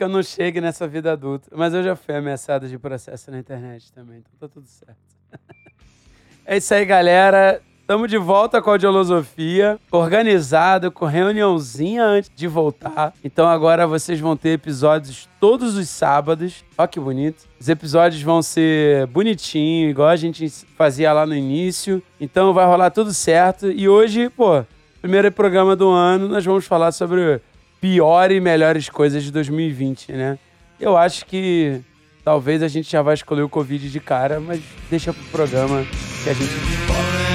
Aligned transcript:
que 0.00 0.04
eu 0.04 0.08
não 0.08 0.22
chegue 0.22 0.62
nessa 0.62 0.88
vida 0.88 1.12
adulta. 1.12 1.50
Mas 1.54 1.74
eu 1.74 1.82
já 1.82 1.94
fui 1.94 2.16
ameaçado 2.16 2.66
de 2.66 2.78
processo 2.78 3.30
na 3.30 3.38
internet 3.38 3.92
também, 3.92 4.20
então 4.20 4.32
tá 4.40 4.48
tudo 4.48 4.66
certo. 4.66 4.96
é 6.46 6.56
isso 6.56 6.72
aí, 6.72 6.86
galera. 6.86 7.60
Estamos 7.82 8.08
de 8.08 8.16
volta 8.16 8.62
com 8.62 8.70
a 8.70 8.74
Audiolosofia, 8.74 9.78
organizado, 9.90 10.90
com 10.90 11.04
reuniãozinha 11.04 12.02
antes 12.02 12.30
de 12.34 12.46
voltar. 12.48 13.12
Então 13.22 13.46
agora 13.46 13.86
vocês 13.86 14.18
vão 14.18 14.34
ter 14.38 14.50
episódios 14.50 15.28
todos 15.38 15.76
os 15.76 15.90
sábados. 15.90 16.64
Ó 16.78 16.86
que 16.86 16.98
bonito. 16.98 17.46
Os 17.60 17.68
episódios 17.68 18.22
vão 18.22 18.40
ser 18.40 19.06
bonitinho, 19.08 19.90
igual 19.90 20.08
a 20.08 20.16
gente 20.16 20.48
fazia 20.78 21.12
lá 21.12 21.26
no 21.26 21.34
início. 21.34 22.02
Então 22.18 22.54
vai 22.54 22.64
rolar 22.64 22.90
tudo 22.90 23.12
certo. 23.12 23.70
E 23.70 23.86
hoje, 23.86 24.30
pô, 24.30 24.64
primeiro 25.02 25.30
programa 25.30 25.76
do 25.76 25.90
ano, 25.90 26.26
nós 26.26 26.44
vamos 26.44 26.64
falar 26.64 26.92
sobre 26.92 27.42
pior 27.80 28.30
e 28.30 28.40
melhores 28.40 28.88
coisas 28.88 29.22
de 29.22 29.30
2020, 29.30 30.12
né? 30.12 30.38
Eu 30.78 30.96
acho 30.96 31.24
que 31.26 31.80
talvez 32.24 32.62
a 32.62 32.68
gente 32.68 32.90
já 32.90 33.02
vai 33.02 33.14
escolher 33.14 33.42
o 33.42 33.48
Covid 33.48 33.90
de 33.90 34.00
cara, 34.00 34.40
mas 34.40 34.60
deixa 34.90 35.12
pro 35.12 35.24
programa 35.24 35.84
que 36.22 36.30
a 36.30 36.34
gente 36.34 36.52
descobre. 36.52 37.29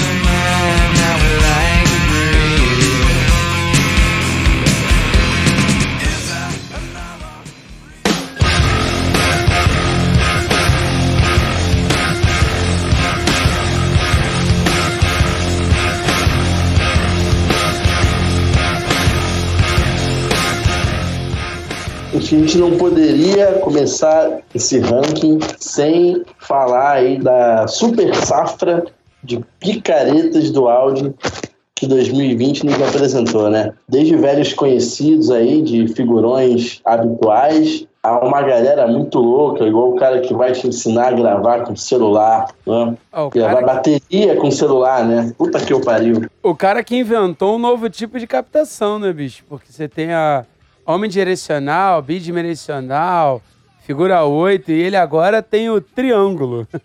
A 22.17 22.19
gente 22.19 22.57
não 22.57 22.77
poderia 22.77 23.53
começar 23.53 24.39
esse 24.53 24.79
ranking 24.79 25.39
sem 25.59 26.23
falar 26.39 26.93
aí 26.93 27.17
da 27.17 27.67
super 27.67 28.13
safra 28.15 28.85
de 29.23 29.43
picaretas 29.59 30.51
do 30.51 30.69
Audi 30.69 31.13
que 31.75 31.87
2020 31.87 32.65
nos 32.65 32.81
apresentou, 32.81 33.49
né? 33.49 33.73
Desde 33.87 34.15
velhos 34.15 34.53
conhecidos 34.53 35.29
aí, 35.29 35.61
de 35.61 35.89
figurões 35.89 36.79
habituais, 36.85 37.85
a 38.01 38.25
uma 38.25 38.41
galera 38.43 38.87
muito 38.87 39.19
louca, 39.19 39.65
igual 39.65 39.91
o 39.91 39.95
cara 39.95 40.21
que 40.21 40.33
vai 40.33 40.53
te 40.53 40.67
ensinar 40.67 41.09
a 41.09 41.11
gravar 41.11 41.65
com 41.65 41.75
celular, 41.75 42.47
né? 42.65 42.95
Oh, 43.11 43.29
gravar 43.29 43.55
cara... 43.55 43.65
bateria 43.65 44.37
com 44.37 44.49
celular, 44.51 45.05
né? 45.05 45.33
Puta 45.37 45.59
que 45.59 45.73
eu 45.73 45.81
pariu. 45.81 46.25
O 46.41 46.55
cara 46.55 46.81
que 46.81 46.95
inventou 46.95 47.55
um 47.55 47.59
novo 47.59 47.89
tipo 47.89 48.17
de 48.19 48.25
captação, 48.25 48.97
né, 48.97 49.11
bicho? 49.11 49.43
Porque 49.49 49.69
você 49.69 49.89
tem 49.89 50.13
a 50.13 50.45
omnidirecional, 50.85 52.01
bidimensional, 52.01 53.41
figura 53.85 54.23
8, 54.23 54.71
e 54.71 54.81
ele 54.81 54.95
agora 54.95 55.41
tem 55.41 55.69
o 55.69 55.81
triângulo. 55.81 56.67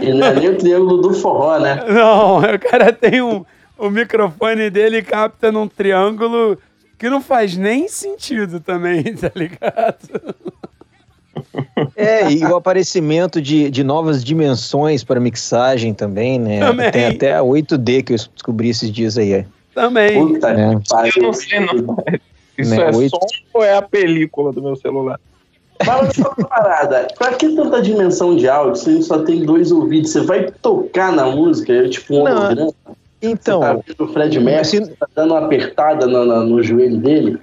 Ele 0.00 0.14
não 0.14 0.28
é 0.28 0.34
nem 0.34 0.48
o 0.48 0.56
triângulo 0.56 1.02
do 1.02 1.12
forró, 1.14 1.58
né? 1.58 1.84
Não, 1.88 2.38
o 2.54 2.58
cara 2.58 2.92
tem 2.92 3.20
um. 3.20 3.44
O 3.76 3.90
microfone 3.90 4.70
dele 4.70 5.02
capta 5.02 5.52
num 5.52 5.68
triângulo 5.68 6.58
que 6.98 7.08
não 7.08 7.20
faz 7.20 7.56
nem 7.56 7.86
sentido 7.88 8.58
também, 8.58 9.02
tá 9.14 9.30
ligado? 9.34 10.34
É, 11.94 12.30
e 12.30 12.44
o 12.44 12.56
aparecimento 12.56 13.40
de, 13.40 13.70
de 13.70 13.84
novas 13.84 14.24
dimensões 14.24 15.04
para 15.04 15.20
mixagem 15.20 15.94
também, 15.94 16.38
né? 16.38 16.60
Também. 16.60 16.90
Tem 16.90 17.06
até 17.06 17.36
a 17.36 17.40
8D 17.40 18.02
que 18.02 18.12
eu 18.14 18.16
descobri 18.34 18.68
esses 18.68 18.90
dias 18.90 19.16
aí. 19.16 19.46
Também. 19.80 20.26
Puta 20.26 20.48
É. 20.50 20.74
que 20.76 20.88
pariu. 20.88 21.12
Eu 21.16 21.22
não 21.22 21.32
sei, 21.32 21.60
não. 21.60 21.96
Isso 22.58 22.70
Né, 22.74 22.90
é 22.90 22.96
oito. 22.96 23.10
som 23.10 23.26
ou 23.54 23.64
é 23.64 23.76
a 23.76 23.82
película 23.82 24.52
do 24.52 24.60
meu 24.62 24.74
celular? 24.76 25.18
Fala 25.84 26.02
me 26.08 26.12
fala 26.14 26.34
uma 26.36 26.48
parada. 26.48 27.06
Pra 27.16 27.32
que 27.34 27.54
tanta 27.54 27.80
dimensão 27.80 28.34
de 28.34 28.48
áudio 28.48 28.76
se 28.82 28.90
a 28.90 28.92
gente 28.94 29.04
só 29.04 29.20
tem 29.22 29.44
dois 29.44 29.70
ouvidos? 29.70 30.10
Você 30.10 30.22
vai 30.22 30.50
tocar 30.60 31.12
na 31.12 31.26
música, 31.26 31.72
é 31.72 31.88
tipo 31.88 32.14
um 32.16 32.20
holograma? 32.22 32.72
Então, 33.22 33.60
Você 33.84 33.94
tá 33.94 34.04
o 34.04 34.08
Fred 34.12 34.38
Mercury, 34.40 34.78
você 34.84 34.92
tá 34.98 35.08
dando 35.14 35.34
uma 35.34 35.44
apertada 35.44 36.06
no, 36.06 36.24
no- 36.24 36.44
no 36.46 36.62
joelho 36.62 36.98
dele? 36.98 37.38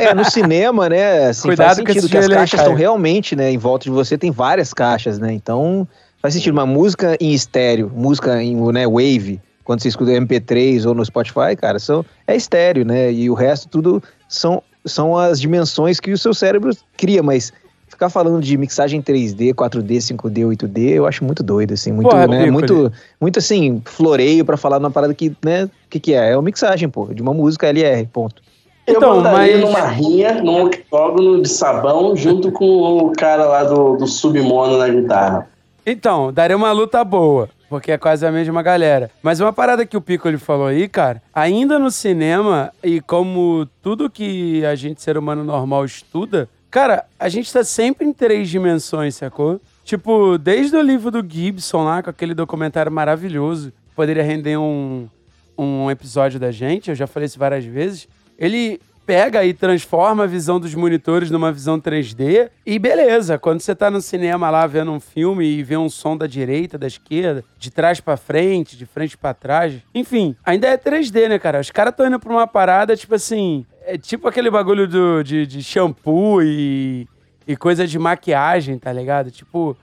é, 0.00 0.12
no 0.12 0.24
cinema, 0.28 0.88
né, 0.88 1.26
assim, 1.28 1.48
Cuidado 1.48 1.66
faz 1.66 1.78
com 1.78 1.86
sentido 1.86 1.98
esse 2.04 2.08
que 2.08 2.16
as 2.16 2.26
caixas 2.28 2.60
estão 2.60 2.74
realmente, 2.74 3.36
né, 3.36 3.50
em 3.52 3.56
volta 3.58 3.84
de 3.84 3.90
você 3.90 4.18
tem 4.18 4.32
várias 4.32 4.72
caixas, 4.74 5.20
né, 5.20 5.32
então 5.32 5.86
faz 6.20 6.34
sentido. 6.34 6.52
Uma 6.52 6.66
música 6.66 7.16
em 7.20 7.30
estéreo, 7.32 7.90
música 7.94 8.42
em 8.42 8.56
né, 8.72 8.86
wave, 8.88 9.40
quando 9.70 9.82
você 9.82 9.88
escuta 9.88 10.10
MP3 10.10 10.84
ou 10.84 10.96
no 10.96 11.04
Spotify, 11.04 11.54
cara, 11.56 11.78
são, 11.78 12.04
é 12.26 12.34
estéreo, 12.34 12.84
né, 12.84 13.12
e 13.12 13.30
o 13.30 13.34
resto 13.34 13.68
tudo 13.68 14.02
são, 14.28 14.60
são 14.84 15.16
as 15.16 15.40
dimensões 15.40 16.00
que 16.00 16.10
o 16.10 16.18
seu 16.18 16.34
cérebro 16.34 16.76
cria, 16.96 17.22
mas 17.22 17.52
ficar 17.86 18.10
falando 18.10 18.42
de 18.42 18.56
mixagem 18.56 19.00
3D, 19.00 19.54
4D, 19.54 19.98
5D, 19.98 20.44
8D, 20.44 20.88
eu 20.96 21.06
acho 21.06 21.22
muito 21.24 21.40
doido, 21.44 21.74
assim, 21.74 21.92
muito, 21.92 22.10
Porra, 22.10 22.26
né, 22.26 22.50
muito, 22.50 22.92
muito 23.20 23.38
assim, 23.38 23.80
floreio 23.84 24.44
pra 24.44 24.56
falar 24.56 24.80
numa 24.80 24.90
parada 24.90 25.14
que, 25.14 25.32
né, 25.40 25.66
o 25.66 25.70
que 25.88 26.00
que 26.00 26.14
é? 26.14 26.32
É 26.32 26.36
uma 26.36 26.42
mixagem, 26.42 26.88
pô, 26.88 27.06
de 27.14 27.22
uma 27.22 27.32
música 27.32 27.68
LR, 27.68 28.08
ponto. 28.12 28.42
Então, 28.88 29.18
eu 29.18 29.22
botaria 29.22 29.56
mas- 29.56 29.60
numa 29.60 29.86
rinha, 29.86 30.42
num 30.42 30.64
octógono 30.64 31.40
de 31.42 31.48
sabão, 31.48 32.16
junto 32.16 32.50
com 32.50 33.04
o 33.04 33.12
cara 33.12 33.44
lá 33.44 33.62
do, 33.62 33.94
do 33.94 34.08
submono 34.08 34.78
na 34.78 34.88
guitarra. 34.88 35.48
Então, 35.86 36.32
daria 36.32 36.56
uma 36.56 36.72
luta 36.72 37.04
boa, 37.04 37.48
porque 37.70 37.92
é 37.92 37.96
quase 37.96 38.26
a 38.26 38.32
mesma 38.32 38.62
galera. 38.62 39.12
Mas 39.22 39.38
uma 39.38 39.52
parada 39.52 39.86
que 39.86 39.96
o 39.96 40.00
Piccoli 40.00 40.36
falou 40.36 40.66
aí, 40.66 40.88
cara, 40.88 41.22
ainda 41.32 41.78
no 41.78 41.88
cinema, 41.88 42.72
e 42.82 43.00
como 43.00 43.64
tudo 43.80 44.10
que 44.10 44.66
a 44.66 44.74
gente, 44.74 45.00
ser 45.00 45.16
humano 45.16 45.44
normal, 45.44 45.84
estuda, 45.84 46.48
cara, 46.68 47.04
a 47.18 47.28
gente 47.28 47.50
tá 47.50 47.62
sempre 47.62 48.04
em 48.04 48.12
três 48.12 48.48
dimensões, 48.50 49.14
sacou? 49.14 49.60
Tipo, 49.84 50.36
desde 50.36 50.76
o 50.76 50.82
livro 50.82 51.12
do 51.12 51.24
Gibson 51.26 51.84
lá, 51.84 52.02
com 52.02 52.10
aquele 52.10 52.34
documentário 52.34 52.90
maravilhoso, 52.90 53.72
poderia 53.94 54.24
render 54.24 54.56
um, 54.56 55.08
um 55.56 55.88
episódio 55.88 56.40
da 56.40 56.50
gente, 56.50 56.90
eu 56.90 56.96
já 56.96 57.06
falei 57.06 57.26
isso 57.26 57.38
várias 57.38 57.64
vezes. 57.64 58.08
Ele 58.36 58.80
pega 59.10 59.44
e 59.44 59.52
transforma 59.52 60.22
a 60.22 60.26
visão 60.28 60.60
dos 60.60 60.72
monitores 60.72 61.32
numa 61.32 61.50
visão 61.50 61.80
3D 61.80 62.48
e 62.64 62.78
beleza. 62.78 63.40
Quando 63.40 63.58
você 63.58 63.74
tá 63.74 63.90
no 63.90 64.00
cinema 64.00 64.48
lá 64.50 64.68
vendo 64.68 64.92
um 64.92 65.00
filme 65.00 65.44
e 65.44 65.64
vê 65.64 65.76
um 65.76 65.90
som 65.90 66.16
da 66.16 66.28
direita, 66.28 66.78
da 66.78 66.86
esquerda, 66.86 67.42
de 67.58 67.72
trás 67.72 67.98
pra 67.98 68.16
frente, 68.16 68.76
de 68.76 68.86
frente 68.86 69.18
pra 69.18 69.34
trás, 69.34 69.74
enfim, 69.92 70.36
ainda 70.44 70.68
é 70.68 70.78
3D, 70.78 71.28
né, 71.28 71.40
cara? 71.40 71.58
Os 71.58 71.72
caras 71.72 71.90
estão 71.90 72.06
indo 72.06 72.20
pra 72.20 72.32
uma 72.32 72.46
parada 72.46 72.96
tipo 72.96 73.12
assim, 73.12 73.66
é 73.84 73.98
tipo 73.98 74.28
aquele 74.28 74.48
bagulho 74.48 74.86
do, 74.86 75.24
de, 75.24 75.44
de 75.44 75.60
shampoo 75.60 76.40
e, 76.40 77.08
e 77.48 77.56
coisa 77.56 77.88
de 77.88 77.98
maquiagem, 77.98 78.78
tá 78.78 78.92
ligado? 78.92 79.32
Tipo, 79.32 79.76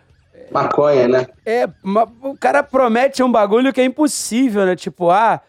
Maconha, 0.49 1.09
né? 1.09 1.27
é, 1.45 1.67
o 2.23 2.37
cara 2.37 2.63
promete 2.63 3.21
um 3.21 3.29
bagulho 3.29 3.73
que 3.73 3.81
é 3.81 3.83
impossível, 3.83 4.65
né? 4.65 4.73
Tipo, 4.77 5.11
ah, 5.11 5.41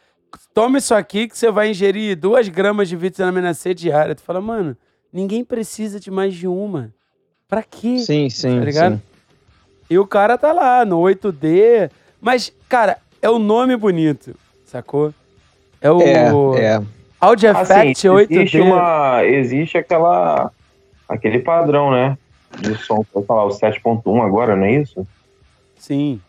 toma 0.60 0.78
isso 0.78 0.92
aqui 0.94 1.28
que 1.28 1.38
você 1.38 1.50
vai 1.52 1.70
ingerir 1.70 2.16
duas 2.16 2.48
gramas 2.48 2.88
de 2.88 2.96
vitamina 2.96 3.54
C 3.54 3.72
diária. 3.72 4.14
Tu 4.14 4.22
fala, 4.22 4.40
mano, 4.40 4.76
ninguém 5.12 5.44
precisa 5.44 6.00
de 6.00 6.10
mais 6.10 6.34
de 6.34 6.48
uma. 6.48 6.92
Pra 7.46 7.62
quê? 7.62 7.98
Sim, 8.00 8.28
sim, 8.28 8.58
Tá 8.58 8.64
ligado? 8.64 8.94
sim. 8.96 9.02
E 9.88 9.96
o 9.98 10.04
cara 10.06 10.36
tá 10.36 10.52
lá 10.52 10.84
no 10.84 10.98
8D. 11.00 11.90
Mas, 12.20 12.52
cara, 12.68 12.98
é 13.22 13.30
o 13.30 13.38
nome 13.38 13.76
bonito, 13.76 14.34
sacou? 14.66 15.14
É 15.80 15.90
o 15.92 16.02
É, 16.02 16.74
é. 16.74 16.82
Audio 17.20 17.50
Effect 17.50 18.08
Assim, 18.08 18.08
8D. 18.08 18.30
existe, 18.40 18.60
uma, 18.60 19.24
existe 19.24 19.78
aquela, 19.78 20.50
aquele 21.08 21.38
padrão, 21.38 21.92
né? 21.92 22.18
De 22.60 22.74
som, 22.78 23.04
vou 23.14 23.24
falar 23.24 23.44
o 23.44 23.50
7.1 23.50 24.22
agora, 24.26 24.56
não 24.56 24.64
é 24.64 24.72
isso? 24.72 25.06
Sim. 25.78 26.20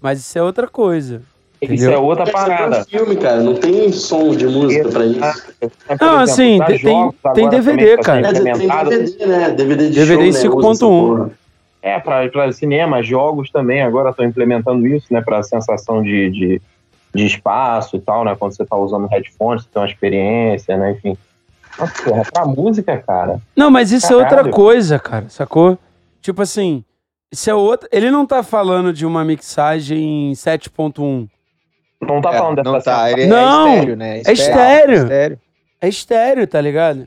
Mas 0.00 0.18
isso 0.20 0.38
é 0.38 0.42
outra 0.42 0.66
coisa. 0.66 1.22
Isso 1.62 1.72
Entendeu? 1.74 1.92
é 1.92 1.98
outra 1.98 2.24
ser 2.26 2.32
parada. 2.32 2.80
um 2.80 2.84
filme, 2.84 3.16
cara. 3.16 3.42
Não 3.42 3.54
tem 3.54 3.92
som 3.92 4.30
de 4.34 4.46
música 4.46 4.88
pra 4.88 5.04
isso. 5.04 5.52
Não, 6.00 6.18
assim, 6.18 6.56
pra 6.56 6.66
tem- 6.68 6.78
jogos 6.78 7.14
tem 7.34 7.48
DVD, 7.50 7.86
também 7.96 8.02
cara. 8.02 8.32
dizer, 8.32 8.42
tem. 8.44 8.52
DVD, 8.68 9.26
né? 9.26 9.50
DVD 9.50 9.88
de 9.90 9.94
DVD 9.94 10.22
em 10.26 10.32
show, 10.32 10.42
né? 10.42 10.56
Usa 10.56 10.70
essa 10.70 10.86
5.1. 10.86 10.88
porra. 11.16 11.30
É, 11.82 11.98
para 11.98 12.52
cinema, 12.52 13.02
jogos 13.02 13.50
também 13.50 13.82
agora 13.82 14.10
estão 14.10 14.24
implementando 14.24 14.86
isso, 14.86 15.06
né? 15.10 15.20
Para 15.20 15.42
sensação 15.42 16.02
de, 16.02 16.30
de, 16.30 16.62
de 17.14 17.26
espaço 17.26 17.96
e 17.96 18.00
tal, 18.00 18.24
né? 18.24 18.34
Quando 18.38 18.54
você 18.56 18.64
tá 18.64 18.76
usando 18.76 19.06
headphones, 19.06 19.64
você 19.64 19.68
tem 19.72 19.82
uma 19.82 19.88
experiência, 19.88 20.76
né? 20.78 20.92
Enfim. 20.92 21.16
Mas, 21.78 21.90
porra, 22.00 22.22
pra 22.32 22.44
música, 22.46 22.96
cara. 22.98 23.38
Não, 23.56 23.70
mas 23.70 23.92
isso 23.92 24.10
é 24.12 24.16
outra 24.16 24.30
Caralho. 24.36 24.50
coisa, 24.50 24.98
cara, 24.98 25.26
sacou? 25.28 25.78
Tipo 26.22 26.42
assim, 26.42 26.84
isso 27.32 27.48
é 27.50 27.54
outra. 27.54 27.88
Ele 27.92 28.10
não 28.10 28.26
tá 28.26 28.42
falando 28.42 28.92
de 28.92 29.04
uma 29.06 29.24
mixagem 29.24 30.32
7.1. 30.34 31.28
Não 32.00 32.20
tá 32.20 32.34
É, 32.34 32.38
falando 32.38 32.56
dessa 32.56 32.70
não 32.70 32.80
tá, 32.80 33.10
ele 33.12 33.26
Não, 33.26 33.68
é 33.68 33.74
estéreo, 33.76 33.96
né? 33.96 34.18
é 34.26 34.32
estéreo. 34.32 34.94
estéreo. 35.02 35.38
É 35.82 35.88
estéreo, 35.88 36.46
tá 36.46 36.60
ligado? 36.60 37.06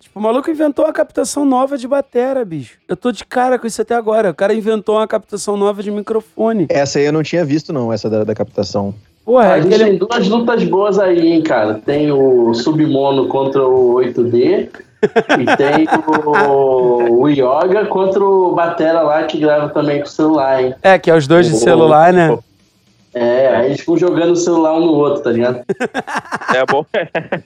Tipo, 0.00 0.18
o 0.18 0.22
maluco 0.22 0.50
inventou 0.50 0.84
uma 0.84 0.92
captação 0.92 1.44
nova 1.44 1.78
de 1.78 1.86
batera, 1.86 2.44
bicho. 2.44 2.78
Eu 2.88 2.96
tô 2.96 3.12
de 3.12 3.24
cara 3.24 3.58
com 3.58 3.66
isso 3.66 3.80
até 3.80 3.94
agora. 3.94 4.30
O 4.30 4.34
cara 4.34 4.52
inventou 4.54 4.96
uma 4.96 5.06
captação 5.06 5.56
nova 5.56 5.82
de 5.82 5.90
microfone. 5.90 6.66
Essa 6.68 6.98
aí 6.98 7.04
eu 7.06 7.12
não 7.12 7.22
tinha 7.22 7.44
visto, 7.44 7.72
não, 7.72 7.92
essa 7.92 8.10
da, 8.10 8.24
da 8.24 8.34
captação. 8.34 8.94
Porra, 9.24 9.52
a 9.52 9.58
é 9.58 9.62
gente 9.62 9.74
aquele. 9.74 9.90
tem 9.90 9.98
duas 9.98 10.28
lutas 10.28 10.64
boas 10.64 10.98
aí, 10.98 11.28
hein, 11.32 11.42
cara. 11.42 11.74
Tem 11.74 12.10
o 12.10 12.52
Submono 12.54 13.28
contra 13.28 13.64
o 13.64 13.94
8D 13.94 14.68
e 15.40 15.56
tem 15.56 15.86
o, 16.08 17.20
o 17.22 17.28
Yoga 17.28 17.86
contra 17.86 18.22
o 18.24 18.52
Batera 18.52 19.02
lá 19.02 19.22
que 19.24 19.38
grava 19.38 19.68
também 19.68 19.98
com 20.00 20.06
o 20.06 20.10
celular, 20.10 20.62
hein. 20.62 20.74
É, 20.82 20.98
que 20.98 21.08
é 21.10 21.14
os 21.14 21.26
dois 21.28 21.46
de 21.48 21.56
celular, 21.56 22.12
né? 22.12 22.36
É, 23.14 23.48
aí 23.48 23.66
eles 23.66 23.80
ficam 23.80 23.96
jogando 23.98 24.32
o 24.32 24.36
celular 24.36 24.72
um 24.74 24.80
no 24.86 24.92
outro, 24.94 25.22
tá 25.22 25.30
ligado? 25.30 25.62
É 26.54 26.64
bom. 26.70 26.84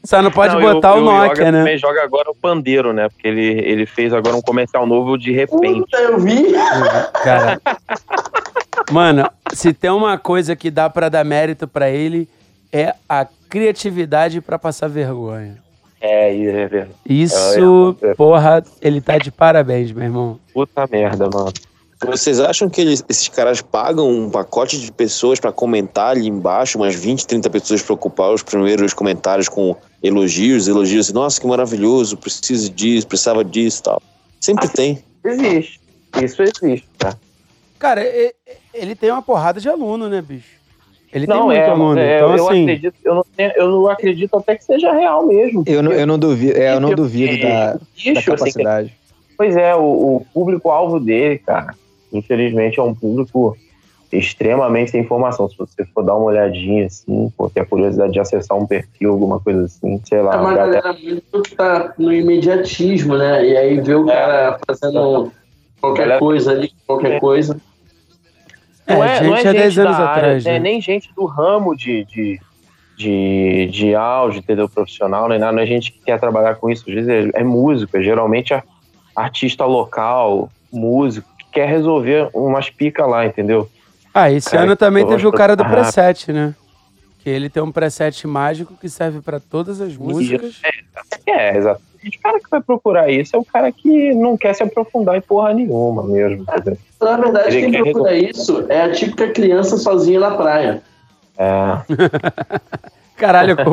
Só 0.04 0.22
não 0.22 0.30
pode 0.30 0.54
Não, 0.54 0.60
botar 0.60 0.96
e 0.96 1.00
o 1.00 1.04
Nokia, 1.04 1.50
né? 1.50 1.58
também 1.58 1.76
joga 1.78 2.02
agora 2.04 2.30
o 2.30 2.34
pandeiro, 2.36 2.92
né? 2.92 3.08
Porque 3.08 3.26
ele, 3.26 3.42
ele 3.64 3.84
fez 3.86 4.12
agora 4.12 4.36
um 4.36 4.42
comercial 4.42 4.86
novo 4.86 5.18
de 5.18 5.32
repente. 5.32 5.80
Puta, 5.80 5.98
eu 5.98 6.18
vi. 6.20 6.52
Cara. 7.24 7.60
Mano, 8.92 9.28
se 9.52 9.72
tem 9.72 9.90
uma 9.90 10.16
coisa 10.16 10.54
que 10.54 10.70
dá 10.70 10.88
pra 10.88 11.08
dar 11.08 11.24
mérito 11.24 11.66
pra 11.66 11.90
ele 11.90 12.28
é 12.72 12.94
a 13.08 13.26
criatividade 13.48 14.40
pra 14.40 14.58
passar 14.58 14.88
vergonha. 14.88 15.56
É, 16.00 16.36
é 16.36 16.66
verdade. 16.68 16.90
Isso, 17.08 17.96
É, 18.02 18.10
é. 18.10 18.14
porra, 18.14 18.62
ele 18.80 19.00
tá 19.00 19.18
de 19.18 19.32
parabéns, 19.32 19.90
meu 19.90 20.04
irmão. 20.04 20.38
Puta 20.52 20.86
merda, 20.90 21.28
mano. 21.32 21.52
Vocês 22.04 22.38
acham 22.40 22.68
que 22.68 22.80
eles- 22.80 23.02
esses 23.08 23.28
caras 23.28 23.62
pagam 23.62 24.08
um 24.10 24.28
pacote 24.30 24.78
de 24.78 24.92
pessoas 24.92 25.40
pra 25.40 25.50
comentar 25.50 26.10
ali 26.10 26.26
embaixo, 26.28 26.76
umas 26.78 26.94
20, 26.94 27.26
30 27.26 27.48
pessoas 27.48 27.82
pra 27.82 27.94
ocupar 27.94 28.32
os 28.32 28.42
primeiros 28.42 28.92
comentários 28.92 29.48
com 29.48 29.74
elogios, 30.02 30.68
elogios 30.68 31.06
assim, 31.06 31.14
nossa, 31.14 31.40
que 31.40 31.46
maravilhoso, 31.46 32.16
preciso 32.18 32.70
disso, 32.70 33.06
precisava 33.06 33.42
disso 33.42 33.80
e 33.80 33.82
tal. 33.84 34.02
Sempre 34.40 34.68
tem. 34.68 35.02
Existe. 35.24 35.80
Isso 36.22 36.42
existe, 36.42 36.86
tá? 36.98 37.16
Cara, 37.78 38.02
ele 38.74 38.94
tem 38.94 39.10
uma 39.10 39.22
porrada 39.22 39.58
de 39.60 39.68
aluno, 39.68 40.08
né, 40.08 40.20
bicho? 40.20 40.56
Ele 41.12 41.26
tem 41.26 41.34
Não, 41.34 41.46
muito 41.46 41.56
é, 41.58 41.68
aluno. 41.70 41.98
é, 41.98 42.16
então, 42.16 42.36
eu 42.36 42.48
assim, 42.48 42.62
acredito, 42.62 42.94
eu 43.04 43.14
não, 43.14 43.24
tenho- 43.36 43.52
eu 43.56 43.70
não 43.70 43.88
acredito 43.88 44.36
até 44.36 44.54
que 44.56 44.64
seja 44.64 44.92
real 44.92 45.26
mesmo. 45.26 45.62
Eu 45.66 45.82
não, 45.82 45.92
eu 45.92 46.06
não 46.06 46.18
duvido, 46.18 46.58
é, 46.58 46.74
eu 46.74 46.80
não 46.80 46.90
duvido 46.94 47.38
da, 47.40 47.72
da 47.74 47.80
bicho, 47.94 48.10
assim, 48.18 48.22
capacidade. 48.30 48.92
Pois 49.36 49.56
é, 49.56 49.74
o, 49.74 49.80
o 50.16 50.26
público-alvo 50.32 50.98
dele, 51.00 51.38
cara, 51.38 51.74
infelizmente 52.18 52.78
é 52.80 52.82
um 52.82 52.94
público 52.94 53.56
extremamente 54.12 54.92
sem 54.92 55.00
informação. 55.00 55.48
Se 55.48 55.56
você 55.58 55.84
for 55.86 56.02
dar 56.04 56.14
uma 56.14 56.26
olhadinha, 56.26 56.86
assim, 56.86 57.30
pô, 57.36 57.50
ter 57.50 57.60
a 57.60 57.66
curiosidade 57.66 58.12
de 58.12 58.20
acessar 58.20 58.56
um 58.56 58.66
perfil, 58.66 59.10
alguma 59.12 59.40
coisa 59.40 59.64
assim, 59.64 60.00
sei 60.04 60.22
lá. 60.22 60.34
É 60.34 60.38
uma 60.38 60.54
galera- 60.54 60.92
muito 60.92 61.42
que 61.42 61.54
tá 61.56 61.92
no 61.98 62.12
imediatismo, 62.12 63.16
né? 63.16 63.44
E 63.46 63.56
aí 63.56 63.80
vê 63.80 63.94
o 63.94 64.06
cara 64.06 64.58
fazendo 64.66 65.32
qualquer 65.80 66.02
Galera- 66.02 66.18
coisa 66.20 66.52
ali, 66.52 66.70
qualquer 66.86 67.20
coisa. 67.20 67.60
é, 68.86 68.94
não 68.94 69.04
é, 69.04 69.16
gente 69.18 69.26
não 69.28 69.36
é 69.36 69.40
há 69.40 69.52
10 69.52 69.72
gente 69.74 69.80
anos 69.86 69.98
da 69.98 70.04
área, 70.08 70.22
atrás, 70.22 70.44
né? 70.44 70.52
né? 70.52 70.58
nem 70.60 70.80
gente 70.80 71.12
do 71.14 71.24
ramo 71.26 71.76
de, 71.76 72.04
de, 72.04 72.40
de, 72.96 73.66
de 73.72 73.94
áudio, 73.94 74.38
entendeu? 74.38 74.68
Profissional, 74.68 75.28
nem 75.28 75.38
nada, 75.38 75.52
não 75.52 75.62
é 75.62 75.66
gente 75.66 75.90
que 75.92 75.98
quer 75.98 76.18
trabalhar 76.20 76.54
com 76.54 76.70
isso. 76.70 76.84
Às 76.88 76.94
vezes 76.94 77.08
é, 77.34 77.40
é 77.40 77.44
músico, 77.44 77.96
é 77.96 78.02
geralmente 78.02 78.54
a- 78.54 78.62
artista 79.16 79.64
local, 79.64 80.48
músico, 80.72 81.28
quer 81.56 81.66
resolver 81.68 82.28
umas 82.34 82.68
picas 82.68 83.08
lá, 83.08 83.24
entendeu? 83.24 83.66
Ah, 84.12 84.30
esse 84.30 84.50
Cara, 84.50 84.64
ano 84.64 84.76
também 84.76 85.06
teve 85.06 85.26
o 85.26 85.32
cara 85.32 85.56
do 85.56 85.62
Ah. 85.62 85.68
preset, 85.68 86.30
né? 86.32 86.54
Que 87.20 87.30
ele 87.30 87.48
tem 87.48 87.62
um 87.62 87.72
preset 87.72 88.26
mágico 88.26 88.74
que 88.78 88.88
serve 88.90 89.20
pra 89.22 89.40
todas 89.40 89.80
as 89.80 89.96
músicas. 89.96 90.60
É, 91.26 91.56
exatamente. 91.56 91.86
O 92.18 92.22
cara 92.22 92.38
que 92.38 92.48
vai 92.50 92.60
procurar 92.60 93.10
isso 93.10 93.34
é 93.34 93.38
o 93.38 93.44
cara 93.44 93.72
que 93.72 94.14
não 94.14 94.36
quer 94.36 94.54
se 94.54 94.62
aprofundar 94.62 95.16
em 95.16 95.20
porra 95.22 95.52
nenhuma 95.54 96.04
mesmo. 96.04 96.42
entendeu? 96.48 96.76
Na 97.00 97.16
verdade, 97.16 97.56
Ele 97.56 97.70
quem 97.70 97.82
procura 97.82 98.14
isso 98.16 98.66
é 98.68 98.82
a 98.82 98.92
típica 98.92 99.28
criança 99.30 99.76
sozinha 99.78 100.20
na 100.20 100.30
praia. 100.36 100.82
É, 101.38 101.78
Caralho, 103.16 103.56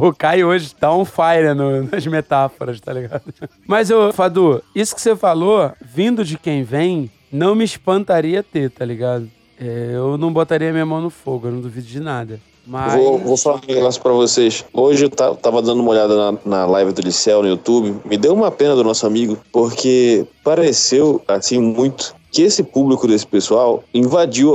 o, 0.00 0.06
o 0.08 0.14
Caio 0.14 0.48
hoje 0.48 0.74
tá 0.74 0.92
on 0.92 1.04
fire 1.04 1.54
no- 1.54 1.84
nas 1.84 2.06
metáforas, 2.06 2.80
tá 2.80 2.92
ligado? 2.92 3.22
Mas, 3.66 3.90
ô, 3.90 4.12
Fadu, 4.12 4.62
isso 4.74 4.94
que 4.94 5.00
você 5.00 5.14
falou, 5.14 5.70
vindo 5.80 6.24
de 6.24 6.38
quem 6.38 6.62
vem, 6.62 7.10
não 7.30 7.54
me 7.54 7.64
espantaria 7.64 8.42
ter, 8.42 8.70
tá 8.70 8.84
ligado? 8.84 9.28
É, 9.60 9.90
eu 9.94 10.16
não 10.16 10.32
botaria 10.32 10.72
minha 10.72 10.86
mão 10.86 11.00
no 11.00 11.10
fogo, 11.10 11.48
eu 11.48 11.52
não 11.52 11.60
duvido 11.60 11.86
de 11.86 12.00
nada. 12.00 12.40
Mas. 12.66 12.94
Vou, 12.94 13.18
vou 13.18 13.36
falar 13.36 13.56
um 13.68 13.72
negócio 13.74 14.00
pra 14.00 14.12
vocês. 14.12 14.64
Hoje 14.72 15.04
eu 15.04 15.10
ta- 15.10 15.34
tava 15.34 15.60
dando 15.60 15.80
uma 15.80 15.90
olhada 15.90 16.14
na, 16.16 16.38
na 16.44 16.66
live 16.66 16.92
do 16.92 17.02
Liceu 17.02 17.42
no 17.42 17.48
YouTube. 17.48 17.96
Me 18.04 18.16
deu 18.16 18.32
uma 18.32 18.50
pena 18.50 18.74
do 18.76 18.84
nosso 18.84 19.06
amigo, 19.06 19.36
porque 19.52 20.24
pareceu, 20.44 21.20
assim, 21.26 21.58
muito 21.58 22.14
que 22.30 22.42
esse 22.42 22.62
público 22.62 23.08
desse 23.08 23.26
pessoal 23.26 23.82
invadiu, 23.92 24.54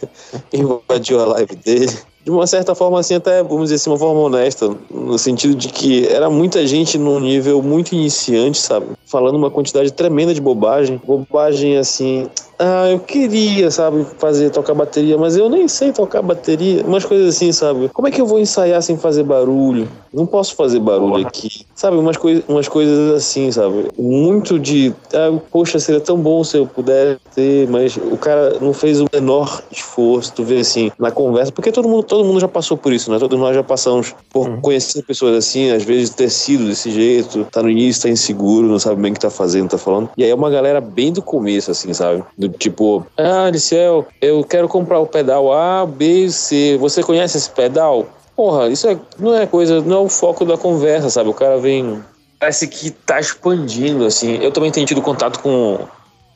invadiu 0.52 1.20
a 1.20 1.26
live 1.26 1.54
dele. 1.56 1.92
De 2.24 2.30
uma 2.30 2.46
certa 2.46 2.74
forma, 2.74 3.00
assim, 3.00 3.14
até, 3.14 3.42
vamos 3.42 3.64
dizer 3.64 3.76
assim, 3.76 3.90
uma 3.90 3.98
forma 3.98 4.20
honesta, 4.20 4.74
no 4.90 5.18
sentido 5.18 5.54
de 5.54 5.68
que 5.68 6.06
era 6.06 6.30
muita 6.30 6.64
gente 6.66 6.96
num 6.96 7.18
nível 7.18 7.60
muito 7.62 7.94
iniciante, 7.94 8.58
sabe? 8.58 8.86
Falando 9.06 9.36
uma 9.36 9.50
quantidade 9.50 9.92
tremenda 9.92 10.32
de 10.32 10.40
bobagem. 10.40 11.00
Bobagem, 11.04 11.76
assim, 11.76 12.28
ah, 12.64 12.88
eu 12.88 13.00
queria, 13.00 13.72
sabe, 13.72 14.06
fazer, 14.18 14.50
tocar 14.50 14.72
bateria, 14.72 15.18
mas 15.18 15.36
eu 15.36 15.48
nem 15.48 15.66
sei 15.66 15.90
tocar 15.90 16.22
bateria. 16.22 16.84
Umas 16.86 17.04
coisas 17.04 17.34
assim, 17.34 17.50
sabe? 17.50 17.88
Como 17.88 18.06
é 18.06 18.10
que 18.12 18.20
eu 18.20 18.26
vou 18.26 18.38
ensaiar 18.38 18.80
sem 18.80 18.96
fazer 18.96 19.24
barulho? 19.24 19.88
Não 20.14 20.26
posso 20.26 20.54
fazer 20.54 20.78
barulho 20.78 21.26
aqui. 21.26 21.66
Sabe, 21.74 21.96
umas, 21.96 22.16
coi 22.16 22.44
umas 22.46 22.68
coisas 22.68 23.16
assim, 23.16 23.50
sabe? 23.50 23.88
Muito 23.98 24.60
de, 24.60 24.94
ah, 25.12 25.36
poxa, 25.50 25.80
seria 25.80 26.00
tão 26.00 26.16
bom 26.16 26.44
se 26.44 26.56
eu 26.56 26.64
pudesse 26.64 27.18
ter, 27.34 27.68
mas 27.68 27.96
o 27.96 28.16
cara 28.16 28.58
não 28.60 28.72
fez 28.72 29.00
o 29.00 29.06
menor 29.12 29.60
esforço, 29.70 30.32
tu 30.32 30.44
vê 30.44 30.58
assim, 30.58 30.92
na 31.00 31.10
conversa, 31.10 31.50
porque 31.50 31.72
todo 31.72 31.88
mundo, 31.88 32.04
todo 32.12 32.26
mundo 32.26 32.40
já 32.40 32.46
passou 32.46 32.76
por 32.76 32.92
isso, 32.92 33.10
né? 33.10 33.18
Todos 33.18 33.40
nós 33.40 33.54
já 33.54 33.62
passamos 33.62 34.14
por 34.28 34.60
conhecer 34.60 35.02
pessoas 35.02 35.34
assim, 35.34 35.70
às 35.70 35.82
vezes 35.82 36.10
ter 36.10 36.28
sido 36.28 36.66
desse 36.66 36.90
jeito, 36.90 37.46
tá 37.50 37.62
no 37.62 37.70
início, 37.70 38.02
tá 38.02 38.10
inseguro, 38.10 38.66
não 38.66 38.78
sabe 38.78 39.00
bem 39.00 39.12
o 39.12 39.14
que 39.14 39.20
tá 39.20 39.30
fazendo, 39.30 39.70
tá 39.70 39.78
falando. 39.78 40.10
E 40.14 40.22
aí 40.22 40.28
é 40.28 40.34
uma 40.34 40.50
galera 40.50 40.78
bem 40.78 41.10
do 41.10 41.22
começo, 41.22 41.70
assim, 41.70 41.94
sabe? 41.94 42.22
Do 42.36 42.50
tipo, 42.50 43.06
ah, 43.16 43.48
Liceu, 43.48 44.06
eu 44.20 44.44
quero 44.44 44.68
comprar 44.68 44.98
o 45.00 45.06
pedal 45.06 45.54
A, 45.54 45.86
B 45.86 46.28
C. 46.28 46.76
Você 46.78 47.02
conhece 47.02 47.38
esse 47.38 47.48
pedal? 47.48 48.06
Porra, 48.36 48.68
isso 48.68 48.86
é, 48.88 48.98
não 49.18 49.34
é 49.34 49.46
coisa, 49.46 49.80
não 49.80 49.96
é 49.96 50.00
o 50.00 50.08
foco 50.10 50.44
da 50.44 50.58
conversa, 50.58 51.08
sabe? 51.08 51.30
O 51.30 51.34
cara 51.34 51.56
vem. 51.56 51.98
Parece 52.38 52.68
que 52.68 52.90
tá 52.90 53.20
expandindo, 53.20 54.04
assim. 54.04 54.36
Eu 54.36 54.52
também 54.52 54.70
tenho 54.70 54.84
tido 54.84 55.00
contato 55.00 55.38
com 55.38 55.78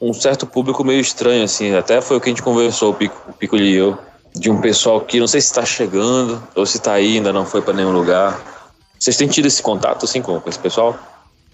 um 0.00 0.14
certo 0.14 0.46
público 0.46 0.82
meio 0.82 1.02
estranho, 1.02 1.44
assim. 1.44 1.74
Até 1.74 2.00
foi 2.00 2.16
o 2.16 2.20
que 2.20 2.30
a 2.30 2.32
gente 2.32 2.42
conversou, 2.42 2.92
o 2.92 2.94
Pico, 2.94 3.14
o 3.28 3.32
Pico 3.34 3.56
e 3.58 3.74
eu, 3.74 3.98
de 4.38 4.50
um 4.50 4.60
pessoal 4.60 5.00
que 5.00 5.18
não 5.18 5.26
sei 5.26 5.40
se 5.40 5.52
tá 5.52 5.64
chegando 5.64 6.42
ou 6.54 6.66
se 6.66 6.78
tá 6.80 6.92
aí, 6.92 7.16
ainda 7.16 7.32
não 7.32 7.44
foi 7.44 7.62
pra 7.62 7.72
nenhum 7.72 7.92
lugar. 7.92 8.40
Vocês 8.98 9.16
têm 9.16 9.28
tido 9.28 9.46
esse 9.46 9.62
contato, 9.62 10.04
assim, 10.04 10.22
com, 10.22 10.40
com 10.40 10.48
esse 10.48 10.58
pessoal? 10.58 10.98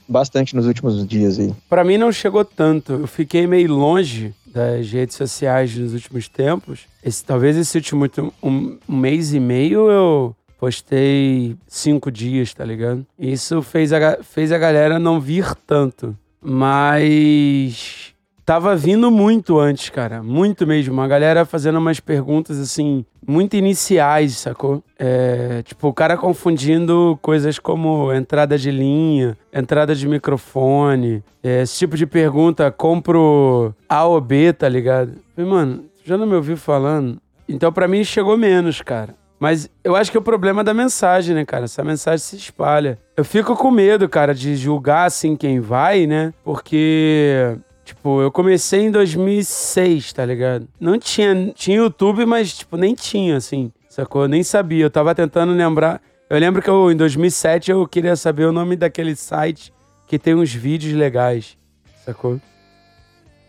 Bastante 0.09 0.55
nos 0.55 0.67
últimos 0.67 1.07
dias 1.07 1.39
aí. 1.39 1.55
Pra 1.69 1.85
mim 1.85 1.97
não 1.97 2.13
chegou 2.13 2.45
tanto. 2.45 2.93
Eu 2.93 3.07
fiquei 3.07 3.47
meio 3.47 3.73
longe 3.73 4.35
das 4.47 4.91
redes 4.91 5.17
sociais 5.17 5.75
nos 5.77 5.95
últimos 5.95 6.29
tempos. 6.29 6.81
Esse, 7.03 7.25
talvez 7.25 7.57
esse 7.57 7.77
último 7.77 8.09
um, 8.43 8.79
um 8.89 8.97
mês 8.97 9.33
e 9.33 9.41
meio 9.41 9.91
eu 9.91 10.37
postei 10.59 11.57
cinco 11.67 12.11
dias, 12.11 12.53
tá 12.53 12.65
ligado? 12.65 13.07
Isso 13.19 13.63
fez 13.63 13.93
a, 13.93 14.19
fez 14.23 14.53
a 14.53 14.59
galera 14.59 14.99
não 14.99 15.21
vir 15.21 15.55
tanto. 15.67 16.17
Mas 16.41 18.02
tava 18.45 18.75
vindo 18.77 19.11
muito 19.11 19.59
antes, 19.59 19.89
cara. 19.91 20.23
Muito 20.23 20.67
mesmo. 20.67 21.01
A 21.01 21.09
galera 21.09 21.45
fazendo 21.45 21.79
umas 21.79 22.01
perguntas 22.01 22.59
assim, 22.59 23.05
muito 23.27 23.57
iniciais, 23.57 24.39
sacou? 24.39 24.83
É, 24.99 25.63
tipo, 25.63 25.89
o 25.89 25.93
cara 25.93 26.17
confundindo 26.17 27.19
coisas 27.23 27.59
como 27.59 28.13
entrada 28.13 28.59
de 28.59 28.71
linha, 28.71 29.37
entrada 29.53 29.95
de 29.95 30.07
microfone, 30.09 31.23
é, 31.43 31.63
esse 31.63 31.79
tipo 31.79 31.97
de 31.97 32.07
pergunta, 32.07 32.71
compro 32.71 33.75
A 33.89 34.05
ou 34.05 34.21
B, 34.21 34.53
tá 34.53 34.69
ligado? 34.69 35.15
Falei, 35.35 35.51
mano, 35.51 35.85
já 36.05 36.17
não 36.17 36.27
me 36.27 36.35
ouviu 36.35 36.57
falando? 36.57 37.21
Então, 37.49 37.73
pra 37.73 37.89
mim, 37.89 38.05
chegou 38.05 38.37
menos, 38.37 38.81
cara. 38.81 39.15
Mas 39.39 39.69
eu 39.83 39.97
acho 39.97 40.09
que 40.09 40.17
é 40.17 40.21
o 40.21 40.23
problema 40.23 40.61
é 40.61 40.65
da 40.65 40.73
mensagem, 40.73 41.35
né, 41.35 41.45
cara? 41.45 41.65
Essa 41.65 41.83
mensagem 41.83 42.19
se 42.19 42.37
espalha. 42.37 42.97
Eu 43.17 43.25
fico 43.25 43.57
com 43.57 43.73
medo, 43.73 44.09
cara, 44.09 44.33
de 44.33 44.55
julgar 44.55 45.07
assim 45.07 45.35
quem 45.35 45.59
vai, 45.59 46.07
né? 46.07 46.33
Porque 46.45 47.59
Tipo, 47.85 48.23
eu 48.23 48.31
comecei 48.31 48.81
em 48.83 48.91
2006, 48.91 50.13
tá 50.13 50.25
ligado? 50.25 50.69
Não 50.81 50.99
tinha, 50.99 51.53
tinha 51.55 51.79
YouTube, 51.79 52.25
mas, 52.25 52.57
tipo, 52.59 52.77
nem 52.77 52.95
tinha, 52.95 53.37
assim, 53.37 53.73
sacou? 53.89 54.23
Eu 54.23 54.29
nem 54.29 54.43
sabia. 54.43 54.85
Eu 54.85 54.91
tava 54.91 55.15
tentando 55.15 55.53
lembrar. 55.53 56.01
Eu 56.31 56.39
lembro 56.39 56.63
que 56.63 56.71
eu, 56.71 56.91
em 56.91 56.97
2007 56.97 57.71
eu 57.71 57.87
queria 57.87 58.17
saber 58.17 58.45
o 58.47 58.53
nome 58.53 58.77
daquele 58.77 59.15
site 59.17 59.73
que 60.07 60.19
tem 60.19 60.35
uns 60.35 60.53
vídeos 60.55 60.95
legais, 60.95 61.57
sacou? 62.05 62.41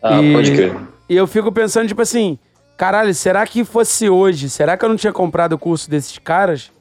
Ah, 0.01 0.21
E- 0.21 0.33
pode 0.33 0.51
crer. 0.51 0.75
E 1.07 1.15
eu 1.15 1.27
fico 1.27 1.51
pensando, 1.51 1.87
tipo 1.87 2.01
assim, 2.01 2.37
caralho, 2.75 3.13
será 3.13 3.45
que 3.45 3.63
fosse 3.63 4.09
hoje? 4.09 4.49
Será 4.49 4.75
que 4.75 4.83
eu 4.83 4.89
não 4.89 4.95
tinha 4.95 5.13
comprado 5.13 5.53
o 5.53 5.57
curso 5.59 5.89
desses 5.89 6.17
caras? 6.17 6.71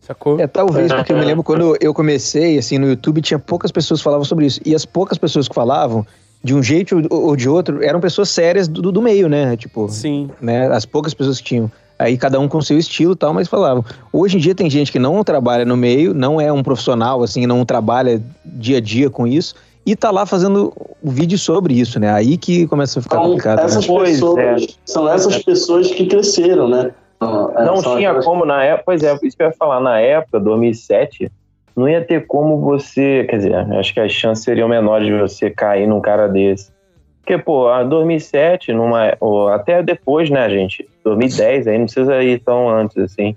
Sacou? 0.00 0.40
É, 0.40 0.46
talvez, 0.48 0.92
porque 0.92 1.12
eu 1.12 1.16
me 1.18 1.24
lembro 1.24 1.44
quando 1.44 1.76
eu 1.80 1.92
comecei, 1.94 2.58
assim, 2.58 2.78
no 2.78 2.88
YouTube 2.88 3.20
tinha 3.20 3.38
poucas 3.38 3.70
pessoas 3.70 4.00
que 4.00 4.04
falavam 4.04 4.24
sobre 4.24 4.46
isso. 4.46 4.60
E 4.64 4.74
as 4.74 4.84
poucas 4.84 5.16
pessoas 5.18 5.46
que 5.48 5.54
falavam, 5.54 6.04
de 6.42 6.54
um 6.54 6.62
jeito 6.62 7.00
ou 7.10 7.36
de 7.36 7.48
outro, 7.48 7.82
eram 7.82 8.00
pessoas 8.00 8.28
sérias 8.30 8.66
do, 8.68 8.90
do 8.90 9.00
meio, 9.02 9.28
né? 9.28 9.56
Tipo, 9.56 9.88
Sim. 9.88 10.28
né? 10.40 10.66
As 10.68 10.84
poucas 10.84 11.14
pessoas 11.14 11.38
que 11.38 11.44
tinham. 11.44 11.70
Aí 11.98 12.16
cada 12.18 12.40
um 12.40 12.48
com 12.48 12.60
seu 12.60 12.76
estilo 12.78 13.12
e 13.12 13.16
tal, 13.16 13.32
mas 13.32 13.46
falavam. 13.46 13.84
Hoje 14.12 14.36
em 14.36 14.40
dia 14.40 14.54
tem 14.54 14.68
gente 14.68 14.90
que 14.90 14.98
não 14.98 15.22
trabalha 15.22 15.64
no 15.64 15.76
meio, 15.76 16.12
não 16.12 16.40
é 16.40 16.52
um 16.52 16.62
profissional, 16.62 17.22
assim, 17.22 17.46
não 17.46 17.64
trabalha 17.64 18.20
dia 18.44 18.78
a 18.78 18.80
dia 18.80 19.08
com 19.08 19.24
isso, 19.24 19.54
e 19.86 19.94
tá 19.94 20.10
lá 20.10 20.26
fazendo 20.26 20.72
o 21.00 21.10
vídeo 21.10 21.38
sobre 21.38 21.74
isso, 21.74 22.00
né? 22.00 22.12
Aí 22.12 22.36
que 22.36 22.66
começa 22.66 22.98
a 22.98 23.02
ficar 23.02 23.16
Então, 23.16 23.26
complicado. 23.28 23.58
né? 23.58 23.64
essas 23.64 23.86
Pois 23.86 24.10
pessoas, 24.10 24.62
é. 24.62 24.66
são 24.84 25.08
essas 25.08 25.38
pessoas 25.44 25.90
que 25.92 26.06
cresceram, 26.06 26.68
né? 26.68 26.90
Não 27.20 27.76
São 27.76 27.96
tinha 27.96 28.14
como 28.22 28.44
na 28.44 28.64
época, 28.64 28.82
pois 28.86 29.02
é, 29.04 29.14
isso 29.22 29.36
que 29.36 29.42
eu 29.44 29.46
ia 29.46 29.52
falar, 29.52 29.80
na 29.80 30.00
época, 30.00 30.40
2007, 30.40 31.30
não 31.76 31.88
ia 31.88 32.04
ter 32.04 32.26
como 32.26 32.60
você, 32.60 33.24
quer 33.28 33.36
dizer, 33.36 33.54
acho 33.54 33.94
que 33.94 34.00
as 34.00 34.12
chances 34.12 34.44
seriam 34.44 34.68
menores 34.68 35.06
de 35.06 35.12
você 35.12 35.50
cair 35.50 35.86
num 35.86 36.00
cara 36.00 36.28
desse. 36.28 36.72
Porque, 37.20 37.38
pô, 37.38 37.68
a 37.68 37.84
2007, 37.84 38.72
numa, 38.72 39.16
ou 39.20 39.48
até 39.48 39.82
depois, 39.82 40.28
né, 40.28 40.50
gente, 40.50 40.88
2010, 41.04 41.68
aí 41.68 41.78
não 41.78 41.84
precisa 41.84 42.22
ir 42.22 42.40
tão 42.40 42.68
antes, 42.68 42.96
assim, 42.98 43.36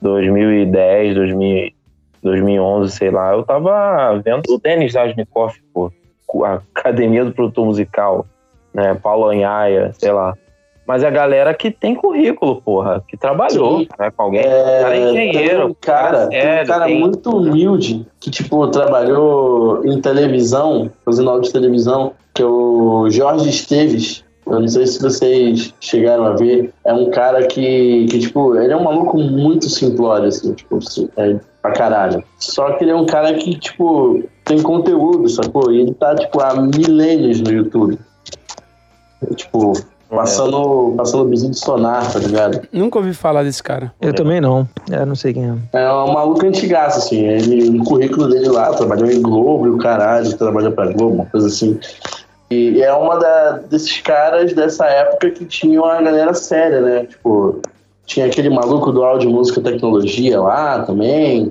2010, 0.00 1.14
2000, 1.14 1.72
2011, 2.22 2.92
sei 2.92 3.10
lá, 3.10 3.32
eu 3.32 3.44
tava 3.44 4.20
vendo 4.24 4.42
o 4.52 4.58
Denis 4.58 4.96
Asmikoff, 4.96 5.60
pô, 5.72 5.92
a 6.44 6.60
Academia 6.74 7.24
do 7.24 7.32
Produtor 7.32 7.66
Musical, 7.66 8.26
né, 8.74 8.94
Paulo 8.94 9.30
Anhaia, 9.30 9.92
sei 9.92 10.10
lá. 10.10 10.34
Mas 10.86 11.02
é 11.04 11.06
a 11.06 11.10
galera 11.10 11.54
que 11.54 11.70
tem 11.70 11.94
currículo, 11.94 12.60
porra, 12.60 13.02
que 13.06 13.16
trabalhou 13.16 13.80
Sim. 13.80 13.88
né, 13.98 14.10
com 14.10 14.22
alguém. 14.24 14.40
É, 14.40 14.80
cara 14.82 14.96
é 14.96 15.10
engenheiro, 15.10 15.66
um 15.68 15.74
cara, 15.80 16.26
tem 16.26 16.62
um 16.62 16.66
cara 16.66 16.84
tem- 16.86 17.00
muito 17.00 17.30
humilde 17.36 18.06
que, 18.18 18.30
tipo, 18.30 18.66
trabalhou 18.68 19.84
em 19.86 20.00
televisão, 20.00 20.90
fazendo 21.04 21.30
áudio 21.30 21.44
de 21.44 21.52
televisão, 21.52 22.12
que 22.34 22.42
é 22.42 22.46
o 22.46 23.08
Jorge 23.10 23.48
Esteves. 23.48 24.24
Eu 24.44 24.58
não 24.58 24.66
sei 24.66 24.86
se 24.88 25.00
vocês 25.00 25.72
chegaram 25.80 26.24
a 26.24 26.32
ver. 26.32 26.72
É 26.84 26.92
um 26.92 27.10
cara 27.10 27.46
que, 27.46 28.06
que 28.10 28.18
tipo, 28.18 28.56
ele 28.56 28.72
é 28.72 28.76
um 28.76 28.82
maluco 28.82 29.16
muito 29.18 29.68
simplório, 29.68 30.26
assim, 30.26 30.52
tipo, 30.52 30.80
é, 31.16 31.38
pra 31.62 31.70
caralho. 31.70 32.24
Só 32.40 32.72
que 32.72 32.82
ele 32.82 32.90
é 32.90 32.96
um 32.96 33.06
cara 33.06 33.32
que, 33.34 33.56
tipo, 33.56 34.20
tem 34.44 34.60
conteúdo, 34.60 35.28
sacou? 35.28 35.70
E 35.70 35.80
ele 35.82 35.94
tá, 35.94 36.16
tipo, 36.16 36.40
há 36.42 36.60
milênios 36.60 37.40
no 37.40 37.52
YouTube. 37.52 37.96
Tipo, 39.36 39.72
passando, 40.16 40.94
passando 40.96 41.24
bisu 41.24 41.50
de 41.50 41.58
sonar, 41.58 42.12
tá 42.12 42.18
ligado? 42.18 42.60
Nunca 42.72 42.98
ouvi 42.98 43.14
falar 43.14 43.42
desse 43.42 43.62
cara. 43.62 43.92
Eu 44.00 44.14
também 44.14 44.40
não. 44.40 44.68
É, 44.90 45.04
não 45.04 45.14
sei 45.14 45.32
quem 45.32 45.44
é. 45.44 45.54
É 45.78 45.92
um 45.92 46.12
maluco 46.12 46.44
antigaço, 46.46 46.98
assim. 46.98 47.24
Ele, 47.26 47.70
no 47.70 47.84
currículo 47.84 48.28
dele 48.28 48.48
lá, 48.48 48.72
trabalhou 48.72 49.10
em 49.10 49.22
Globo 49.22 49.66
e 49.66 49.70
o 49.70 49.78
caralho, 49.78 50.36
trabalhou 50.36 50.72
pra 50.72 50.92
Globo, 50.92 51.14
uma 51.14 51.26
coisa 51.26 51.46
assim. 51.46 51.78
E 52.50 52.82
é 52.82 52.92
uma 52.92 53.18
da, 53.18 53.52
desses 53.70 54.00
caras 54.02 54.52
dessa 54.52 54.86
época 54.86 55.30
que 55.30 55.46
tinham 55.46 55.84
a 55.86 56.02
galera 56.02 56.34
séria, 56.34 56.82
né? 56.82 57.06
Tipo, 57.06 57.62
tinha 58.04 58.26
aquele 58.26 58.50
maluco 58.50 58.92
do 58.92 59.02
áudio, 59.02 59.30
música 59.30 59.60
e 59.60 59.62
tecnologia 59.62 60.38
lá 60.38 60.82
também. 60.82 61.50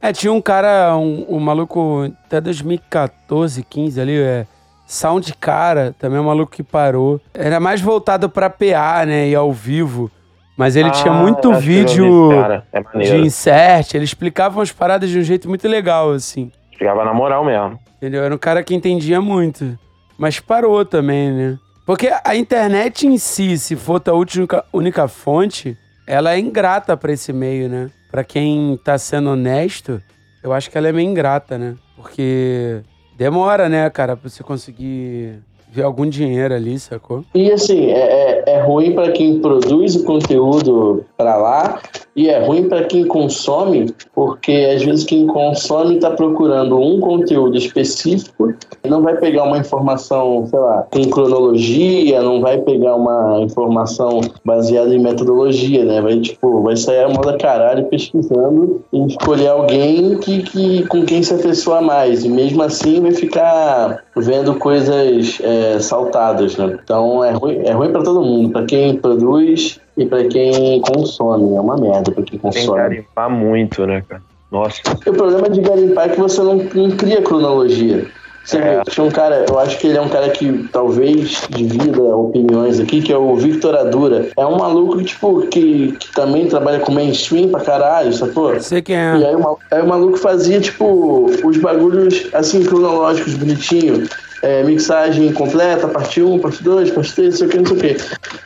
É, 0.00 0.12
tinha 0.12 0.32
um 0.32 0.40
cara, 0.40 0.96
um, 0.96 1.24
um 1.28 1.38
maluco 1.38 2.12
até 2.26 2.40
2014, 2.40 3.62
15 3.62 4.00
ali, 4.00 4.18
é. 4.18 4.46
Sound 4.86 5.34
Cara, 5.40 5.94
também 5.98 6.18
é 6.18 6.20
um 6.20 6.24
maluco 6.24 6.52
que 6.52 6.62
parou. 6.62 7.20
Era 7.32 7.58
mais 7.58 7.80
voltado 7.80 8.28
pra 8.28 8.50
PA, 8.50 9.04
né? 9.06 9.28
E 9.28 9.34
ao 9.34 9.52
vivo. 9.52 10.10
Mas 10.56 10.76
ele 10.76 10.90
tinha 10.92 11.12
Ah, 11.12 11.16
muito 11.16 11.52
já 11.52 11.58
vi 11.58 11.66
vídeo 11.66 12.30
É 12.72 12.80
de 13.02 13.16
insert. 13.16 13.94
Ele 13.94 14.04
explicava 14.04 14.58
umas 14.58 14.70
paradas 14.70 15.10
de 15.10 15.18
um 15.18 15.22
jeito 15.22 15.48
muito 15.48 15.66
legal, 15.66 16.12
assim. 16.12 16.52
Ficava 16.78 17.04
na 17.04 17.12
moral 17.12 17.44
mesmo. 17.44 17.78
Entendeu? 17.96 18.22
Era 18.22 18.34
um 18.34 18.38
cara 18.38 18.62
que 18.62 18.74
entendia 18.74 19.20
muito. 19.20 19.76
Mas 20.16 20.38
parou 20.38 20.84
também, 20.84 21.32
né? 21.32 21.58
Porque 21.84 22.10
a 22.24 22.36
internet 22.36 23.06
em 23.06 23.18
si, 23.18 23.58
se 23.58 23.74
for 23.76 23.98
tua 24.00 24.14
única, 24.14 24.64
única 24.72 25.08
fonte, 25.08 25.76
ela 26.06 26.32
é 26.34 26.38
ingrata 26.38 26.96
pra 26.96 27.12
esse 27.12 27.32
meio, 27.32 27.68
né? 27.68 27.90
Pra 28.10 28.22
quem 28.22 28.78
tá 28.84 28.96
sendo 28.96 29.30
honesto, 29.30 30.00
eu 30.42 30.52
acho 30.52 30.70
que 30.70 30.78
ela 30.78 30.88
é 30.88 30.92
meio 30.92 31.08
ingrata, 31.10 31.58
né? 31.58 31.74
Porque 31.96 32.80
demora, 33.16 33.68
né, 33.68 33.88
cara, 33.90 34.16
pra 34.16 34.28
você 34.28 34.42
conseguir 34.42 35.40
ver 35.74 35.82
algum 35.82 36.06
dinheiro 36.06 36.54
ali, 36.54 36.78
sacou? 36.78 37.24
E 37.34 37.50
assim, 37.50 37.90
é, 37.90 38.42
é, 38.46 38.54
é 38.54 38.60
ruim 38.62 38.92
pra 38.92 39.10
quem 39.10 39.40
produz 39.40 39.96
o 39.96 40.04
conteúdo 40.04 41.04
pra 41.16 41.36
lá 41.36 41.80
e 42.14 42.28
é 42.28 42.44
ruim 42.44 42.68
pra 42.68 42.84
quem 42.84 43.04
consome, 43.06 43.92
porque 44.14 44.52
às 44.74 44.84
vezes 44.84 45.04
quem 45.04 45.26
consome 45.26 45.98
tá 45.98 46.10
procurando 46.10 46.78
um 46.78 47.00
conteúdo 47.00 47.58
específico 47.58 48.54
não 48.88 49.02
vai 49.02 49.16
pegar 49.16 49.44
uma 49.44 49.58
informação, 49.58 50.46
sei 50.46 50.58
lá, 50.58 50.86
com 50.90 51.02
cronologia, 51.10 52.22
não 52.22 52.40
vai 52.40 52.58
pegar 52.58 52.94
uma 52.94 53.40
informação 53.40 54.20
baseada 54.44 54.94
em 54.94 55.00
metodologia, 55.00 55.84
né? 55.84 56.00
Vai, 56.00 56.20
tipo, 56.20 56.62
vai 56.62 56.76
sair 56.76 57.04
a 57.04 57.08
moda 57.08 57.36
caralho 57.38 57.86
pesquisando 57.86 58.82
e 58.92 59.06
escolher 59.06 59.48
alguém 59.48 60.18
que, 60.18 60.42
que, 60.42 60.86
com 60.86 61.04
quem 61.04 61.22
se 61.22 61.34
afeiçoa 61.34 61.80
mais. 61.80 62.24
E 62.24 62.28
mesmo 62.28 62.62
assim 62.62 63.00
vai 63.00 63.12
ficar 63.12 64.04
vendo 64.16 64.54
coisas 64.56 65.38
é, 65.42 65.63
saltadas, 65.80 66.56
né? 66.56 66.78
Então 66.82 67.24
é 67.24 67.32
ruim, 67.32 67.58
é 67.64 67.72
ruim 67.72 67.90
para 67.92 68.02
todo 68.02 68.20
mundo, 68.22 68.50
para 68.50 68.64
quem 68.64 68.96
produz 68.96 69.80
e 69.96 70.06
para 70.06 70.24
quem 70.24 70.80
consome. 70.80 71.54
É 71.54 71.60
uma 71.60 71.76
merda 71.76 72.10
para 72.12 72.22
quem 72.22 72.38
Tem 72.38 72.50
que 72.50 72.58
consome. 72.60 72.76
garimpar 72.78 73.30
muito, 73.30 73.86
né, 73.86 74.02
cara? 74.08 74.22
Nossa. 74.50 74.80
E 75.04 75.10
o 75.10 75.14
problema 75.14 75.48
de 75.48 75.60
garimpar 75.60 76.06
é 76.06 76.08
que 76.10 76.20
você 76.20 76.40
não, 76.42 76.56
não 76.74 76.90
cria 76.96 77.20
cronologia. 77.22 78.06
Você 78.44 78.58
É. 78.58 78.76
vê, 78.76 78.90
tinha 78.90 79.04
um 79.06 79.10
cara, 79.10 79.46
eu 79.48 79.58
acho 79.58 79.78
que 79.78 79.86
ele 79.86 79.96
é 79.96 80.00
um 80.02 80.08
cara 80.10 80.28
que 80.28 80.68
talvez 80.70 81.44
divida 81.48 82.02
opiniões 82.02 82.78
aqui, 82.78 83.00
que 83.00 83.10
é 83.10 83.16
o 83.16 83.34
Victor 83.36 83.74
Adura. 83.74 84.28
É 84.36 84.44
um 84.44 84.58
maluco 84.58 84.98
que, 84.98 85.04
tipo, 85.04 85.40
que, 85.46 85.92
que 85.98 86.12
também 86.14 86.46
trabalha 86.46 86.78
com 86.80 86.92
mainstream 86.92 87.48
pra 87.48 87.60
caralho, 87.62 88.12
sacou? 88.12 88.60
Sei 88.60 88.82
quem 88.82 88.94
E 88.96 88.98
é. 88.98 89.28
aí 89.28 89.34
o, 89.34 89.40
maluco, 89.40 89.62
aí 89.70 89.80
o 89.80 89.88
maluco 89.88 90.18
fazia, 90.18 90.60
tipo, 90.60 91.24
os 91.42 91.56
bagulhos, 91.56 92.28
assim, 92.34 92.62
cronológicos, 92.64 93.32
bonitinho. 93.32 94.06
É, 94.44 94.62
mixagem 94.62 95.32
completa, 95.32 95.88
parte 95.88 96.20
1, 96.22 96.38
parte 96.38 96.62
2, 96.62 96.90
parte 96.90 97.14
3, 97.14 97.28
não 97.30 97.36
sei 97.38 97.46
o 97.46 97.50
que, 97.50 97.56
não 97.58 97.66
sei 97.66 97.76
o 97.76 97.80
que. 97.80 97.96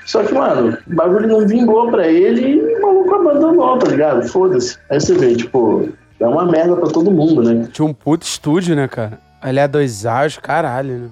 Só 0.07 0.23
que, 0.23 0.33
mano, 0.33 0.79
o 0.87 0.95
bagulho 0.95 1.27
não 1.27 1.47
vingou 1.47 1.91
pra 1.91 2.07
ele 2.07 2.41
e 2.53 2.77
o 2.77 2.83
maluco 2.83 3.15
abandonou, 3.17 3.77
tá 3.79 3.89
ligado? 3.89 4.29
Foda-se. 4.29 4.77
Aí 4.89 5.01
você 5.01 5.15
vê, 5.15 5.35
tipo, 5.35 5.89
é 6.21 6.27
uma 6.27 6.45
merda 6.47 6.77
pra 6.77 6.89
todo 6.89 7.11
mundo, 7.11 7.43
né? 7.43 7.69
Tinha 7.73 7.85
um 7.87 7.93
puto 7.93 8.25
estúdio, 8.25 8.77
né, 8.77 8.87
cara? 8.87 9.19
Ali 9.43 9.59
a 9.59 9.67
dois 9.67 10.07
aos, 10.07 10.39
caralho, 10.39 10.95
né? 10.99 11.09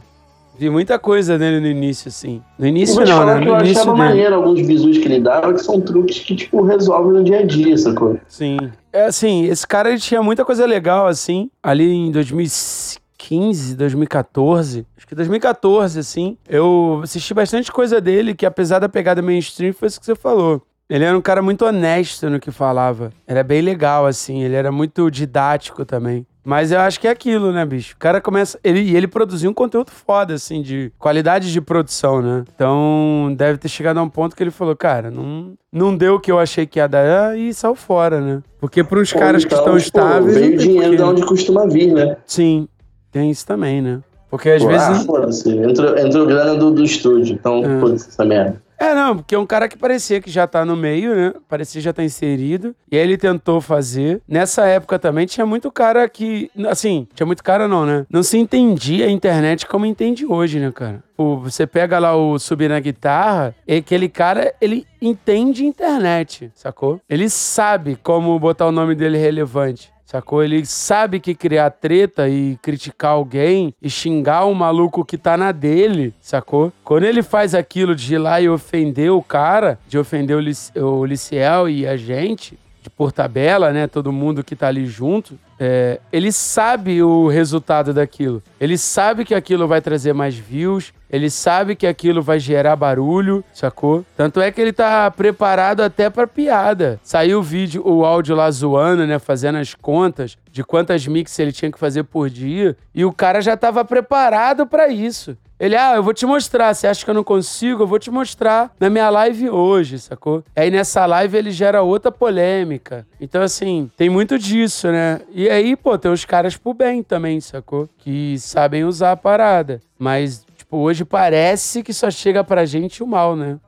Vi 0.59 0.71
muita 0.71 0.99
coisa 0.99 1.37
dele 1.37 1.61
no 1.61 1.67
início, 1.67 2.09
assim. 2.09 2.41
No 2.59 2.67
início 2.67 3.05
não, 3.05 3.27
né? 3.27 3.41
que 3.43 3.49
eu 3.49 3.55
No 3.57 3.61
início 3.61 3.83
achava 3.83 3.97
dele. 3.97 4.09
maneiro 4.09 4.35
alguns 4.37 4.63
bisus 4.67 4.99
que 4.99 5.05
ele 5.07 5.21
dava, 5.21 5.53
que 5.53 5.63
são 5.63 5.81
truques 5.81 6.21
que, 6.21 6.35
tipo, 6.35 6.63
resolvem 6.63 7.13
no 7.13 7.25
dia 7.25 7.41
a 7.41 7.45
dia, 7.45 7.77
sacou? 7.77 8.19
Sim. 8.27 8.57
É 8.93 9.05
assim, 9.07 9.45
esse 9.47 9.67
cara 9.67 9.91
ele 9.91 9.99
tinha 9.99 10.23
muita 10.23 10.45
coisa 10.47 10.65
legal, 10.65 11.09
assim. 11.09 11.51
Ali 11.63 11.93
em 11.93 12.11
2015, 12.11 12.99
2014. 13.35 14.87
Acho 14.97 15.07
que 15.07 15.15
2014, 15.15 15.99
assim. 15.99 16.37
Eu 16.49 17.01
assisti 17.03 17.35
bastante 17.35 17.73
coisa 17.73 18.01
dele, 18.01 18.35
que 18.35 18.47
apesar 18.47 18.79
da 18.79 18.89
pegada 18.89 19.23
mainstream, 19.23 19.73
foi 19.73 19.89
isso 19.89 19.99
que 19.99 20.07
você 20.07 20.15
falou. 20.15 20.63
Ele 20.89 21.05
era 21.05 21.19
um 21.19 21.21
cara 21.21 21.43
muito 21.43 21.65
honesto 21.65 22.31
no 22.31 22.39
que 22.39 22.51
falava. 22.51 23.13
Era 23.27 23.43
bem 23.43 23.61
legal, 23.61 24.07
assim. 24.07 24.43
Ele 24.43 24.55
era 24.55 24.71
muito 24.71 25.11
didático 25.11 25.85
também. 25.85 26.25
Mas 26.45 26.71
eu 26.71 26.79
acho 26.79 27.01
que 27.01 27.09
é 27.09 27.11
aquilo, 27.11 27.51
né, 27.51 27.67
bicho? 27.67 27.95
O 27.95 27.99
cara 27.99 28.21
começa. 28.21 28.57
Ele, 28.63 28.81
e 28.81 28.97
ele 28.97 29.09
produziu 29.09 29.51
um 29.51 29.53
conteúdo 29.53 29.91
foda, 29.91 30.35
assim, 30.35 30.63
de 30.63 30.93
qualidade 30.97 31.53
de 31.53 31.61
produção, 31.61 32.23
né? 32.23 32.45
Então, 32.55 33.35
deve 33.37 33.59
ter 33.59 33.69
chegado 33.69 33.99
a 33.99 34.03
um 34.03 34.09
ponto 34.09 34.37
que 34.37 34.45
ele 34.45 34.53
falou, 34.53 34.77
cara, 34.77 35.11
não, 35.11 35.55
não 35.73 35.97
deu 35.97 36.15
o 36.15 36.21
que 36.21 36.31
eu 36.31 36.39
achei 36.39 36.65
que 36.65 36.79
ia 36.79 36.87
dar 36.87 37.37
e 37.37 37.53
saiu 37.53 37.75
fora, 37.75 38.21
né? 38.21 38.43
Porque 38.61 38.85
para 38.85 39.01
uns 39.01 39.13
caras 39.13 39.45
que 39.45 39.53
então, 39.53 39.59
estão 39.59 39.77
tipo, 39.77 39.99
estáveis. 39.99 40.37
Veio 40.37 40.51
tem 40.51 40.59
dinheiro 40.59 40.91
porquê. 40.91 40.97
de 40.97 41.03
onde 41.03 41.27
costuma 41.27 41.67
vir, 41.67 41.93
né? 41.93 42.17
Sim, 42.25 42.69
tem 43.17 43.31
isso 43.31 43.47
também, 43.47 43.81
né? 43.81 44.01
Porque 44.29 44.51
às 44.51 44.63
ah, 44.63 44.67
vezes. 44.67 45.07
foda-se. 45.07 45.57
Entrou, 45.57 45.97
entrou 45.97 46.27
grana 46.27 46.55
do, 46.55 46.71
do 46.71 46.85
estúdio, 46.85 47.35
então 47.35 47.65
É. 47.65 47.81
foda-se 47.81 48.09
essa 48.11 48.25
merda. 48.25 48.61
É, 48.79 48.95
não, 48.95 49.17
porque 49.17 49.35
é 49.35 49.39
um 49.39 49.47
cara 49.47 49.69
que 49.69 49.79
parecia 49.79 50.21
que 50.21 50.31
já 50.31 50.47
tá 50.47 50.63
no 50.63 50.77
meio, 50.77 51.15
né? 51.15 51.33
Parecia 51.49 51.81
já 51.81 51.95
tá 51.95 52.05
inserido. 52.05 52.77
E 52.93 52.97
aí 52.99 53.03
ele 53.03 53.17
tentou 53.17 53.59
fazer. 53.59 54.21
Nessa 54.29 54.67
época 54.67 54.99
também 54.99 55.25
tinha 55.25 55.47
muito 55.47 55.73
cara 55.73 56.07
que. 56.11 56.51
Assim, 56.69 57.09
tinha 57.15 57.27
muito 57.27 57.43
cara 57.43 57.67
não, 57.67 57.87
né? 57.87 58.05
Não 58.11 58.23
se 58.23 58.37
entendia 58.37 59.07
a 59.07 59.11
internet 59.11 59.67
como 59.67 59.87
entende 59.87 60.27
hoje, 60.27 60.61
né, 60.61 60.71
cara? 60.71 61.03
Pô, 61.17 61.39
você 61.39 61.67
pega 61.67 61.99
lá 61.99 62.15
o 62.15 62.39
Subir 62.39 62.69
na 62.69 62.79
Guitarra, 62.79 63.55
e 63.67 63.77
aquele 63.77 64.11
cara, 64.11 64.53
ele 64.61 64.87
entende 65.01 65.65
internet, 65.65 66.53
sacou? 66.55 67.01
Ele 67.09 67.31
sabe 67.31 67.97
como 68.03 68.39
botar 68.39 68.67
o 68.67 68.73
nome 68.73 68.95
dele 68.95 69.17
relevante. 69.17 69.96
Sacou? 70.07 70.43
Ele 70.43 70.65
sabe 70.65 71.19
que 71.19 71.35
criar 71.35 71.69
treta 71.71 72.29
e 72.29 72.57
criticar 72.63 73.11
alguém 73.11 73.75
e 73.83 73.91
xingar 73.91 74.47
um 74.47 74.55
maluco 74.55 75.05
que 75.05 75.19
tá 75.19 75.37
na 75.37 75.51
dele, 75.51 76.15
sacou? 76.21 76.73
Quando 76.85 77.03
ele 77.03 77.25
faz 77.25 77.57
aquilo 77.57 77.93
de 77.95 78.15
ir 78.15 78.19
lá 78.19 78.41
e 78.41 78.49
ofender 78.49 79.11
o 79.11 79.21
cara, 79.21 79.81
de 79.89 79.99
ofender 79.99 80.37
o, 80.37 80.41
Lic- 80.41 80.71
o 80.77 81.05
Liciel 81.05 81.69
e 81.69 81.85
a 81.89 81.97
gente, 81.97 82.57
por 82.91 83.13
tabela, 83.13 83.73
né? 83.73 83.87
Todo 83.87 84.13
mundo 84.13 84.45
que 84.45 84.57
tá 84.57 84.69
ali 84.69 84.87
junto, 84.87 85.39
é, 85.59 86.01
ele 86.13 86.31
sabe 86.31 87.03
o 87.03 87.29
resultado 87.29 87.93
daquilo. 87.95 88.43
Ele 88.61 88.77
sabe 88.77 89.25
que 89.25 89.35
aquilo 89.35 89.67
vai 89.67 89.81
trazer 89.81 90.13
mais 90.13 90.35
views, 90.35 90.93
ele 91.11 91.31
sabe 91.31 91.77
que 91.77 91.87
aquilo 91.87 92.23
vai 92.23 92.39
gerar 92.39 92.77
barulho, 92.77 93.45
sacou? 93.53 94.05
Tanto 94.17 94.41
é 94.41 94.51
que 94.51 94.61
ele 94.61 94.73
tá 94.73 95.11
preparado 95.11 95.83
até 95.83 96.11
pra 96.11 96.27
piada. 96.27 97.01
Saiu 97.03 97.39
o 97.39 97.43
vídeo, 97.43 97.83
o 97.87 98.05
áudio 98.05 98.35
lá 98.35 98.51
zoando, 98.51 99.07
né? 99.07 99.19
Fazendo 99.19 99.59
as 99.59 99.75
contas 99.75 100.37
de 100.51 100.65
quantas 100.65 101.07
mix 101.07 101.39
ele 101.39 101.53
tinha 101.53 101.71
que 101.71 101.79
fazer 101.79 102.03
por 102.05 102.29
dia. 102.29 102.77
E 102.95 103.05
o 103.05 103.13
cara 103.13 103.41
já 103.41 103.57
tava 103.57 103.85
preparado 103.85 104.67
para 104.67 104.89
isso. 104.89 105.37
Ele, 105.59 105.75
ah, 105.75 105.95
eu 105.97 106.03
vou 106.03 106.13
te 106.13 106.27
mostrar. 106.27 106.75
Você 106.75 106.87
acha 106.87 107.05
que 107.05 107.11
eu 107.11 107.15
não 107.15 107.25
consigo? 107.25 107.83
Eu 107.83 107.87
vou 107.87 107.99
te 107.99 108.11
mostrar 108.11 108.73
na 108.79 108.91
minha 108.91 109.09
live 109.09 109.49
hoje, 109.49 109.99
sacou? 109.99 110.45
Aí 110.55 110.71
nessa 110.71 111.07
live 111.07 111.37
ele 111.37 111.51
gera 111.51 111.83
outra 111.83 112.13
polêmica. 112.13 113.07
Então, 113.21 113.43
assim, 113.43 113.91
tem 113.97 114.11
muito 114.11 114.39
disso, 114.39 114.91
né? 114.93 115.21
E 115.33 115.49
aí, 115.49 115.75
pô, 115.75 115.97
tem 115.97 116.11
os 116.11 116.25
caras 116.25 116.57
pro 116.57 116.75
bem 116.75 117.03
também, 117.03 117.41
sacou? 117.41 117.89
Que 117.99 118.39
sabem 118.39 118.85
usar 118.85 119.13
a 119.13 119.17
parada. 119.17 119.81
Mas, 119.99 120.45
tipo, 120.57 120.77
hoje 120.77 121.05
parece 121.05 121.83
que 121.83 121.93
só 121.93 122.11
chega 122.11 122.45
pra 122.45 122.67
gente 122.67 123.03
o 123.03 123.07
mal, 123.07 123.35
né? 123.35 123.59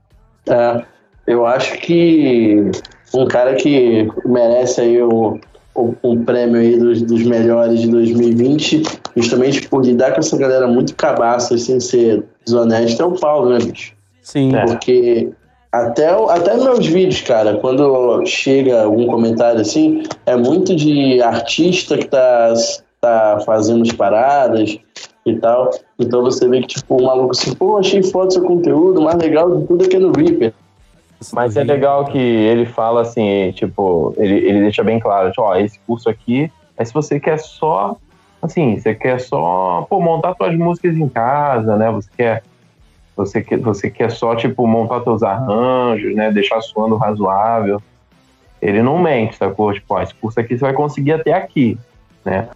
É, 0.46 0.84
eu 1.26 1.46
acho 1.46 1.78
que 1.78 2.70
um 3.14 3.26
cara 3.26 3.54
que 3.54 4.06
merece 4.26 4.82
aí 4.82 5.02
o, 5.02 5.38
o, 5.78 5.94
um 6.02 6.24
prêmio 6.24 6.60
aí 6.60 6.78
dos, 6.78 7.02
dos 7.02 7.22
melhores 7.22 7.80
de 7.80 7.88
2020, 7.88 8.82
justamente 9.16 9.68
por 9.68 9.84
lidar 9.84 10.12
com 10.12 10.20
essa 10.20 10.36
galera 10.36 10.66
muito 10.66 10.94
cabaça, 10.94 11.56
sem 11.56 11.80
ser 11.80 12.24
desonesto, 12.44 13.02
é 13.02 13.06
o 13.06 13.12
Paulo, 13.12 13.50
né, 13.50 13.58
bicho? 13.58 13.92
Sim. 14.22 14.52
Porque 14.66 15.30
até, 15.72 16.08
até 16.08 16.56
meus 16.56 16.86
vídeos, 16.86 17.20
cara, 17.22 17.56
quando 17.58 18.24
chega 18.26 18.82
algum 18.82 19.06
comentário 19.06 19.60
assim, 19.60 20.02
é 20.26 20.36
muito 20.36 20.74
de 20.74 21.20
artista 21.22 21.96
que 21.96 22.06
tá, 22.06 22.54
tá 23.00 23.40
fazendo 23.44 23.82
as 23.82 23.92
paradas 23.92 24.78
e 25.26 25.36
tal. 25.36 25.70
Então 25.98 26.22
você 26.22 26.48
vê 26.48 26.60
que, 26.60 26.68
tipo, 26.68 26.96
o 26.96 27.04
maluco 27.04 27.32
assim, 27.32 27.54
pô, 27.54 27.78
achei 27.78 28.02
foto 28.02 28.28
do 28.28 28.32
seu 28.34 28.42
conteúdo, 28.44 29.02
mais 29.02 29.18
legal 29.18 29.56
de 29.56 29.66
tudo 29.66 29.84
é 29.84 29.88
que 29.88 29.96
é 29.96 29.98
no 29.98 30.12
Reaper. 30.12 30.52
Mas 31.32 31.56
é 31.56 31.64
legal 31.64 32.04
que 32.04 32.18
ele 32.18 32.64
fala 32.64 33.02
assim, 33.02 33.50
tipo, 33.52 34.14
ele, 34.16 34.34
ele 34.34 34.60
deixa 34.60 34.84
bem 34.84 35.00
claro, 35.00 35.30
tipo, 35.30 35.42
ó, 35.42 35.56
esse 35.56 35.78
curso 35.80 36.08
aqui 36.08 36.50
é 36.76 36.84
se 36.84 36.94
você 36.94 37.18
quer 37.18 37.38
só, 37.38 37.96
assim, 38.40 38.78
você 38.78 38.94
quer 38.94 39.20
só, 39.20 39.84
pô, 39.90 40.00
montar 40.00 40.34
suas 40.36 40.56
músicas 40.56 40.96
em 40.96 41.08
casa, 41.08 41.76
né? 41.76 41.90
Você 41.90 42.08
quer, 42.16 42.42
você 43.16 43.42
quer, 43.42 43.58
você 43.58 43.90
quer 43.90 44.12
só, 44.12 44.36
tipo, 44.36 44.64
montar 44.64 45.02
seus 45.02 45.24
arranjos, 45.24 46.14
né? 46.14 46.30
Deixar 46.30 46.60
suando 46.60 46.96
razoável. 46.96 47.82
Ele 48.62 48.80
não 48.80 48.98
mente, 48.98 49.36
sacou? 49.36 49.72
Tipo, 49.72 49.94
ó, 49.94 50.02
esse 50.02 50.14
curso 50.14 50.38
aqui 50.38 50.56
você 50.56 50.64
vai 50.64 50.72
conseguir 50.72 51.12
até 51.12 51.32
aqui, 51.32 51.76
né? 52.24 52.48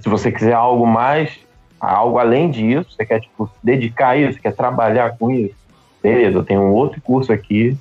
Se 0.00 0.08
você 0.08 0.30
quiser 0.30 0.52
algo 0.52 0.86
mais, 0.86 1.38
algo 1.80 2.18
além 2.18 2.50
disso, 2.50 2.90
você 2.90 3.06
quer, 3.06 3.20
tipo, 3.20 3.46
se 3.46 3.54
dedicar 3.62 4.10
a 4.10 4.16
isso, 4.16 4.38
quer 4.38 4.54
trabalhar 4.54 5.16
com 5.16 5.30
isso, 5.30 5.54
beleza, 6.02 6.38
eu 6.38 6.44
tenho 6.44 6.60
um 6.60 6.72
outro 6.72 7.00
curso 7.00 7.32
aqui, 7.32 7.76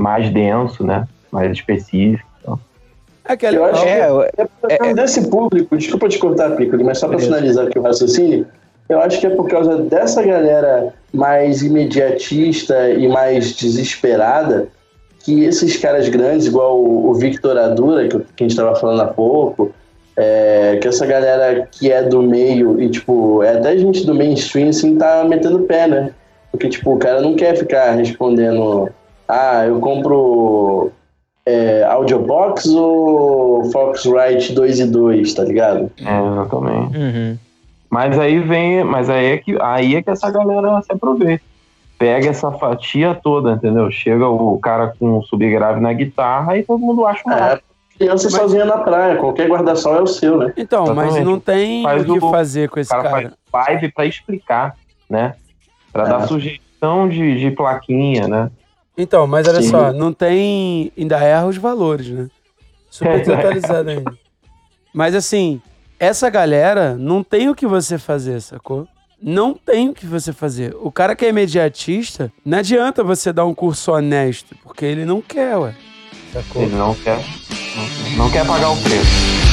mais 0.00 0.30
denso, 0.30 0.84
né? 0.84 1.06
Mais 1.30 1.52
específico. 1.52 2.28
Então. 2.40 2.58
É 3.28 3.54
eu 3.54 3.64
acho 3.64 3.84
é, 3.84 3.84
que 3.84 4.42
é, 4.72 4.86
é, 4.86 4.90
é, 4.90 4.94
desse 4.94 5.28
público, 5.28 5.76
desculpa 5.76 6.08
te 6.08 6.18
cortar, 6.18 6.56
Piccoli, 6.56 6.82
mas 6.82 6.98
só 6.98 7.08
para 7.08 7.18
finalizar 7.18 7.66
aqui 7.66 7.78
o 7.78 7.82
raciocínio, 7.82 8.46
eu 8.88 9.00
acho 9.00 9.20
que 9.20 9.26
é 9.26 9.30
por 9.30 9.48
causa 9.48 9.78
dessa 9.78 10.22
galera 10.22 10.92
mais 11.12 11.62
imediatista 11.62 12.90
e 12.90 13.06
mais 13.08 13.54
desesperada 13.54 14.68
que 15.22 15.44
esses 15.44 15.76
caras 15.76 16.08
grandes, 16.08 16.46
igual 16.46 16.80
o, 16.80 17.10
o 17.10 17.14
Victor 17.14 17.56
Adura, 17.56 18.08
que, 18.08 18.18
que 18.18 18.24
a 18.40 18.42
gente 18.42 18.50
estava 18.50 18.74
falando 18.74 19.02
há 19.02 19.06
pouco, 19.06 19.70
é, 20.16 20.78
que 20.80 20.88
essa 20.88 21.06
galera 21.06 21.68
que 21.70 21.92
é 21.92 22.02
do 22.02 22.22
meio 22.22 22.80
e, 22.80 22.88
tipo, 22.90 23.42
é 23.42 23.56
até 23.56 23.76
gente 23.78 24.04
do 24.04 24.14
mainstream, 24.14 24.70
assim, 24.70 24.96
tá 24.96 25.24
metendo 25.24 25.60
pé, 25.60 25.86
né? 25.86 26.10
Porque, 26.50 26.68
tipo, 26.68 26.94
o 26.94 26.98
cara 26.98 27.20
não 27.20 27.34
quer 27.34 27.56
ficar 27.56 27.92
respondendo 27.92 28.90
ah, 29.30 29.66
eu 29.66 29.78
compro 29.80 30.90
é, 31.46 31.84
Audiobox 31.84 32.66
ou 32.66 33.70
Foxrite 33.70 34.52
2 34.52 34.80
e 34.80 34.86
2, 34.86 35.34
tá 35.34 35.44
ligado? 35.44 35.90
É, 35.98 36.32
exatamente. 36.32 36.96
Uhum. 36.96 37.38
Mas 37.88 38.18
aí 38.18 38.38
vem, 38.38 38.84
mas 38.84 39.10
aí 39.10 39.32
é 39.32 39.38
que 39.38 39.56
aí 39.60 39.96
é 39.96 40.02
que 40.02 40.10
essa 40.10 40.30
galera 40.30 40.80
se 40.82 40.92
aproveita. 40.92 41.42
Pega 41.98 42.30
essa 42.30 42.50
fatia 42.52 43.14
toda, 43.14 43.52
entendeu? 43.52 43.90
Chega 43.90 44.26
o 44.26 44.58
cara 44.58 44.94
com 44.98 45.20
subgrave 45.22 45.80
na 45.80 45.92
guitarra 45.92 46.56
e 46.56 46.62
todo 46.62 46.78
mundo 46.78 47.04
acha 47.04 47.22
um 47.26 47.32
é, 47.32 47.60
criança 47.98 48.28
mas... 48.30 48.40
sozinha 48.40 48.64
na 48.64 48.78
praia, 48.78 49.16
qualquer 49.16 49.48
guarda-sol 49.48 49.96
é 49.96 50.00
o 50.00 50.06
seu, 50.06 50.38
né? 50.38 50.52
Então, 50.56 50.84
Exatamente. 50.84 51.14
mas 51.14 51.24
não 51.24 51.38
tem 51.38 51.82
faz 51.82 52.02
o 52.02 52.04
que 52.04 52.24
o, 52.24 52.30
fazer 52.30 52.70
com 52.70 52.80
esse 52.80 52.90
cara. 52.90 53.10
cara. 53.10 53.32
Faz 53.52 53.66
live 53.66 53.92
pra 53.92 54.06
explicar, 54.06 54.76
né? 55.10 55.34
Pra 55.92 56.04
é. 56.04 56.08
dar 56.08 56.26
sugestão 56.26 57.08
de, 57.08 57.38
de 57.38 57.50
plaquinha, 57.50 58.26
né? 58.26 58.50
Então, 59.00 59.26
mas 59.26 59.48
olha 59.48 59.62
Sim. 59.62 59.70
só, 59.70 59.92
não 59.92 60.12
tem. 60.12 60.92
Ainda 60.96 61.18
erra 61.18 61.46
os 61.46 61.56
valores, 61.56 62.08
né? 62.08 62.28
Super 62.90 63.20
desatualizado 63.20 63.90
ainda. 63.90 64.12
Mas 64.92 65.14
assim, 65.14 65.60
essa 65.98 66.28
galera 66.28 66.96
não 66.96 67.22
tem 67.22 67.48
o 67.48 67.54
que 67.54 67.66
você 67.66 67.98
fazer, 67.98 68.40
sacou? 68.40 68.86
Não 69.22 69.54
tem 69.54 69.90
o 69.90 69.94
que 69.94 70.06
você 70.06 70.32
fazer. 70.32 70.74
O 70.80 70.90
cara 70.90 71.14
que 71.14 71.24
é 71.24 71.28
imediatista, 71.28 72.32
não 72.44 72.58
adianta 72.58 73.04
você 73.04 73.32
dar 73.32 73.44
um 73.44 73.54
curso 73.54 73.92
honesto, 73.92 74.56
porque 74.62 74.84
ele 74.84 75.04
não 75.04 75.20
quer, 75.20 75.56
ué. 75.56 75.74
Sacou? 76.32 76.62
Ele 76.62 76.74
não 76.74 76.94
quer. 76.94 77.18
Não, 78.16 78.24
não 78.24 78.30
quer 78.30 78.46
pagar 78.46 78.70
o 78.70 78.76
preço. 78.82 79.49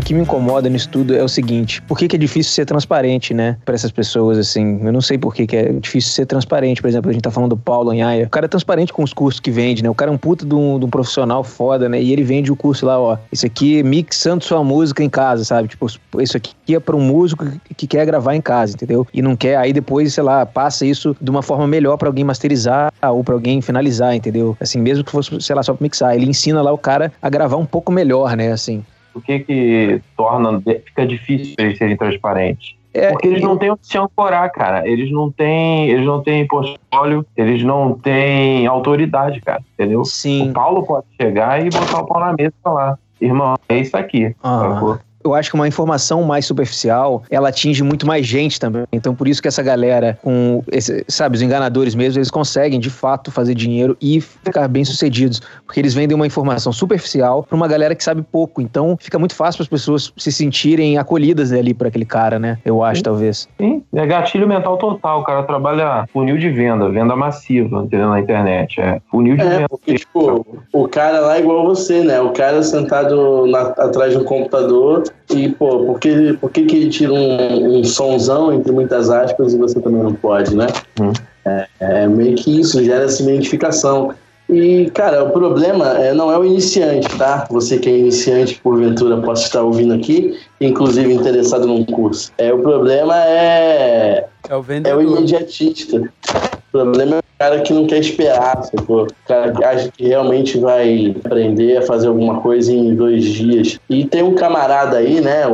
Que 0.00 0.14
me 0.14 0.20
incomoda 0.20 0.68
nisso 0.68 0.88
tudo 0.88 1.14
é 1.14 1.22
o 1.22 1.28
seguinte: 1.28 1.82
por 1.82 1.98
que, 1.98 2.08
que 2.08 2.16
é 2.16 2.18
difícil 2.18 2.52
ser 2.52 2.64
transparente, 2.64 3.34
né? 3.34 3.56
Pra 3.64 3.74
essas 3.74 3.90
pessoas, 3.90 4.38
assim. 4.38 4.80
Eu 4.84 4.92
não 4.92 5.00
sei 5.00 5.18
por 5.18 5.34
que, 5.34 5.46
que 5.46 5.56
é 5.56 5.72
difícil 5.72 6.12
ser 6.12 6.26
transparente. 6.26 6.80
Por 6.80 6.88
exemplo, 6.88 7.10
a 7.10 7.12
gente 7.12 7.22
tá 7.22 7.30
falando 7.30 7.50
do 7.50 7.56
Paulo 7.56 7.90
Anhaia. 7.90 8.26
O 8.26 8.30
cara 8.30 8.46
é 8.46 8.48
transparente 8.48 8.92
com 8.92 9.02
os 9.02 9.12
cursos 9.12 9.40
que 9.40 9.50
vende, 9.50 9.82
né? 9.82 9.90
O 9.90 9.94
cara 9.94 10.10
é 10.10 10.14
um 10.14 10.18
puta 10.18 10.44
de 10.44 10.54
um, 10.54 10.78
de 10.78 10.84
um 10.84 10.90
profissional 10.90 11.44
foda, 11.44 11.88
né? 11.88 12.00
E 12.00 12.12
ele 12.12 12.22
vende 12.22 12.50
o 12.50 12.56
curso 12.56 12.86
lá, 12.86 12.98
ó. 12.98 13.18
Isso 13.32 13.46
aqui 13.46 13.82
mixando 13.82 14.44
sua 14.44 14.62
música 14.64 15.02
em 15.02 15.10
casa, 15.10 15.44
sabe? 15.44 15.68
Tipo, 15.68 15.86
isso 16.20 16.36
aqui 16.36 16.74
é 16.74 16.80
pra 16.80 16.96
um 16.96 17.00
músico 17.00 17.46
que 17.76 17.86
quer 17.86 18.04
gravar 18.06 18.34
em 18.34 18.40
casa, 18.40 18.74
entendeu? 18.74 19.06
E 19.12 19.22
não 19.22 19.36
quer, 19.36 19.56
aí 19.56 19.72
depois, 19.72 20.14
sei 20.14 20.24
lá, 20.24 20.44
passa 20.46 20.84
isso 20.86 21.16
de 21.20 21.30
uma 21.30 21.42
forma 21.42 21.66
melhor 21.66 21.96
para 21.96 22.08
alguém 22.08 22.24
masterizar 22.24 22.92
ou 23.02 23.22
para 23.22 23.34
alguém 23.34 23.60
finalizar, 23.60 24.14
entendeu? 24.14 24.56
Assim, 24.60 24.80
mesmo 24.80 25.04
que 25.04 25.10
fosse, 25.10 25.40
sei 25.40 25.54
lá, 25.54 25.62
só 25.62 25.74
pra 25.74 25.82
mixar. 25.82 26.14
Ele 26.14 26.26
ensina 26.26 26.62
lá 26.62 26.72
o 26.72 26.78
cara 26.78 27.12
a 27.20 27.28
gravar 27.28 27.56
um 27.56 27.66
pouco 27.66 27.92
melhor, 27.92 28.36
né? 28.36 28.52
Assim 28.52 28.84
o 29.14 29.20
que 29.20 29.40
que 29.40 30.00
torna, 30.16 30.60
fica 30.84 31.06
difícil 31.06 31.54
eles 31.58 31.78
serem 31.78 31.96
transparentes? 31.96 32.74
É, 32.92 33.10
Porque 33.10 33.26
eles 33.26 33.42
não 33.42 33.58
têm 33.58 33.72
onde 33.72 33.80
se 33.82 33.98
ancorar, 33.98 34.50
cara. 34.52 34.86
Eles 34.88 35.10
não 35.10 35.30
têm, 35.30 35.90
eles 35.90 36.06
não 36.06 36.22
têm 36.22 36.46
portfólio, 36.46 37.26
eles 37.36 37.62
não 37.64 37.98
têm 37.98 38.66
autoridade, 38.66 39.40
cara. 39.40 39.60
Entendeu? 39.74 40.04
Sim. 40.04 40.50
O 40.50 40.52
Paulo 40.52 40.86
pode 40.86 41.06
chegar 41.20 41.64
e 41.64 41.70
botar 41.70 42.00
o 42.00 42.06
pau 42.06 42.20
na 42.20 42.32
mesa 42.32 42.52
e 42.56 42.62
falar, 42.62 42.98
irmão, 43.20 43.56
é 43.68 43.78
isso 43.78 43.96
aqui. 43.96 44.34
Uhum 44.44 44.98
eu 45.24 45.34
acho 45.34 45.50
que 45.50 45.56
uma 45.56 45.66
informação 45.66 46.22
mais 46.22 46.44
superficial, 46.44 47.22
ela 47.30 47.48
atinge 47.48 47.82
muito 47.82 48.06
mais 48.06 48.26
gente 48.26 48.60
também. 48.60 48.84
Então, 48.92 49.14
por 49.14 49.26
isso 49.26 49.40
que 49.40 49.48
essa 49.48 49.62
galera, 49.62 50.18
com, 50.22 50.62
esse, 50.70 51.02
sabe, 51.08 51.36
os 51.36 51.42
enganadores 51.42 51.94
mesmo, 51.94 52.18
eles 52.18 52.30
conseguem, 52.30 52.78
de 52.78 52.90
fato, 52.90 53.30
fazer 53.30 53.54
dinheiro 53.54 53.96
e 54.00 54.20
ficar 54.20 54.68
bem 54.68 54.84
sucedidos. 54.84 55.40
Porque 55.64 55.80
eles 55.80 55.94
vendem 55.94 56.14
uma 56.14 56.26
informação 56.26 56.72
superficial 56.72 57.42
para 57.42 57.56
uma 57.56 57.66
galera 57.66 57.94
que 57.94 58.04
sabe 58.04 58.22
pouco. 58.22 58.60
Então, 58.60 58.98
fica 59.00 59.18
muito 59.18 59.34
fácil 59.34 59.58
para 59.58 59.64
as 59.64 59.68
pessoas 59.68 60.12
se 60.16 60.30
sentirem 60.30 60.98
acolhidas 60.98 61.52
ali 61.52 61.72
por 61.72 61.86
aquele 61.86 62.04
cara, 62.04 62.38
né? 62.38 62.58
Eu 62.64 62.82
acho, 62.82 62.98
Sim. 62.98 63.04
talvez. 63.04 63.48
Sim, 63.58 63.82
é 63.94 64.06
gatilho 64.06 64.46
mental 64.46 64.76
total. 64.76 65.20
O 65.20 65.24
cara 65.24 65.42
trabalha 65.44 66.06
funil 66.12 66.36
de 66.36 66.50
venda, 66.50 66.90
venda 66.90 67.16
massiva, 67.16 67.82
entendeu? 67.82 68.10
Na 68.10 68.20
internet. 68.20 68.78
É 68.78 69.00
funil 69.10 69.36
de 69.36 69.42
é, 69.42 69.48
venda. 69.48 69.68
Porque, 69.70 69.94
tipo, 69.94 70.46
o 70.70 70.88
cara 70.88 71.20
lá 71.20 71.36
é 71.36 71.40
igual 71.40 71.64
você, 71.64 72.04
né? 72.04 72.20
O 72.20 72.30
cara 72.30 72.62
sentado 72.62 73.46
na, 73.46 73.60
atrás 73.60 74.12
de 74.12 74.18
um 74.18 74.24
computador 74.24 75.02
e, 75.30 75.48
pô, 75.50 75.84
por 75.86 75.98
que, 75.98 76.32
por 76.34 76.50
que, 76.50 76.64
que 76.64 76.76
ele 76.76 76.90
tira 76.90 77.12
um, 77.12 77.78
um 77.78 77.84
sonzão, 77.84 78.52
entre 78.52 78.72
muitas 78.72 79.10
aspas, 79.10 79.54
e 79.54 79.58
você 79.58 79.80
também 79.80 80.02
não 80.02 80.14
pode, 80.14 80.54
né? 80.54 80.66
Hum. 81.00 81.12
É, 81.46 81.66
é, 81.80 82.06
meio 82.06 82.36
que 82.36 82.60
isso, 82.60 82.82
gera 82.82 83.04
essa 83.04 83.22
identificação. 83.22 84.14
E, 84.48 84.90
cara, 84.90 85.24
o 85.24 85.30
problema 85.30 85.98
é, 85.98 86.12
não 86.12 86.30
é 86.30 86.38
o 86.38 86.44
iniciante, 86.44 87.08
tá? 87.16 87.46
Você 87.50 87.78
que 87.78 87.88
é 87.88 87.98
iniciante, 87.98 88.60
porventura, 88.62 89.16
possa 89.20 89.44
estar 89.44 89.62
ouvindo 89.62 89.94
aqui, 89.94 90.38
inclusive 90.60 91.12
interessado 91.12 91.66
num 91.66 91.84
curso. 91.84 92.30
É, 92.36 92.52
o 92.52 92.58
problema 92.58 93.16
é. 93.24 94.26
É 94.48 94.54
o 94.54 94.58
É 94.58 94.62
vendedor. 94.62 94.98
o 94.98 95.02
imediatista. 95.02 95.96
O 95.98 96.72
problema 96.72 97.16
é 97.16 97.18
o 97.18 97.22
cara 97.38 97.60
que 97.60 97.72
não 97.72 97.86
quer 97.86 97.98
esperar, 97.98 98.62
sacou? 98.64 99.04
O 99.04 99.28
cara 99.28 99.52
que 99.52 99.64
acha 99.64 99.90
que 99.92 100.08
realmente 100.08 100.58
vai 100.58 101.14
aprender 101.24 101.76
a 101.78 101.82
fazer 101.82 102.08
alguma 102.08 102.40
coisa 102.40 102.72
em 102.72 102.94
dois 102.94 103.24
dias. 103.24 103.78
E 103.88 104.04
tem 104.04 104.22
um 104.22 104.34
camarada 104.34 104.98
aí, 104.98 105.20
né, 105.20 105.46
o, 105.46 105.52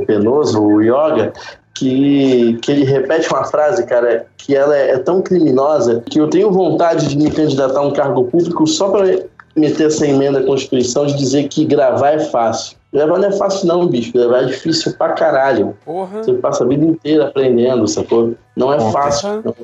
o 0.00 0.04
Penoso, 0.06 0.62
o 0.62 0.80
Yoga, 0.80 1.32
que, 1.74 2.58
que 2.62 2.70
ele 2.72 2.84
repete 2.84 3.28
uma 3.32 3.44
frase, 3.44 3.84
cara, 3.86 4.26
que 4.36 4.54
ela 4.54 4.76
é, 4.76 4.90
é 4.92 4.98
tão 4.98 5.20
criminosa 5.20 6.02
que 6.08 6.20
eu 6.20 6.28
tenho 6.28 6.50
vontade 6.52 7.08
de 7.08 7.16
me 7.16 7.30
candidatar 7.30 7.80
a 7.80 7.82
um 7.82 7.92
cargo 7.92 8.24
público 8.24 8.66
só 8.66 8.88
para 8.90 9.18
meter 9.56 9.88
essa 9.88 10.06
emenda 10.06 10.40
à 10.40 10.42
Constituição 10.44 11.06
de 11.06 11.16
dizer 11.16 11.48
que 11.48 11.64
gravar 11.64 12.12
é 12.12 12.18
fácil. 12.20 12.76
Gravar 12.92 13.18
não 13.18 13.28
é 13.28 13.32
fácil 13.32 13.66
não, 13.68 13.86
bicho. 13.86 14.12
Gravar 14.12 14.42
é 14.42 14.44
difícil 14.46 14.96
pra 14.96 15.12
caralho. 15.12 15.76
Porra. 15.84 16.22
Você 16.22 16.34
passa 16.34 16.64
a 16.64 16.66
vida 16.66 16.84
inteira 16.84 17.28
aprendendo, 17.28 17.86
sacou? 17.86 18.34
Não 18.56 18.72
é 18.72 18.78
Com 18.78 18.90
fácil. 18.90 19.42
não. 19.44 19.54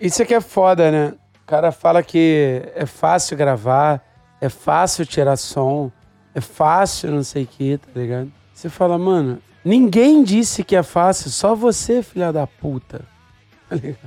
Isso 0.00 0.20
aqui 0.22 0.34
é 0.34 0.40
foda, 0.40 0.90
né? 0.90 1.14
O 1.42 1.46
cara 1.46 1.70
fala 1.70 2.02
que 2.02 2.62
é 2.74 2.84
fácil 2.86 3.36
gravar, 3.36 4.02
é 4.40 4.48
fácil 4.48 5.06
tirar 5.06 5.36
som, 5.36 5.92
é 6.34 6.40
fácil 6.40 7.10
não 7.12 7.22
sei 7.22 7.44
o 7.44 7.46
que, 7.46 7.76
tá 7.78 7.88
ligado? 7.94 8.32
Você 8.52 8.68
fala, 8.68 8.98
mano, 8.98 9.38
ninguém 9.64 10.24
disse 10.24 10.64
que 10.64 10.74
é 10.74 10.82
fácil, 10.82 11.30
só 11.30 11.54
você, 11.54 12.02
filha 12.02 12.32
da 12.32 12.46
puta. 12.46 13.02
Tá 13.68 13.76
ligado? 13.76 13.98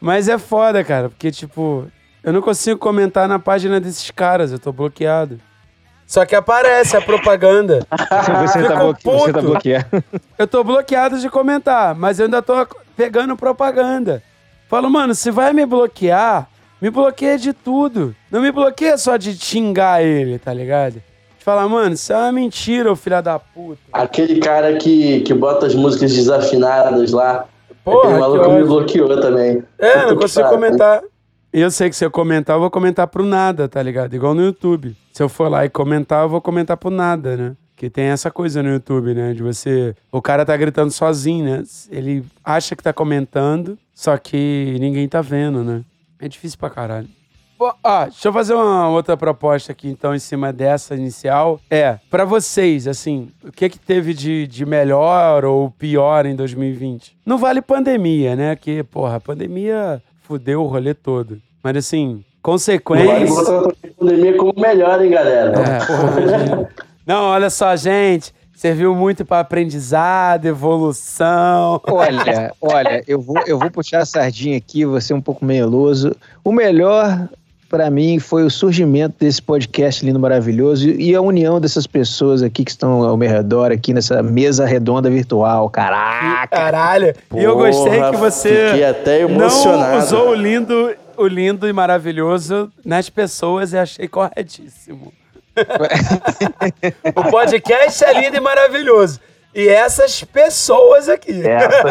Mas 0.00 0.28
é 0.28 0.38
foda, 0.38 0.82
cara, 0.84 1.08
porque, 1.08 1.30
tipo, 1.30 1.86
eu 2.22 2.32
não 2.32 2.40
consigo 2.42 2.78
comentar 2.78 3.26
na 3.28 3.38
página 3.38 3.80
desses 3.80 4.10
caras, 4.10 4.52
eu 4.52 4.58
tô 4.58 4.72
bloqueado. 4.72 5.38
Só 6.06 6.24
que 6.24 6.34
aparece 6.34 6.96
a 6.96 7.00
propaganda. 7.00 7.86
Você 7.90 8.62
tá, 8.62 8.92
você 9.02 9.32
tá 9.32 9.40
bloqueado. 9.40 10.04
Eu 10.38 10.46
tô 10.46 10.62
bloqueado 10.62 11.18
de 11.18 11.28
comentar, 11.30 11.94
mas 11.94 12.18
eu 12.18 12.26
ainda 12.26 12.42
tô 12.42 12.66
pegando 12.96 13.36
propaganda. 13.36 14.22
Falo, 14.68 14.90
mano, 14.90 15.14
se 15.14 15.30
vai 15.30 15.52
me 15.52 15.64
bloquear, 15.64 16.48
me 16.80 16.90
bloqueia 16.90 17.38
de 17.38 17.52
tudo. 17.52 18.14
Não 18.30 18.40
me 18.40 18.52
bloqueia 18.52 18.96
só 18.98 19.16
de 19.16 19.34
xingar 19.34 20.02
ele, 20.02 20.38
tá 20.38 20.52
ligado? 20.52 20.94
De 21.38 21.44
falar, 21.44 21.66
mano, 21.68 21.94
isso 21.94 22.12
é 22.12 22.16
uma 22.16 22.32
mentira, 22.32 22.92
ô 22.92 22.96
filha 22.96 23.20
da 23.20 23.38
puta. 23.38 23.80
Aquele 23.92 24.40
cara 24.40 24.76
que, 24.76 25.20
que 25.20 25.32
bota 25.32 25.66
as 25.66 25.74
músicas 25.74 26.12
desafinadas 26.12 27.12
lá. 27.12 27.46
Porra, 27.84 27.98
aquele 28.00 28.14
que 28.14 28.20
maluco 28.20 28.50
me 28.52 28.64
bloqueou 28.64 29.20
também. 29.20 29.62
É, 29.78 29.96
não 29.96 30.02
Puta 30.02 30.14
que 30.14 30.20
consigo 30.22 30.48
comentar. 30.48 31.02
Eu 31.56 31.70
sei 31.70 31.88
que 31.88 31.94
se 31.94 32.04
eu 32.04 32.10
comentar, 32.10 32.56
eu 32.56 32.60
vou 32.60 32.68
comentar 32.68 33.06
pro 33.06 33.24
nada, 33.24 33.68
tá 33.68 33.80
ligado? 33.80 34.12
Igual 34.12 34.34
no 34.34 34.42
YouTube. 34.42 34.96
Se 35.12 35.22
eu 35.22 35.28
for 35.28 35.48
lá 35.48 35.64
e 35.64 35.68
comentar, 35.68 36.24
eu 36.24 36.28
vou 36.28 36.40
comentar 36.40 36.76
pro 36.76 36.90
nada, 36.90 37.36
né? 37.36 37.56
Que 37.76 37.88
tem 37.88 38.06
essa 38.06 38.28
coisa 38.28 38.60
no 38.60 38.70
YouTube, 38.70 39.14
né? 39.14 39.32
De 39.32 39.40
você. 39.40 39.94
O 40.10 40.20
cara 40.20 40.44
tá 40.44 40.56
gritando 40.56 40.90
sozinho, 40.90 41.44
né? 41.44 41.62
Ele 41.92 42.24
acha 42.44 42.74
que 42.74 42.82
tá 42.82 42.92
comentando, 42.92 43.78
só 43.94 44.16
que 44.18 44.76
ninguém 44.80 45.08
tá 45.08 45.20
vendo, 45.20 45.62
né? 45.62 45.84
É 46.18 46.26
difícil 46.26 46.58
pra 46.58 46.68
caralho. 46.68 47.08
Pô, 47.56 47.72
ó, 47.84 48.04
deixa 48.06 48.26
eu 48.26 48.32
fazer 48.32 48.54
uma 48.54 48.88
outra 48.88 49.16
proposta 49.16 49.70
aqui, 49.70 49.88
então, 49.88 50.12
em 50.12 50.18
cima 50.18 50.52
dessa 50.52 50.96
inicial. 50.96 51.60
É, 51.70 52.00
pra 52.10 52.24
vocês, 52.24 52.88
assim, 52.88 53.28
o 53.44 53.52
que 53.52 53.68
que 53.68 53.78
teve 53.78 54.12
de, 54.12 54.48
de 54.48 54.66
melhor 54.66 55.44
ou 55.44 55.70
pior 55.70 56.26
em 56.26 56.34
2020? 56.34 57.16
Não 57.24 57.38
vale 57.38 57.62
pandemia, 57.62 58.34
né? 58.34 58.56
Que, 58.56 58.82
porra, 58.82 59.20
pandemia 59.20 60.02
fudeu 60.24 60.62
o 60.62 60.66
rolê 60.66 60.94
todo. 60.94 61.40
Mas, 61.62 61.76
assim, 61.76 62.24
consequências... 62.42 63.30
botar 63.30 63.68
a 63.68 63.88
pandemia 63.98 64.36
como 64.36 64.54
melhor, 64.56 65.02
hein, 65.02 65.10
galera? 65.10 65.52
É, 65.60 65.78
porra. 65.86 66.70
Não, 67.06 67.24
olha 67.24 67.50
só, 67.50 67.76
gente. 67.76 68.34
Serviu 68.54 68.94
muito 68.94 69.24
pra 69.24 69.40
aprendizado, 69.40 70.46
evolução. 70.46 71.80
Olha, 71.86 72.54
olha, 72.60 73.04
eu 73.06 73.20
vou, 73.20 73.36
eu 73.46 73.58
vou 73.58 73.70
puxar 73.70 74.00
a 74.00 74.06
sardinha 74.06 74.56
aqui, 74.56 74.86
vou 74.86 75.00
ser 75.00 75.12
um 75.12 75.20
pouco 75.20 75.44
meloso. 75.44 76.16
O 76.42 76.52
melhor 76.52 77.28
pra 77.68 77.90
mim 77.90 78.18
foi 78.18 78.44
o 78.44 78.50
surgimento 78.50 79.16
desse 79.18 79.40
podcast 79.40 80.04
lindo, 80.04 80.18
maravilhoso 80.18 80.88
e 80.88 81.14
a 81.14 81.20
união 81.20 81.60
dessas 81.60 81.86
pessoas 81.86 82.42
aqui 82.42 82.64
que 82.64 82.70
estão 82.70 83.02
ao 83.02 83.16
meu 83.16 83.28
redor, 83.28 83.72
aqui 83.72 83.92
nessa 83.92 84.22
mesa 84.22 84.64
redonda 84.64 85.10
virtual. 85.10 85.68
Caraca! 85.70 86.46
Caralho. 86.48 87.14
e 87.34 87.42
eu 87.42 87.56
gostei 87.56 88.02
que 88.10 88.16
você 88.16 88.68
Fiquei 88.68 88.84
até 88.84 89.22
não 89.22 89.30
emocionado. 89.30 90.04
usou 90.04 90.28
o 90.30 90.34
lindo, 90.34 90.94
o 91.16 91.26
lindo 91.26 91.68
e 91.68 91.72
maravilhoso 91.72 92.70
nas 92.84 93.08
pessoas 93.10 93.72
e 93.72 93.78
achei 93.78 94.08
corretíssimo. 94.08 95.12
o 97.14 97.30
podcast 97.30 98.04
é 98.04 98.20
lindo 98.20 98.36
e 98.36 98.40
maravilhoso. 98.40 99.20
E 99.54 99.68
essas 99.68 100.24
pessoas 100.24 101.08
aqui. 101.08 101.42
Essa, 101.46 101.84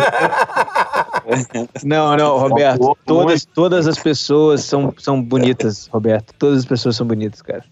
Não, 1.84 2.16
não, 2.18 2.38
Roberto, 2.38 2.98
todas, 3.06 3.46
todas 3.46 3.88
as 3.88 3.98
pessoas 3.98 4.64
são, 4.64 4.94
são 4.98 5.22
bonitas, 5.22 5.88
Roberto. 5.88 6.34
Todas 6.38 6.60
as 6.60 6.66
pessoas 6.66 6.96
são 6.96 7.08
bonitas, 7.08 7.42
cara. 7.42 7.64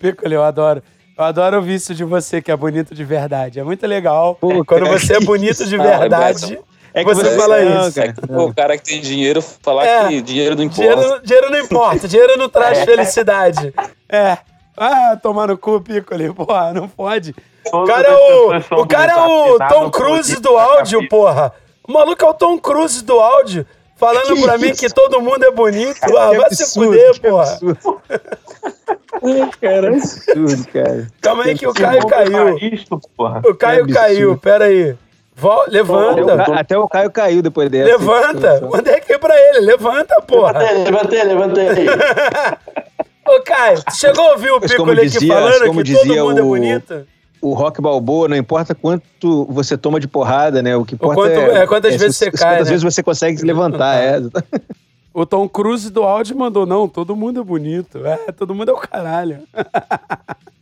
Piccoli, 0.00 0.34
eu 0.34 0.42
adoro. 0.42 0.82
Eu 1.18 1.24
adoro 1.24 1.56
ouvir 1.56 1.74
isso 1.74 1.94
de 1.94 2.04
você, 2.04 2.40
que 2.42 2.50
é 2.50 2.56
bonito 2.56 2.94
de 2.94 3.04
verdade. 3.04 3.58
É 3.60 3.64
muito 3.64 3.86
legal. 3.86 4.34
Pô, 4.34 4.64
Quando 4.64 4.84
cara, 4.84 4.98
você 4.98 5.14
é 5.14 5.18
que 5.18 5.24
bonito 5.24 5.64
de 5.66 5.76
Ah, 5.80 5.98
verdade, 5.98 6.58
É 6.92 7.04
que 7.04 7.14
você 7.14 7.22
você- 7.24 7.36
fala 7.38 7.60
não, 7.62 7.88
isso. 7.88 7.94
cara. 8.00 8.14
Pô, 8.26 8.44
o 8.46 8.54
cara 8.54 8.76
que 8.78 8.84
tem 8.84 9.00
dinheiro 9.00 9.40
falar 9.42 9.86
É. 9.86 10.08
que 10.08 10.20
dinheiro 10.22 10.54
não 10.56 10.64
importa. 10.64 10.94
Dinheiro, 10.96 11.22
dinheiro 11.22 11.50
não 11.50 11.58
importa, 11.58 12.08
dinheiro 12.08 12.36
não 12.38 12.48
traz 12.48 12.78
felicidade. 12.84 13.72
É. 14.08 14.38
Ah, 14.76 15.16
tomar 15.22 15.48
no 15.48 15.56
cu, 15.56 15.80
Piccoli. 15.80 16.32
Porra, 16.34 16.72
não 16.74 16.86
pode. 16.88 17.34
O 17.66 17.70
Todas 17.70 17.94
cara 17.96 18.08
é 18.08 18.14
o, 18.16 18.80
o, 18.82 18.86
cara 18.86 19.12
é 19.12 19.16
o 19.16 19.58
Tom 19.68 19.90
Cruise 19.90 20.40
do 20.40 20.56
áudio, 20.58 21.08
porra. 21.08 21.52
O 21.86 21.92
maluco 21.92 22.24
é 22.24 22.28
o 22.28 22.34
Tom 22.34 22.58
Cruise 22.58 23.04
do 23.04 23.18
áudio, 23.20 23.66
falando 23.96 24.34
Que 24.34 24.42
pra 24.42 24.58
mim 24.58 24.72
que 24.74 24.88
todo 24.92 25.20
mundo 25.20 25.44
é 25.44 25.50
bonito. 25.50 25.98
Ah, 26.16 26.30
Que 26.30 26.36
vai 26.38 26.50
se 26.54 26.62
absurdo, 26.62 26.86
fuder, 26.92 27.12
que 27.14 27.28
porra. 27.28 27.42
absurdo. 27.52 28.00
cara, 29.60 29.88
absurdo, 29.88 30.66
cara. 30.72 31.06
Calma 31.20 31.44
aí 31.44 31.58
que 31.58 31.66
o 31.66 31.74
Caio 31.74 32.06
caiu. 32.06 32.58
Isto. 32.58 33.00
O 33.44 33.54
Caio 33.54 33.92
caiu, 33.92 34.36
pera 34.38 34.64
aí. 34.66 34.96
Vol- 35.38 35.62
Até 35.64 35.82
o, 35.82 35.84
levanta, 35.84 36.54
até 36.54 36.78
o 36.78 36.88
Caio 36.88 37.10
caiu 37.10 37.42
depois 37.42 37.68
dessa. 37.68 37.84
levanta. 37.90 38.60
Mandei 38.72 38.94
aqui 38.94 39.18
pra 39.18 39.36
ele, 39.38 39.60
levanta, 39.60 40.20
porra. 40.22 40.58
Levantei, 40.58 41.22
levantei, 41.24 41.68
levantei. 41.68 41.86
Ô, 43.28 43.40
Caio, 43.42 43.78
chegou 43.92 44.24
a 44.28 44.32
ouvir 44.32 44.50
o 44.52 44.60
Piccoli 44.60 45.00
aqui 45.00 45.08
dizia- 45.10 45.34
falando 45.34 45.66
como 45.66 45.82
que 45.82 45.92
todo 45.92 46.02
dizia 46.04 46.24
mundo 46.24 46.38
é 46.38 46.42
o- 46.42 46.46
bonito? 46.46 47.06
O 47.40 47.52
Rock 47.54 47.80
Balboa, 47.80 48.28
não 48.28 48.36
importa 48.36 48.74
quanto 48.74 49.44
você 49.46 49.76
toma 49.76 50.00
de 50.00 50.08
porrada, 50.08 50.62
né? 50.62 50.74
O 50.76 50.84
que 50.84 50.94
importa 50.94 51.14
quanto- 51.20 51.30
é, 51.32 51.62
é, 51.62 51.66
quantas 51.66 51.96
vezes 51.96 52.16
se- 52.16 52.24
você 52.26 52.30
cai, 52.30 52.54
Quantas 52.54 52.66
né? 52.66 52.70
vezes 52.72 52.82
você 52.94 53.02
consegue 53.02 53.38
se 53.38 53.44
levantar, 53.44 53.94
é. 53.96 54.18
O 55.14 55.24
Tom 55.24 55.48
Cruise 55.48 55.88
do 55.90 56.02
áudio 56.02 56.36
mandou, 56.36 56.66
não, 56.66 56.86
todo 56.86 57.16
mundo 57.16 57.40
é 57.40 57.42
bonito. 57.42 58.04
É, 58.06 58.30
todo 58.32 58.54
mundo 58.54 58.70
é 58.70 58.74
o 58.74 58.76
caralho. 58.78 59.40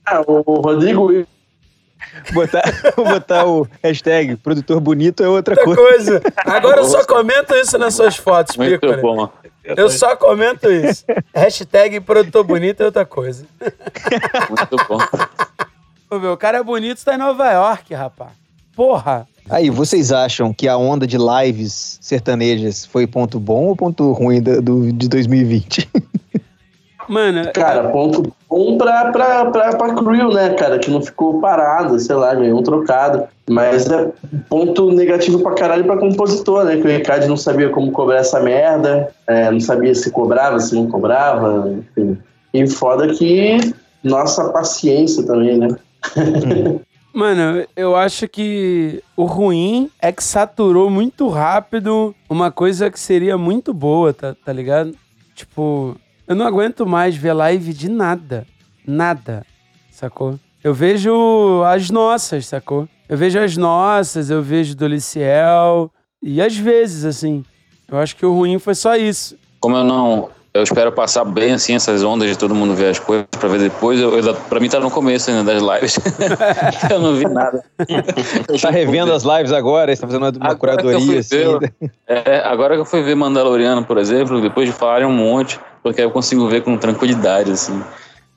Ah, 0.07 0.21
o 0.27 0.43
Rodrigo 0.61 1.27
Botar, 2.35 2.63
botar 2.95 3.47
o 3.47 3.67
hashtag 3.83 4.37
produtor 4.37 4.79
bonito 4.79 5.25
é 5.25 5.29
outra 5.29 5.55
Outra 5.59 5.65
coisa. 5.65 6.21
coisa. 6.21 6.35
Agora 6.45 6.81
eu 6.81 6.85
só 6.85 7.03
comento 7.07 7.55
isso 7.55 7.79
nas 7.79 7.95
suas 7.95 8.15
fotos, 8.15 8.55
Muito 8.59 8.79
Piccoli. 8.79 9.01
bom. 9.01 9.31
Eu 9.65 9.89
só 9.89 10.15
comento 10.15 10.71
isso. 10.71 11.07
Hashtag 11.35 11.99
produtor 12.01 12.45
bonito 12.45 12.83
é 12.83 12.85
outra 12.85 13.07
coisa. 13.07 13.47
Muito 14.51 14.77
bom. 14.87 14.99
Ô, 16.11 16.19
meu, 16.19 16.33
o 16.33 16.37
cara 16.37 16.59
é 16.59 16.63
bonito, 16.63 17.05
tá 17.05 17.15
em 17.15 17.19
Nova 17.19 17.51
York, 17.51 17.93
rapaz. 17.95 18.31
Porra. 18.77 19.27
Aí, 19.51 19.69
vocês 19.71 20.11
acham 20.13 20.53
que 20.53 20.67
a 20.69 20.77
onda 20.77 21.07
de 21.07 21.17
lives 21.19 21.99
sertanejas 22.01 22.85
foi 22.87 23.07
ponto 23.07 23.39
bom 23.39 23.67
ou 23.67 23.77
ponto 23.77 24.13
ruim 24.13 24.41
do, 24.43 24.61
do- 24.63 24.93
de 24.93 25.09
2020? 25.09 25.89
Mano, 27.07 27.53
Cara, 27.53 27.91
ponto 27.91 28.33
bom 28.49 28.79
pra, 28.79 29.13
pra, 29.13 29.45
pra, 29.51 29.77
pra 29.77 29.95
Crew, 29.95 30.33
né, 30.33 30.55
cara? 30.55 30.79
Que 30.79 30.91
não 30.91 31.03
ficou 31.03 31.39
parado, 31.39 32.01
sei 32.01 32.17
lá, 32.17 32.35
ganhou 32.35 32.59
um 32.59 32.63
trocado. 32.63 33.25
Mas 33.51 33.87
é 33.91 34.11
ponto 34.49 34.91
negativo 34.91 35.39
pra 35.41 35.53
caralho 35.53 35.85
pra 35.85 35.99
compositor, 35.99 36.65
né? 36.65 36.77
Que 36.79 36.87
o 36.87 36.91
Ricardo 36.91 37.27
não 37.29 37.37
sabia 37.37 37.69
como 37.69 37.93
cobrar 37.93 38.21
essa 38.21 38.41
merda, 38.41 39.13
é, 39.27 39.51
não 39.51 39.61
sabia 39.61 39.95
se 39.95 40.11
cobrava, 40.11 40.59
se 40.61 40.75
não 40.75 40.87
cobrava, 40.89 41.71
enfim. 41.99 42.17
E 42.55 42.67
foda 42.67 43.07
que 43.13 43.59
nossa 44.03 44.49
paciência 44.49 45.27
também, 45.27 45.59
né? 45.59 45.74
Mano, 47.15 47.65
eu 47.77 47.95
acho 47.95 48.27
que 48.27 49.01
o 49.17 49.25
ruim 49.25 49.89
é 50.03 50.11
que 50.11 50.23
saturou 50.23 50.91
muito 50.91 51.29
rápido 51.29 52.13
uma 52.29 52.51
coisa 52.51 52.91
que 52.91 52.99
seria 52.99 53.39
muito 53.39 53.73
boa, 53.73 54.13
tá, 54.13 54.35
tá 54.35 54.53
ligado? 54.53 54.93
Tipo, 55.33 55.97
eu 56.27 56.35
não 56.35 56.45
aguento 56.45 56.85
mais 56.85 57.15
ver 57.17 57.33
live 57.33 57.73
de 57.73 57.89
nada. 57.89 58.45
Nada, 58.85 59.47
sacou? 59.93 60.41
Eu 60.63 60.75
vejo 60.75 61.63
as 61.65 61.89
nossas, 61.89 62.47
sacou? 62.47 62.89
Eu 63.09 63.17
vejo 63.17 63.39
as 63.39 63.57
nossas, 63.57 64.29
eu 64.29 64.43
vejo 64.43 64.75
do 64.75 64.89
Liciel. 64.89 65.93
E 66.21 66.43
às 66.43 66.57
vezes, 66.57 67.05
assim, 67.05 67.45
eu 67.87 67.99
acho 67.99 68.17
que 68.17 68.27
o 68.27 68.35
ruim 68.35 68.59
foi 68.59 68.75
só 68.75 68.97
isso. 68.97 69.37
Como 69.61 69.77
eu 69.77 69.85
não, 69.85 70.31
eu 70.55 70.63
espero 70.63 70.93
passar 70.93 71.25
bem 71.25 71.53
assim 71.53 71.75
essas 71.75 72.05
ondas 72.05 72.31
de 72.31 72.39
todo 72.39 72.55
mundo 72.55 72.75
ver 72.75 72.91
as 72.91 72.99
coisas 73.01 73.27
pra 73.39 73.49
ver 73.49 73.59
depois. 73.59 74.01
Eu, 74.01 74.17
eu, 74.17 74.35
pra 74.35 74.61
mim 74.61 74.69
tá 74.69 74.79
no 74.79 74.89
começo 74.89 75.29
ainda 75.29 75.43
das 75.43 75.61
lives. 75.61 75.99
eu 76.89 77.01
não 77.01 77.17
vi 77.17 77.29
nada. 77.29 77.65
tá 78.63 78.71
revendo 78.71 79.13
as 79.13 79.25
lives 79.25 79.51
agora, 79.51 79.91
está 79.91 80.07
fazendo 80.07 80.23
uma, 80.23 80.31
uma 80.31 80.55
curadoria 80.55 81.19
assim. 81.19 81.59
Ver, 81.59 81.75
é, 82.07 82.39
agora 82.45 82.75
que 82.77 82.81
eu 82.83 82.85
fui 82.85 83.03
ver 83.03 83.17
Mandaloriano, 83.17 83.85
por 83.85 83.99
exemplo, 83.99 84.41
depois 84.41 84.69
de 84.69 84.73
falarem 84.73 85.07
um 85.07 85.13
monte, 85.13 85.59
porque 85.83 86.01
aí 86.01 86.07
eu 86.07 86.13
consigo 86.13 86.47
ver 86.47 86.63
com 86.63 86.77
tranquilidade, 86.77 87.51
assim. 87.51 87.83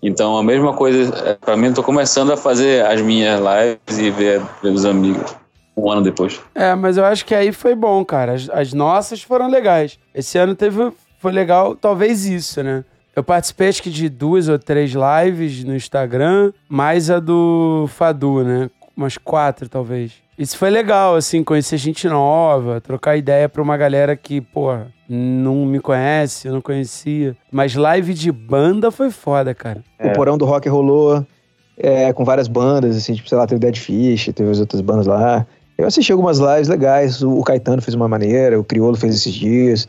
Então, 0.01 0.37
a 0.37 0.43
mesma 0.43 0.73
coisa, 0.73 1.13
é, 1.23 1.33
para 1.35 1.55
mim, 1.55 1.67
eu 1.67 1.73
tô 1.75 1.83
começando 1.83 2.31
a 2.31 2.37
fazer 2.37 2.83
as 2.85 2.99
minhas 2.99 3.39
lives 3.39 3.99
e 3.99 4.09
ver, 4.09 4.41
ver 4.63 4.69
os 4.69 4.85
amigos 4.85 5.35
um 5.77 5.91
ano 5.91 6.01
depois. 6.01 6.41
É, 6.55 6.73
mas 6.73 6.97
eu 6.97 7.05
acho 7.05 7.23
que 7.23 7.35
aí 7.35 7.51
foi 7.51 7.75
bom, 7.75 8.03
cara. 8.03 8.33
As, 8.33 8.49
as 8.49 8.73
nossas 8.73 9.21
foram 9.21 9.47
legais. 9.47 9.99
Esse 10.13 10.37
ano 10.39 10.55
teve, 10.55 10.91
foi 11.17 11.31
legal, 11.31 11.75
talvez 11.75 12.25
isso, 12.25 12.61
né? 12.63 12.83
Eu 13.15 13.23
participei 13.23 13.69
acho 13.69 13.81
que 13.81 13.89
de 13.89 14.09
duas 14.09 14.47
ou 14.47 14.59
três 14.59 14.91
lives 14.91 15.63
no 15.63 15.75
Instagram, 15.75 16.53
mais 16.69 17.09
a 17.09 17.19
do 17.19 17.87
Fadu, 17.87 18.43
né? 18.43 18.69
Umas 18.95 19.17
quatro, 19.17 19.67
talvez. 19.67 20.13
Isso 20.37 20.55
foi 20.55 20.69
legal, 20.69 21.15
assim, 21.15 21.43
conhecer 21.43 21.77
gente 21.77 22.07
nova, 22.07 22.79
trocar 22.79 23.17
ideia 23.17 23.49
pra 23.49 23.61
uma 23.61 23.75
galera 23.75 24.15
que, 24.15 24.39
porra, 24.39 24.87
não 25.09 25.65
me 25.65 25.79
conhece, 25.79 26.47
eu 26.47 26.53
não 26.53 26.61
conhecia. 26.61 27.35
Mas 27.51 27.73
live 27.73 28.13
de 28.13 28.31
banda 28.31 28.91
foi 28.91 29.09
foda, 29.09 29.55
cara. 29.55 29.83
É. 29.97 30.09
O 30.09 30.13
Porão 30.13 30.37
do 30.37 30.45
Rock 30.45 30.69
rolou 30.69 31.25
é, 31.75 32.13
com 32.13 32.23
várias 32.23 32.47
bandas, 32.47 32.95
assim, 32.95 33.15
tipo, 33.15 33.27
sei 33.27 33.37
lá, 33.37 33.47
teve 33.47 33.59
Dead 33.59 33.77
Fish, 33.77 34.29
teve 34.33 34.51
as 34.51 34.59
outras 34.59 34.81
bandas 34.81 35.07
lá. 35.07 35.45
Eu 35.75 35.87
assisti 35.87 36.11
algumas 36.11 36.37
lives 36.37 36.67
legais, 36.67 37.23
o 37.23 37.41
Caetano 37.41 37.81
fez 37.81 37.95
uma 37.95 38.07
maneira, 38.07 38.59
o 38.59 38.63
Criolo 38.63 38.95
fez 38.95 39.15
esses 39.15 39.33
dias. 39.33 39.87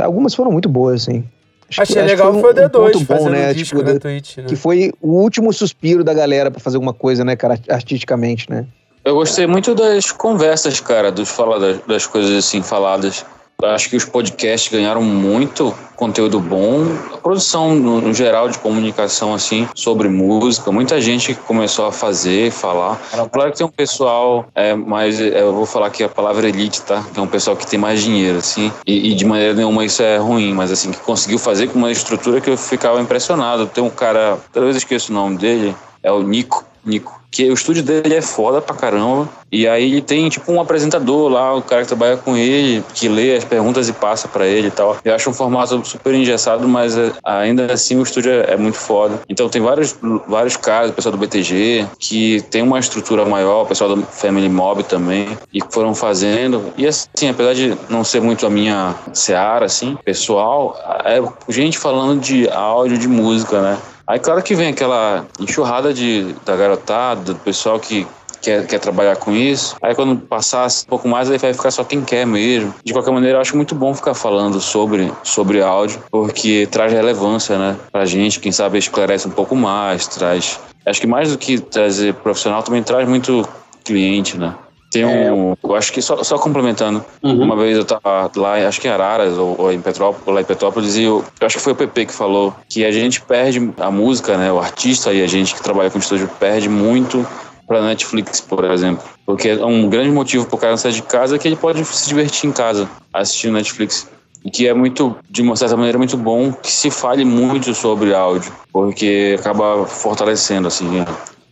Algumas 0.00 0.34
foram 0.34 0.50
muito 0.50 0.68
boas, 0.68 1.02
assim. 1.02 1.24
Acho 1.68 1.82
Achei 1.82 1.96
que, 1.96 2.02
legal 2.02 2.30
acho 2.30 2.40
foi 2.40 2.52
o 2.52 2.54
D2 2.54 2.96
um 2.96 3.04
bom, 3.04 3.28
né? 3.28 3.52
Tipo, 3.54 3.82
na 3.82 3.98
Twitch, 3.98 4.36
né? 4.38 4.44
Que 4.44 4.54
foi 4.54 4.92
o 5.00 5.14
último 5.20 5.52
suspiro 5.52 6.04
da 6.04 6.14
galera 6.14 6.50
para 6.50 6.60
fazer 6.60 6.76
alguma 6.76 6.94
coisa, 6.94 7.24
né, 7.24 7.34
cara, 7.34 7.58
artisticamente, 7.68 8.48
né? 8.48 8.66
Eu 9.04 9.14
gostei 9.14 9.46
muito 9.46 9.74
das 9.74 10.10
conversas, 10.12 10.80
cara, 10.80 11.10
dos 11.10 11.28
fala 11.28 11.58
das, 11.58 11.78
das 11.86 12.06
coisas 12.06 12.32
assim 12.32 12.62
faladas. 12.62 13.24
Acho 13.62 13.88
que 13.88 13.96
os 13.96 14.04
podcasts 14.04 14.70
ganharam 14.70 15.02
muito 15.02 15.74
conteúdo 15.96 16.38
bom. 16.38 16.84
A 17.12 17.16
produção, 17.16 17.74
no, 17.74 18.02
no, 18.02 18.12
geral, 18.12 18.50
de 18.50 18.58
comunicação, 18.58 19.32
assim, 19.32 19.66
sobre 19.74 20.08
música. 20.08 20.70
Muita 20.70 21.00
gente 21.00 21.34
começou 21.34 21.86
a 21.86 21.92
fazer, 21.92 22.52
falar. 22.52 23.00
Claro 23.32 23.50
que 23.50 23.56
tem 23.56 23.66
um 23.66 23.70
pessoal, 23.70 24.46
é, 24.54 24.74
mais, 24.74 25.18
é, 25.18 25.40
eu 25.40 25.54
vou 25.54 25.64
falar 25.64 25.86
aqui 25.86 26.04
a 26.04 26.08
palavra 26.08 26.48
elite, 26.48 26.82
tá? 26.82 27.02
Que 27.14 27.18
é 27.18 27.22
um 27.22 27.26
pessoal 27.26 27.56
que 27.56 27.66
tem 27.66 27.78
mais 27.78 28.02
dinheiro, 28.02 28.38
assim. 28.38 28.70
E, 28.86 29.10
e, 29.10 29.14
de 29.14 29.24
maneira 29.24 29.54
nenhuma 29.54 29.84
isso 29.86 30.02
é 30.02 30.18
ruim, 30.18 30.52
mas 30.52 30.70
assim, 30.70 30.92
que 30.92 30.98
conseguiu 30.98 31.38
fazer 31.38 31.68
com 31.68 31.78
uma 31.78 31.90
estrutura 31.90 32.42
que 32.42 32.50
eu 32.50 32.58
ficava 32.58 33.00
impressionado. 33.00 33.66
Tem 33.66 33.82
um 33.82 33.90
cara, 33.90 34.38
talvez 34.52 34.76
eu 34.76 34.78
esqueça 34.78 35.10
o 35.10 35.14
nome 35.14 35.38
dele, 35.38 35.74
é 36.02 36.12
o 36.12 36.22
Nico. 36.22 36.62
Nico 36.84 37.25
que 37.36 37.50
o 37.50 37.52
estúdio 37.52 37.82
dele 37.82 38.14
é 38.14 38.22
foda 38.22 38.62
pra 38.62 38.74
caramba. 38.74 39.28
E 39.52 39.68
aí 39.68 39.92
ele 39.92 40.00
tem 40.00 40.26
tipo 40.30 40.50
um 40.50 40.58
apresentador 40.58 41.28
lá, 41.28 41.54
o 41.54 41.60
cara 41.60 41.82
que 41.82 41.88
trabalha 41.88 42.16
com 42.16 42.34
ele, 42.34 42.82
que 42.94 43.08
lê 43.08 43.36
as 43.36 43.44
perguntas 43.44 43.88
e 43.90 43.92
passa 43.92 44.26
para 44.26 44.46
ele 44.46 44.68
e 44.68 44.70
tal. 44.70 44.96
Eu 45.04 45.14
acho 45.14 45.28
um 45.28 45.34
formato 45.34 45.84
super 45.84 46.14
engessado, 46.14 46.66
mas 46.66 46.96
é, 46.96 47.12
ainda 47.22 47.70
assim 47.72 47.96
o 47.96 48.02
estúdio 48.02 48.32
é, 48.32 48.54
é, 48.54 48.56
muito 48.56 48.78
foda. 48.78 49.20
Então 49.28 49.50
tem 49.50 49.60
vários, 49.60 49.94
vários 50.26 50.56
casos, 50.56 50.92
o 50.92 50.94
pessoal 50.94 51.12
do 51.12 51.18
BTG, 51.18 51.86
que 51.98 52.40
tem 52.50 52.62
uma 52.62 52.78
estrutura 52.78 53.26
maior, 53.26 53.64
o 53.64 53.66
pessoal 53.66 53.94
do 53.94 54.02
Family 54.02 54.48
Mob 54.48 54.82
também, 54.84 55.36
e 55.52 55.60
foram 55.70 55.94
fazendo. 55.94 56.72
E 56.76 56.86
assim, 56.86 57.28
apesar 57.28 57.54
de 57.54 57.76
não 57.90 58.02
ser 58.02 58.22
muito 58.22 58.46
a 58.46 58.50
minha 58.50 58.94
seara, 59.12 59.66
assim, 59.66 59.96
pessoal, 60.04 60.74
é 61.04 61.22
gente 61.52 61.78
falando 61.78 62.18
de 62.18 62.48
áudio, 62.48 62.96
de 62.96 63.06
música, 63.08 63.60
né? 63.60 63.78
Aí, 64.08 64.20
claro 64.20 64.42
que 64.42 64.54
vem 64.54 64.68
aquela 64.68 65.26
enxurrada 65.40 65.92
de, 65.92 66.34
da 66.44 66.54
garotada, 66.54 67.34
do 67.34 67.34
pessoal 67.36 67.80
que 67.80 68.06
quer, 68.40 68.64
quer 68.64 68.78
trabalhar 68.78 69.16
com 69.16 69.32
isso. 69.32 69.76
Aí, 69.82 69.94
quando 69.96 70.16
passasse 70.16 70.84
um 70.84 70.88
pouco 70.88 71.08
mais, 71.08 71.28
aí 71.28 71.38
vai 71.38 71.52
ficar 71.52 71.72
só 71.72 71.82
quem 71.82 72.00
quer 72.02 72.24
mesmo. 72.24 72.72
De 72.84 72.92
qualquer 72.92 73.10
maneira, 73.10 73.38
eu 73.38 73.40
acho 73.40 73.56
muito 73.56 73.74
bom 73.74 73.92
ficar 73.92 74.14
falando 74.14 74.60
sobre, 74.60 75.12
sobre 75.24 75.60
áudio, 75.60 76.00
porque 76.10 76.68
traz 76.70 76.92
relevância, 76.92 77.58
né, 77.58 77.76
pra 77.90 78.04
gente. 78.04 78.38
Quem 78.38 78.52
sabe 78.52 78.78
esclarece 78.78 79.26
um 79.26 79.32
pouco 79.32 79.56
mais, 79.56 80.06
traz. 80.06 80.60
Acho 80.86 81.00
que 81.00 81.06
mais 81.06 81.32
do 81.32 81.38
que 81.38 81.58
trazer 81.58 82.14
profissional, 82.14 82.62
também 82.62 82.84
traz 82.84 83.08
muito 83.08 83.46
cliente, 83.84 84.38
né? 84.38 84.54
Tem 84.90 85.04
um. 85.04 85.52
É. 85.52 85.56
Eu 85.62 85.74
acho 85.74 85.92
que 85.92 86.00
só, 86.00 86.22
só 86.22 86.38
complementando. 86.38 87.04
Uhum. 87.22 87.42
Uma 87.42 87.56
vez 87.56 87.76
eu 87.76 87.84
tava 87.84 88.30
lá, 88.36 88.54
acho 88.66 88.80
que 88.80 88.88
em 88.88 88.90
Araras 88.90 89.36
ou, 89.36 89.56
ou 89.58 89.72
em 89.72 89.80
Petrópolis, 89.80 90.26
ou 90.26 90.34
lá 90.34 90.40
em 90.40 90.44
Petrópolis, 90.44 90.96
e 90.96 91.02
eu, 91.02 91.24
eu, 91.40 91.46
acho 91.46 91.56
que 91.56 91.62
foi 91.62 91.72
o 91.72 91.76
PP 91.76 92.06
que 92.06 92.12
falou 92.12 92.54
que 92.68 92.84
a 92.84 92.90
gente 92.90 93.20
perde 93.20 93.72
a 93.78 93.90
música, 93.90 94.36
né? 94.36 94.52
O 94.52 94.58
artista 94.58 95.12
e 95.12 95.22
a 95.22 95.26
gente 95.26 95.54
que 95.54 95.62
trabalha 95.62 95.90
com 95.90 95.98
estúdio 95.98 96.30
perde 96.38 96.68
muito 96.68 97.26
pra 97.66 97.82
Netflix, 97.82 98.40
por 98.40 98.64
exemplo. 98.64 99.04
Porque 99.24 99.48
é 99.48 99.64
um 99.64 99.88
grande 99.88 100.10
motivo 100.10 100.46
pro 100.46 100.56
cara 100.56 100.76
sair 100.76 100.92
de 100.92 101.02
casa 101.02 101.36
é 101.36 101.38
que 101.38 101.48
ele 101.48 101.56
pode 101.56 101.84
se 101.84 102.08
divertir 102.08 102.48
em 102.48 102.52
casa 102.52 102.88
assistindo 103.12 103.54
Netflix. 103.54 104.08
E 104.44 104.50
que 104.50 104.68
é 104.68 104.72
muito, 104.72 105.16
de 105.28 105.42
uma 105.42 105.56
certa 105.56 105.76
maneira, 105.76 105.98
muito 105.98 106.16
bom 106.16 106.52
que 106.52 106.70
se 106.70 106.88
fale 106.88 107.24
muito 107.24 107.74
sobre 107.74 108.14
áudio, 108.14 108.52
porque 108.72 109.36
acaba 109.36 109.84
fortalecendo, 109.86 110.68
assim, 110.68 111.04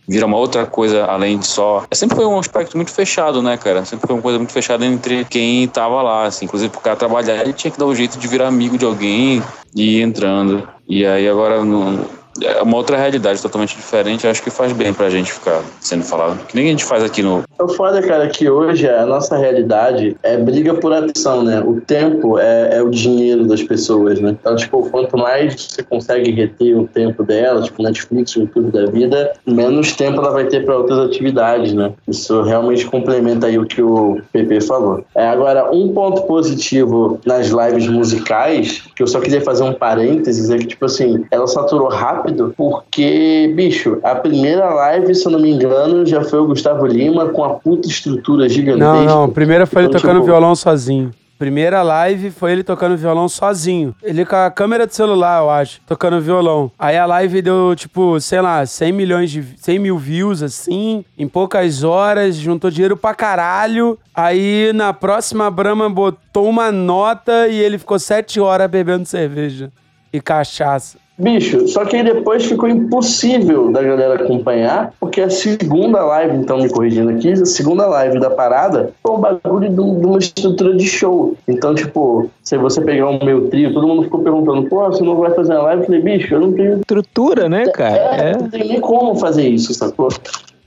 vira 0.07 0.25
uma 0.25 0.37
outra 0.37 0.65
coisa 0.65 1.05
além 1.05 1.39
de 1.39 1.47
só. 1.47 1.85
É, 1.89 1.95
sempre 1.95 2.15
foi 2.15 2.25
um 2.25 2.37
aspecto 2.37 2.77
muito 2.77 2.91
fechado, 2.91 3.41
né, 3.41 3.57
cara? 3.57 3.85
Sempre 3.85 4.07
foi 4.07 4.15
uma 4.15 4.21
coisa 4.21 4.37
muito 4.37 4.53
fechada 4.53 4.85
entre 4.85 5.25
quem 5.25 5.67
tava 5.67 6.01
lá, 6.01 6.25
assim. 6.25 6.45
Inclusive, 6.45 6.71
pro 6.71 6.81
cara 6.81 6.95
trabalhar, 6.95 7.41
ele 7.41 7.53
tinha 7.53 7.71
que 7.71 7.79
dar 7.79 7.85
um 7.85 7.95
jeito 7.95 8.17
de 8.17 8.27
virar 8.27 8.47
amigo 8.47 8.77
de 8.77 8.85
alguém 8.85 9.41
e 9.75 9.97
ir 9.97 10.01
entrando. 10.01 10.67
E 10.87 11.05
aí 11.05 11.27
agora 11.27 11.63
não 11.63 12.05
é 12.41 12.61
uma 12.61 12.77
outra 12.77 12.97
realidade 12.97 13.41
totalmente 13.41 13.75
diferente. 13.75 14.27
Acho 14.27 14.43
que 14.43 14.49
faz 14.49 14.73
bem 14.73 14.93
pra 14.93 15.09
gente 15.09 15.31
ficar 15.31 15.61
sendo 15.79 16.03
falado. 16.03 16.37
Que 16.47 16.55
nem 16.55 16.67
a 16.67 16.69
gente 16.69 16.83
faz 16.83 17.03
aqui 17.03 17.21
no. 17.21 17.43
O 17.59 17.67
foda, 17.69 18.01
cara, 18.01 18.27
que 18.27 18.49
hoje 18.49 18.87
a 18.89 19.05
nossa 19.05 19.37
realidade 19.37 20.17
é 20.23 20.37
briga 20.37 20.73
por 20.73 20.91
atenção, 20.91 21.43
né? 21.43 21.61
O 21.65 21.79
tempo 21.79 22.37
é, 22.37 22.77
é 22.77 22.83
o 22.83 22.89
dinheiro 22.89 23.45
das 23.45 23.63
pessoas, 23.63 24.19
né? 24.19 24.35
Então, 24.39 24.55
tipo, 24.55 24.89
quanto 24.89 25.17
mais 25.17 25.55
você 25.55 25.83
consegue 25.83 26.31
reter 26.31 26.77
o 26.77 26.87
tempo 26.87 27.23
dela, 27.23 27.61
tipo, 27.61 27.81
Netflix, 27.81 28.33
YouTube 28.33 28.71
da 28.71 28.85
vida, 28.87 29.33
menos 29.45 29.93
tempo 29.93 30.19
ela 30.19 30.31
vai 30.31 30.45
ter 30.45 30.65
para 30.65 30.77
outras 30.77 30.99
atividades, 30.99 31.73
né? 31.73 31.93
Isso 32.07 32.41
realmente 32.41 32.85
complementa 32.85 33.47
aí 33.47 33.57
o 33.57 33.65
que 33.65 33.81
o 33.81 34.21
PP 34.33 34.61
falou. 34.61 35.05
É, 35.15 35.27
agora, 35.27 35.71
um 35.71 35.93
ponto 35.93 36.23
positivo 36.23 37.19
nas 37.25 37.47
lives 37.47 37.87
musicais, 37.87 38.83
que 38.95 39.01
eu 39.01 39.07
só 39.07 39.19
queria 39.19 39.41
fazer 39.41 39.63
um 39.63 39.73
parênteses, 39.73 40.49
é 40.49 40.57
que, 40.57 40.67
tipo 40.67 40.85
assim, 40.85 41.25
ela 41.31 41.47
saturou 41.47 41.87
rápido 41.87 42.24
rápido, 42.25 42.53
porque, 42.57 43.51
bicho, 43.55 43.99
a 44.03 44.15
primeira 44.15 44.73
live, 44.73 45.13
se 45.13 45.25
eu 45.25 45.31
não 45.31 45.39
me 45.39 45.51
engano, 45.51 46.05
já 46.05 46.23
foi 46.23 46.39
o 46.39 46.47
Gustavo 46.47 46.85
Lima 46.85 47.29
com 47.29 47.43
a 47.43 47.51
puta 47.51 47.87
estrutura 47.87 48.49
gigantesca. 48.49 48.93
Não, 48.93 49.03
não, 49.03 49.23
a 49.25 49.29
primeira 49.29 49.65
foi 49.65 49.83
ele 49.83 49.89
então, 49.89 50.01
tocando 50.01 50.17
tipo... 50.17 50.25
violão 50.25 50.55
sozinho. 50.55 51.11
Primeira 51.37 51.83
live 51.83 52.31
foi 52.31 52.53
ele 52.53 52.63
tocando 52.63 52.95
violão 52.95 53.27
sozinho. 53.27 53.93
Ele 54.01 54.25
com 54.25 54.37
a 54.37 54.49
câmera 54.49 54.87
de 54.87 54.95
celular, 54.95 55.41
eu 55.41 55.49
acho, 55.49 55.81
tocando 55.85 56.21
violão. 56.21 56.71
Aí 56.79 56.97
a 56.97 57.05
live 57.05 57.41
deu, 57.41 57.75
tipo, 57.75 58.17
sei 58.21 58.39
lá, 58.39 58.65
100 58.65 58.91
milhões 58.93 59.29
de... 59.29 59.43
100 59.57 59.79
mil 59.79 59.97
views, 59.97 60.41
assim, 60.41 61.03
em 61.17 61.27
poucas 61.27 61.83
horas, 61.83 62.37
juntou 62.37 62.71
dinheiro 62.71 62.95
pra 62.95 63.13
caralho. 63.13 63.99
Aí 64.15 64.71
na 64.73 64.93
próxima 64.93 65.51
Brahma 65.51 65.89
botou 65.89 66.47
uma 66.47 66.71
nota 66.71 67.49
e 67.49 67.59
ele 67.59 67.77
ficou 67.77 67.99
7 67.99 68.39
horas 68.39 68.71
bebendo 68.71 69.05
cerveja 69.05 69.69
e 70.13 70.21
cachaça. 70.21 71.04
Bicho, 71.17 71.65
só 71.69 71.85
que 71.85 71.95
aí 71.95 72.03
depois 72.03 72.43
ficou 72.43 72.67
impossível 72.67 73.71
da 73.71 73.81
galera 73.81 74.15
acompanhar, 74.15 74.93
porque 74.99 75.21
a 75.21 75.29
segunda 75.29 76.03
live, 76.03 76.35
então 76.35 76.57
me 76.57 76.69
corrigindo 76.69 77.09
aqui, 77.09 77.31
a 77.31 77.45
segunda 77.45 77.87
live 77.87 78.19
da 78.19 78.29
parada 78.29 78.91
foi 79.01 79.15
um 79.15 79.19
bagulho 79.19 79.69
de, 79.69 79.79
uma 79.79 80.19
estrutura 80.19 80.75
de 80.75 80.85
show. 80.85 81.33
Então, 81.47 81.73
tipo, 81.73 82.29
se 82.43 82.57
você 82.57 82.81
pegar 82.81 83.09
um 83.09 83.23
meu 83.23 83.47
trio, 83.47 83.73
todo 83.73 83.87
mundo 83.87 84.03
ficou 84.03 84.19
perguntando, 84.19 84.67
pô, 84.67 84.85
você 84.87 85.01
não 85.03 85.15
vai 85.15 85.31
fazer 85.31 85.53
a 85.53 85.61
live? 85.61 85.83
Eu 85.83 85.85
falei, 85.85 86.01
bicho, 86.01 86.33
eu 86.33 86.39
não 86.41 86.51
tenho. 86.51 86.79
Estrutura, 86.79 87.47
né, 87.47 87.65
cara? 87.67 87.95
É, 87.95 88.31
é. 88.31 88.37
não 88.37 88.49
tem 88.49 88.67
nem 88.67 88.81
como 88.81 89.15
fazer 89.15 89.47
isso, 89.47 89.73
sacou? 89.73 90.09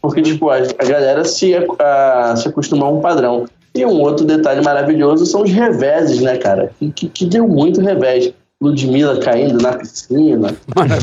Porque, 0.00 0.22
tipo, 0.22 0.48
a, 0.48 0.56
a 0.56 0.84
galera 0.84 1.24
se, 1.24 1.54
a, 1.54 2.34
se 2.36 2.48
acostumou 2.48 2.88
a 2.88 2.92
um 2.92 3.00
padrão. 3.00 3.44
E 3.74 3.84
um 3.84 4.00
outro 4.00 4.24
detalhe 4.24 4.64
maravilhoso 4.64 5.26
são 5.26 5.42
os 5.42 5.52
reveses, 5.52 6.22
né, 6.22 6.38
cara? 6.38 6.70
Que, 6.94 7.08
que 7.08 7.26
deu 7.26 7.46
muito 7.46 7.82
revés. 7.82 8.32
Ludmilla 8.60 9.20
caindo 9.20 9.62
na 9.62 9.78
piscina. 9.78 10.56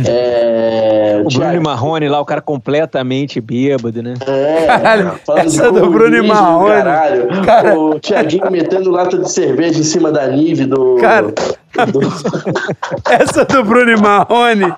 É, 0.05 1.23
o 1.25 1.29
Bruno 1.29 1.61
Marrone 1.61 2.09
lá, 2.09 2.19
o 2.19 2.25
cara 2.25 2.41
completamente 2.41 3.39
bêbado, 3.39 4.03
né? 4.03 4.15
É, 4.27 4.65
caralho, 4.65 5.19
essa 5.37 5.71
do 5.71 5.89
Bruno 5.89 6.21
Marrone. 6.27 6.83
Caralho. 6.83 7.45
Cara... 7.45 7.79
O 7.79 7.97
Thiaguinho 7.97 8.51
metendo 8.51 8.91
lata 8.91 9.17
de 9.17 9.31
cerveja 9.31 9.79
em 9.79 9.83
cima 9.83 10.11
da 10.11 10.27
Nive 10.27 10.65
do. 10.65 10.97
Cara. 10.97 11.27
Do... 11.27 12.01
essa 13.09 13.45
do 13.45 13.63
Bruno 13.63 14.01
Marrone 14.01 14.75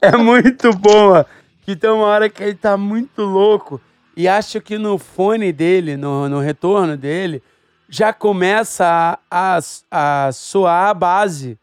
é 0.00 0.16
muito 0.16 0.70
boa. 0.76 1.26
Que 1.62 1.74
tem 1.74 1.90
uma 1.90 2.06
hora 2.06 2.28
que 2.28 2.44
ele 2.44 2.54
tá 2.54 2.76
muito 2.76 3.22
louco 3.22 3.80
e 4.16 4.28
acho 4.28 4.60
que 4.60 4.78
no 4.78 4.98
fone 4.98 5.52
dele, 5.52 5.96
no, 5.96 6.28
no 6.28 6.38
retorno 6.38 6.96
dele, 6.96 7.42
já 7.88 8.12
começa 8.12 9.18
a, 9.28 9.58
a, 9.58 10.26
a 10.26 10.32
soar 10.32 10.90
a 10.90 10.94
base 10.94 11.58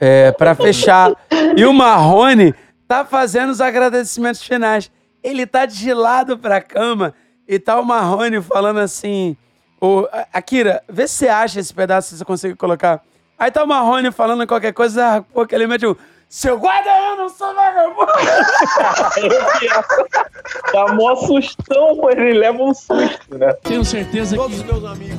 é, 0.00 0.32
para 0.32 0.54
fechar. 0.54 1.12
E 1.56 1.64
o 1.64 1.72
Marrone 1.72 2.54
tá 2.86 3.04
fazendo 3.04 3.50
os 3.50 3.60
agradecimentos 3.60 4.42
finais. 4.42 4.90
Ele 5.22 5.46
tá 5.46 5.66
de 5.66 5.92
lado 5.92 6.38
pra 6.38 6.60
cama 6.60 7.14
e 7.48 7.58
tá 7.58 7.78
o 7.80 7.84
Marrone 7.84 8.40
falando 8.40 8.78
assim: 8.78 9.36
Ô, 9.80 10.06
Akira, 10.32 10.82
vê 10.88 11.06
se 11.06 11.14
você 11.14 11.28
acha 11.28 11.60
esse 11.60 11.74
pedaço, 11.74 12.10
se 12.10 12.18
você 12.18 12.24
consegue 12.24 12.54
colocar. 12.54 13.02
Aí 13.38 13.50
tá 13.50 13.62
o 13.62 13.66
Marrone 13.66 14.10
falando 14.10 14.46
qualquer 14.46 14.72
coisa, 14.72 15.24
pô, 15.32 15.46
que 15.46 15.54
ele 15.54 15.66
mete 15.66 15.86
um. 15.86 15.94
Seu 16.28 16.58
guarda, 16.58 16.90
eu 16.90 17.16
não 17.16 17.28
sou 17.28 17.54
vagabundo! 17.54 18.12
Dá 20.72 20.92
mó 20.92 21.14
sustão, 21.14 21.96
pô, 21.96 22.10
ele 22.10 22.36
leva 22.36 22.60
um 22.60 22.74
susto, 22.74 23.38
né? 23.38 23.52
Tenho 23.62 23.84
certeza 23.84 24.36
que 24.36 24.42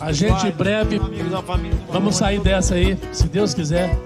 a 0.02 0.12
gente 0.12 0.48
em 0.48 0.52
breve 0.52 1.00
vamos 1.90 2.18
sair 2.18 2.42
dessa 2.42 2.76
aí, 2.76 3.00
se 3.14 3.30
Deus 3.30 3.54
quiser. 3.54 3.98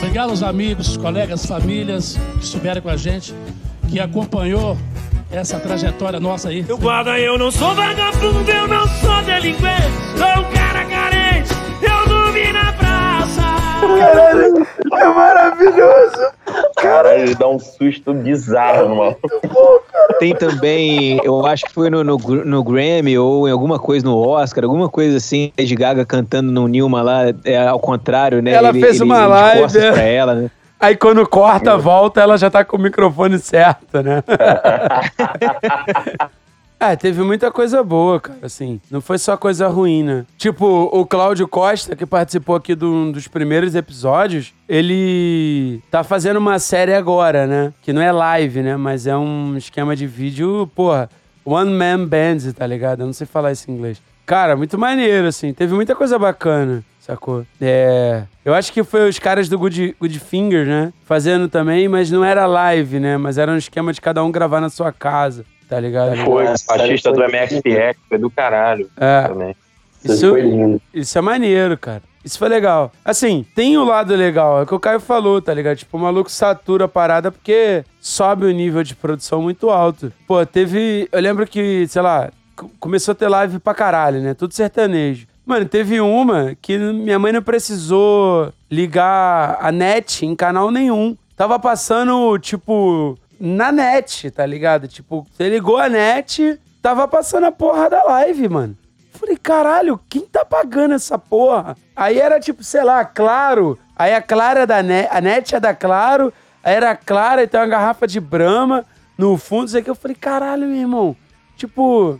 Obrigado 0.00 0.30
aos 0.30 0.42
amigos, 0.42 0.96
colegas, 0.96 1.44
famílias 1.44 2.18
que 2.38 2.44
estiveram 2.44 2.80
com 2.80 2.88
a 2.88 2.96
gente, 2.96 3.34
que 3.90 4.00
acompanhou 4.00 4.74
essa 5.30 5.60
trajetória 5.60 6.18
nossa 6.18 6.48
aí. 6.48 6.64
Eu 6.66 6.78
guarda, 6.78 7.18
eu 7.18 7.38
não 7.38 7.50
sou 7.50 7.74
vagabundo, 7.74 8.50
eu 8.50 8.66
não 8.66 8.88
sou 8.88 9.22
delinquente, 9.22 9.92
sou 10.16 10.42
um 10.42 10.52
cara 10.54 10.86
carente, 10.86 11.50
eu 11.82 12.08
dormi 12.08 12.50
na 12.50 12.72
praça. 12.72 13.42
Caralho, 13.98 14.66
é 14.90 15.06
maravilhoso! 15.14 16.39
Caralho, 16.80 17.22
ele 17.22 17.34
dá 17.34 17.48
um 17.48 17.58
susto 17.58 18.14
bizarro 18.14 18.88
no 18.88 18.96
maluco. 18.96 19.20
Tem 20.18 20.34
também, 20.34 21.20
eu 21.22 21.44
acho 21.46 21.64
que 21.64 21.72
foi 21.72 21.90
no, 21.90 22.02
no, 22.02 22.16
no 22.16 22.64
Grammy 22.64 23.18
ou 23.18 23.48
em 23.48 23.52
alguma 23.52 23.78
coisa 23.78 24.04
no 24.04 24.16
Oscar, 24.16 24.64
alguma 24.64 24.88
coisa 24.88 25.16
assim, 25.16 25.52
Lady 25.58 25.74
Gaga 25.74 26.04
cantando 26.04 26.50
no 26.50 26.66
Nilma 26.66 27.02
lá, 27.02 27.22
é, 27.44 27.66
ao 27.66 27.78
contrário, 27.78 28.42
né? 28.42 28.52
Ela 28.52 28.72
fez 28.72 29.00
uma 29.00 29.26
live, 29.26 29.62
costas 29.62 29.82
é. 29.82 29.92
pra 29.92 30.02
ela, 30.02 30.34
né? 30.34 30.50
Aí 30.78 30.96
quando 30.96 31.26
corta, 31.28 31.76
volta, 31.76 32.22
ela 32.22 32.38
já 32.38 32.50
tá 32.50 32.64
com 32.64 32.78
o 32.78 32.80
microfone 32.80 33.38
certo, 33.38 34.02
né? 34.02 34.24
É, 36.80 36.96
teve 36.96 37.22
muita 37.22 37.50
coisa 37.50 37.84
boa, 37.84 38.18
cara, 38.18 38.38
assim. 38.42 38.80
Não 38.90 39.02
foi 39.02 39.18
só 39.18 39.36
coisa 39.36 39.68
ruim, 39.68 40.02
né? 40.02 40.24
Tipo, 40.38 40.64
o 40.90 41.04
Cláudio 41.04 41.46
Costa, 41.46 41.94
que 41.94 42.06
participou 42.06 42.56
aqui 42.56 42.74
de 42.74 42.86
um 42.86 43.12
dos 43.12 43.28
primeiros 43.28 43.74
episódios, 43.74 44.54
ele 44.66 45.82
tá 45.90 46.02
fazendo 46.02 46.38
uma 46.38 46.58
série 46.58 46.94
agora, 46.94 47.46
né? 47.46 47.70
Que 47.82 47.92
não 47.92 48.00
é 48.00 48.10
live, 48.10 48.62
né? 48.62 48.78
Mas 48.78 49.06
é 49.06 49.14
um 49.14 49.58
esquema 49.58 49.94
de 49.94 50.06
vídeo, 50.06 50.70
porra, 50.74 51.10
One 51.44 51.70
Man 51.70 52.06
Band, 52.06 52.50
tá 52.56 52.66
ligado? 52.66 53.00
Eu 53.00 53.06
não 53.06 53.12
sei 53.12 53.26
falar 53.26 53.52
isso 53.52 53.70
em 53.70 53.74
inglês. 53.74 54.00
Cara, 54.24 54.56
muito 54.56 54.78
maneiro, 54.78 55.26
assim. 55.26 55.52
Teve 55.52 55.74
muita 55.74 55.94
coisa 55.94 56.18
bacana, 56.18 56.82
sacou? 56.98 57.44
É. 57.60 58.22
Eu 58.42 58.54
acho 58.54 58.72
que 58.72 58.82
foi 58.82 59.06
os 59.06 59.18
caras 59.18 59.50
do 59.50 59.58
Good, 59.58 59.96
Good 60.00 60.18
Finger, 60.18 60.66
né? 60.66 60.94
Fazendo 61.04 61.46
também, 61.46 61.88
mas 61.88 62.10
não 62.10 62.24
era 62.24 62.46
live, 62.46 62.98
né? 62.98 63.18
Mas 63.18 63.36
era 63.36 63.52
um 63.52 63.56
esquema 63.56 63.92
de 63.92 64.00
cada 64.00 64.24
um 64.24 64.30
gravar 64.30 64.62
na 64.62 64.70
sua 64.70 64.90
casa, 64.92 65.44
tá 65.70 65.80
ligado? 65.80 66.16
Foi, 66.24 66.44
o 66.44 66.54
baixista 66.66 67.14
foi- 67.14 67.18
do 67.26 67.32
MXPX, 67.32 67.98
foi 68.08 68.18
do 68.18 68.28
caralho 68.28 68.90
É. 68.98 69.22
também. 69.28 69.56
Isso, 70.04 70.28
foi 70.30 70.40
lindo. 70.42 70.82
isso 70.92 71.16
é 71.16 71.20
maneiro, 71.20 71.78
cara. 71.78 72.02
Isso 72.24 72.38
foi 72.38 72.48
legal. 72.48 72.92
Assim, 73.04 73.46
tem 73.54 73.78
o 73.78 73.84
lado 73.84 74.14
legal, 74.14 74.58
é 74.58 74.62
o 74.62 74.66
que 74.66 74.74
o 74.74 74.80
Caio 74.80 75.00
falou, 75.00 75.40
tá 75.40 75.54
ligado? 75.54 75.76
Tipo, 75.78 75.96
o 75.96 76.00
maluco 76.00 76.30
satura 76.30 76.84
a 76.84 76.88
parada 76.88 77.30
porque 77.32 77.82
sobe 78.00 78.44
o 78.46 78.50
nível 78.50 78.82
de 78.82 78.94
produção 78.94 79.40
muito 79.40 79.70
alto. 79.70 80.12
Pô, 80.26 80.44
teve. 80.44 81.08
Eu 81.12 81.20
lembro 81.20 81.46
que, 81.46 81.86
sei 81.88 82.02
lá, 82.02 82.30
co- 82.56 82.70
começou 82.78 83.12
a 83.12 83.14
ter 83.14 83.28
live 83.28 83.58
pra 83.58 83.72
caralho, 83.74 84.20
né? 84.20 84.34
Tudo 84.34 84.52
sertanejo. 84.52 85.26
Mano, 85.46 85.64
teve 85.64 85.98
uma 86.00 86.54
que 86.60 86.76
minha 86.76 87.18
mãe 87.18 87.32
não 87.32 87.42
precisou 87.42 88.52
ligar 88.70 89.58
a 89.60 89.72
net 89.72 90.24
em 90.26 90.36
canal 90.36 90.70
nenhum. 90.70 91.16
Tava 91.36 91.58
passando, 91.58 92.38
tipo, 92.38 93.18
na 93.40 93.72
net, 93.72 94.30
tá 94.30 94.44
ligado? 94.44 94.86
Tipo, 94.86 95.26
você 95.32 95.48
ligou 95.48 95.78
a 95.78 95.88
net, 95.88 96.60
tava 96.82 97.08
passando 97.08 97.46
a 97.46 97.52
porra 97.52 97.88
da 97.88 98.02
live, 98.04 98.48
mano. 98.48 98.76
Falei, 99.12 99.36
caralho, 99.36 99.98
quem 100.08 100.22
tá 100.22 100.44
pagando 100.44 100.94
essa 100.94 101.18
porra? 101.18 101.76
Aí 101.96 102.18
era 102.18 102.38
tipo, 102.38 102.62
sei 102.62 102.84
lá, 102.84 103.04
Claro. 103.04 103.78
Aí 103.96 104.14
a 104.14 104.22
Clara 104.22 104.66
da 104.66 104.82
net, 104.82 105.08
a 105.10 105.20
net 105.20 105.54
é 105.54 105.60
da 105.60 105.74
Claro. 105.74 106.32
Aí 106.62 106.74
era 106.74 106.94
Clara 106.94 107.42
e 107.42 107.46
tem 107.46 107.58
uma 107.58 107.66
garrafa 107.66 108.06
de 108.06 108.20
Brahma 108.20 108.84
no 109.16 109.36
fundo, 109.36 109.68
isso 109.68 109.78
aqui. 109.78 109.90
Eu 109.90 109.94
falei, 109.94 110.14
caralho, 110.14 110.66
meu 110.66 110.76
irmão. 110.76 111.16
Tipo, 111.56 112.18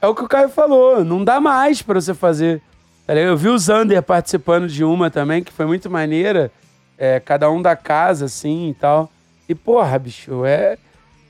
é 0.00 0.06
o 0.06 0.14
que 0.14 0.22
o 0.22 0.28
Caio 0.28 0.48
falou, 0.48 1.04
não 1.04 1.24
dá 1.24 1.40
mais 1.40 1.82
pra 1.82 2.00
você 2.00 2.14
fazer. 2.14 2.62
tá? 3.06 3.14
Eu 3.14 3.36
vi 3.36 3.48
o 3.48 3.58
Zander 3.58 4.00
participando 4.02 4.68
de 4.68 4.84
uma 4.84 5.10
também, 5.10 5.42
que 5.42 5.52
foi 5.52 5.66
muito 5.66 5.90
maneira. 5.90 6.52
É, 6.96 7.18
cada 7.20 7.50
um 7.50 7.62
da 7.62 7.74
casa, 7.76 8.26
assim 8.26 8.70
e 8.70 8.74
tal. 8.74 9.10
E, 9.48 9.54
porra, 9.54 9.98
bicho, 9.98 10.44
é. 10.44 10.76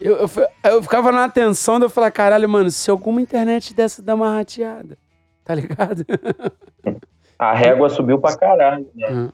Eu, 0.00 0.16
eu, 0.16 0.30
eu 0.64 0.82
ficava 0.82 1.10
na 1.12 1.24
atenção 1.24 1.78
de 1.78 1.86
eu 1.86 1.90
falar, 1.90 2.10
caralho, 2.10 2.48
mano, 2.48 2.70
se 2.70 2.90
alguma 2.90 3.20
internet 3.20 3.74
dessa 3.74 4.02
dá 4.02 4.14
uma 4.14 4.34
rateada, 4.34 4.96
tá 5.44 5.54
ligado? 5.54 6.04
A 7.38 7.54
régua 7.54 7.88
subiu 7.88 8.18
pra 8.18 8.36
caralho, 8.36 8.88
né? 8.94 9.30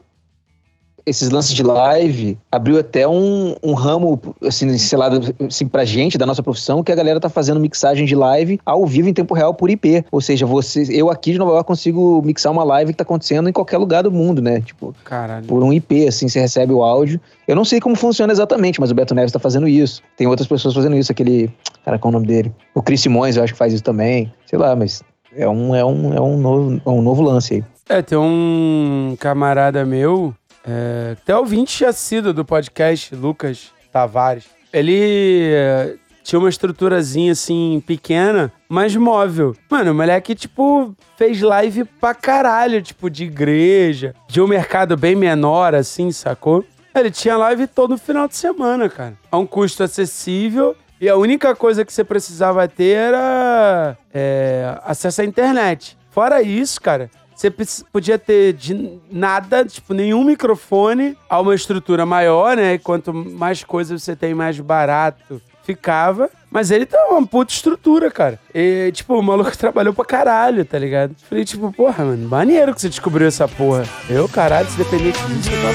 Esses 1.06 1.30
lances 1.30 1.54
de 1.54 1.62
live 1.62 2.38
abriu 2.50 2.78
até 2.78 3.06
um, 3.06 3.54
um 3.62 3.74
ramo, 3.74 4.20
assim, 4.42 4.76
sei 4.78 4.98
lá, 4.98 5.10
assim, 5.46 5.66
pra 5.66 5.84
gente, 5.84 6.16
da 6.16 6.26
nossa 6.26 6.42
profissão, 6.42 6.82
que 6.82 6.90
a 6.90 6.94
galera 6.94 7.20
tá 7.20 7.28
fazendo 7.28 7.60
mixagem 7.60 8.06
de 8.06 8.14
live 8.14 8.58
ao 8.64 8.86
vivo 8.86 9.08
em 9.08 9.12
tempo 9.12 9.34
real 9.34 9.54
por 9.54 9.70
IP. 9.70 10.04
Ou 10.10 10.20
seja, 10.20 10.46
você, 10.46 10.86
eu 10.90 11.10
aqui 11.10 11.32
de 11.32 11.38
Nova 11.38 11.52
York 11.52 11.66
consigo 11.66 12.22
mixar 12.24 12.52
uma 12.52 12.64
live 12.64 12.92
que 12.92 12.98
tá 12.98 13.02
acontecendo 13.02 13.48
em 13.48 13.52
qualquer 13.52 13.78
lugar 13.78 14.02
do 14.02 14.10
mundo, 14.10 14.40
né? 14.40 14.60
Tipo, 14.60 14.94
Caralho. 15.04 15.46
por 15.46 15.62
um 15.62 15.72
IP, 15.72 16.08
assim, 16.08 16.28
você 16.28 16.40
recebe 16.40 16.72
o 16.72 16.82
áudio. 16.82 17.20
Eu 17.46 17.54
não 17.54 17.64
sei 17.64 17.80
como 17.80 17.94
funciona 17.94 18.32
exatamente, 18.32 18.80
mas 18.80 18.90
o 18.90 18.94
Beto 18.94 19.14
Neves 19.14 19.32
tá 19.32 19.38
fazendo 19.38 19.68
isso. 19.68 20.02
Tem 20.16 20.26
outras 20.26 20.48
pessoas 20.48 20.74
fazendo 20.74 20.96
isso, 20.96 21.12
aquele. 21.12 21.50
Cara, 21.84 21.98
qual 21.98 22.10
é 22.10 22.16
o 22.16 22.18
nome 22.18 22.26
dele? 22.26 22.52
O 22.74 22.82
Chris 22.82 23.02
Simões, 23.02 23.36
eu 23.36 23.44
acho 23.44 23.52
que 23.52 23.58
faz 23.58 23.72
isso 23.72 23.82
também. 23.82 24.32
Sei 24.46 24.58
lá, 24.58 24.74
mas 24.74 25.02
é 25.36 25.48
um, 25.48 25.74
é 25.74 25.84
um, 25.84 26.14
é 26.14 26.20
um, 26.20 26.38
novo, 26.38 26.80
é 26.84 26.88
um 26.88 27.02
novo 27.02 27.22
lance 27.22 27.54
aí. 27.54 27.64
É, 27.88 28.00
tem 28.00 28.16
um 28.16 29.14
camarada 29.18 29.84
meu, 29.84 30.34
é, 30.66 31.12
até 31.12 31.36
ouvinte 31.36 31.84
sido 31.92 32.32
do 32.32 32.44
podcast, 32.44 33.14
Lucas 33.14 33.70
Tavares. 33.92 34.46
Ele 34.72 35.50
é, 35.52 35.94
tinha 36.24 36.38
uma 36.38 36.48
estruturazinha 36.48 37.32
assim, 37.32 37.82
pequena, 37.86 38.50
mas 38.68 38.96
móvel. 38.96 39.54
Mano, 39.70 39.92
o 39.92 39.94
moleque, 39.94 40.34
tipo, 40.34 40.96
fez 41.16 41.40
live 41.42 41.84
pra 41.84 42.14
caralho, 42.14 42.80
tipo, 42.82 43.10
de 43.10 43.24
igreja, 43.24 44.14
de 44.26 44.40
um 44.40 44.46
mercado 44.46 44.96
bem 44.96 45.14
menor, 45.14 45.74
assim, 45.74 46.10
sacou? 46.10 46.64
Ele 46.94 47.10
tinha 47.10 47.36
live 47.36 47.66
todo 47.66 47.98
final 47.98 48.26
de 48.26 48.36
semana, 48.36 48.88
cara. 48.88 49.14
A 49.30 49.36
um 49.36 49.46
custo 49.46 49.82
acessível. 49.82 50.76
E 51.00 51.08
a 51.08 51.16
única 51.16 51.54
coisa 51.54 51.84
que 51.84 51.92
você 51.92 52.04
precisava 52.04 52.66
ter 52.66 52.96
era 52.96 53.98
é, 54.12 54.78
acesso 54.84 55.20
à 55.20 55.24
internet. 55.24 55.98
Fora 56.10 56.40
isso, 56.40 56.80
cara, 56.80 57.10
você 57.34 57.50
podia 57.92 58.18
ter 58.18 58.52
de 58.52 58.98
nada, 59.10 59.64
tipo, 59.64 59.92
nenhum 59.92 60.24
microfone 60.24 61.16
a 61.28 61.40
uma 61.40 61.54
estrutura 61.54 62.06
maior, 62.06 62.56
né? 62.56 62.74
E 62.74 62.78
quanto 62.78 63.12
mais 63.12 63.64
coisas 63.64 64.02
você 64.02 64.14
tem, 64.14 64.34
mais 64.34 64.58
barato 64.60 65.40
ficava. 65.64 66.30
Mas 66.50 66.70
ele 66.70 66.86
tá 66.86 66.98
uma 67.10 67.26
puta 67.26 67.52
estrutura, 67.52 68.10
cara. 68.10 68.38
E, 68.54 68.92
tipo, 68.92 69.18
o 69.18 69.22
maluco 69.22 69.56
trabalhou 69.58 69.92
pra 69.92 70.04
caralho, 70.04 70.64
tá 70.64 70.78
ligado? 70.78 71.16
Falei, 71.28 71.44
tipo, 71.44 71.72
porra, 71.72 72.04
mano, 72.04 72.28
maneiro 72.28 72.72
que 72.74 72.80
você 72.80 72.88
descobriu 72.88 73.26
essa 73.26 73.48
porra. 73.48 73.84
Eu, 74.08 74.28
caralho, 74.28 74.70
se 74.70 74.76
dependesse 74.78 75.20
disso, 75.26 75.50
eu 75.50 75.62
tava... 75.62 75.74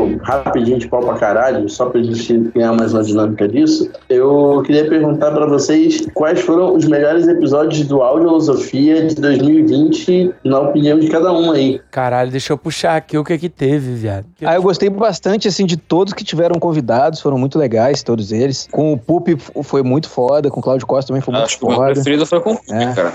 rapidinho 0.21 0.77
de 0.79 0.87
pau 0.87 1.01
pra 1.01 1.15
caralho, 1.15 1.67
só 1.69 1.85
pra 1.87 2.01
gente 2.01 2.37
ganhar 2.55 2.73
mais 2.73 2.93
uma 2.93 3.03
dinâmica 3.03 3.47
disso, 3.47 3.89
eu 4.09 4.61
queria 4.65 4.87
perguntar 4.87 5.31
pra 5.31 5.45
vocês 5.45 6.05
quais 6.13 6.39
foram 6.41 6.75
os 6.75 6.85
melhores 6.85 7.27
episódios 7.27 7.87
do 7.87 8.01
Audiolosofia 8.01 9.05
de 9.07 9.15
2020, 9.15 10.33
na 10.43 10.59
opinião 10.59 10.99
de 10.99 11.07
cada 11.09 11.31
um 11.31 11.51
aí. 11.51 11.79
Caralho, 11.91 12.31
deixa 12.31 12.53
eu 12.53 12.57
puxar 12.57 12.95
aqui 12.97 13.17
o 13.17 13.23
que 13.23 13.37
que 13.37 13.49
teve, 13.49 13.93
viado. 13.93 14.25
Ah, 14.43 14.55
eu 14.55 14.61
gostei 14.61 14.89
bastante, 14.89 15.47
assim, 15.47 15.65
de 15.65 15.77
todos 15.77 16.13
que 16.13 16.23
tiveram 16.23 16.59
convidados, 16.59 17.19
foram 17.21 17.37
muito 17.37 17.57
legais, 17.57 18.03
todos 18.03 18.31
eles. 18.31 18.67
Com 18.71 18.93
o 18.93 18.97
Pup 18.97 19.27
f- 19.29 19.51
foi 19.63 19.83
muito 19.83 20.09
foda, 20.09 20.49
com 20.49 20.59
o 20.59 20.63
Cláudio 20.63 20.85
Costa 20.87 21.07
também 21.09 21.21
foi 21.21 21.33
muito 21.33 21.45
Acho 21.45 21.57
que 21.59 21.65
o 21.65 21.67
meu 21.67 21.77
foda. 21.77 21.93
preferido 21.93 22.25
foi 22.25 22.39
com 22.41 22.53
o 22.53 22.59
É. 22.73 22.93
cara. 22.93 23.13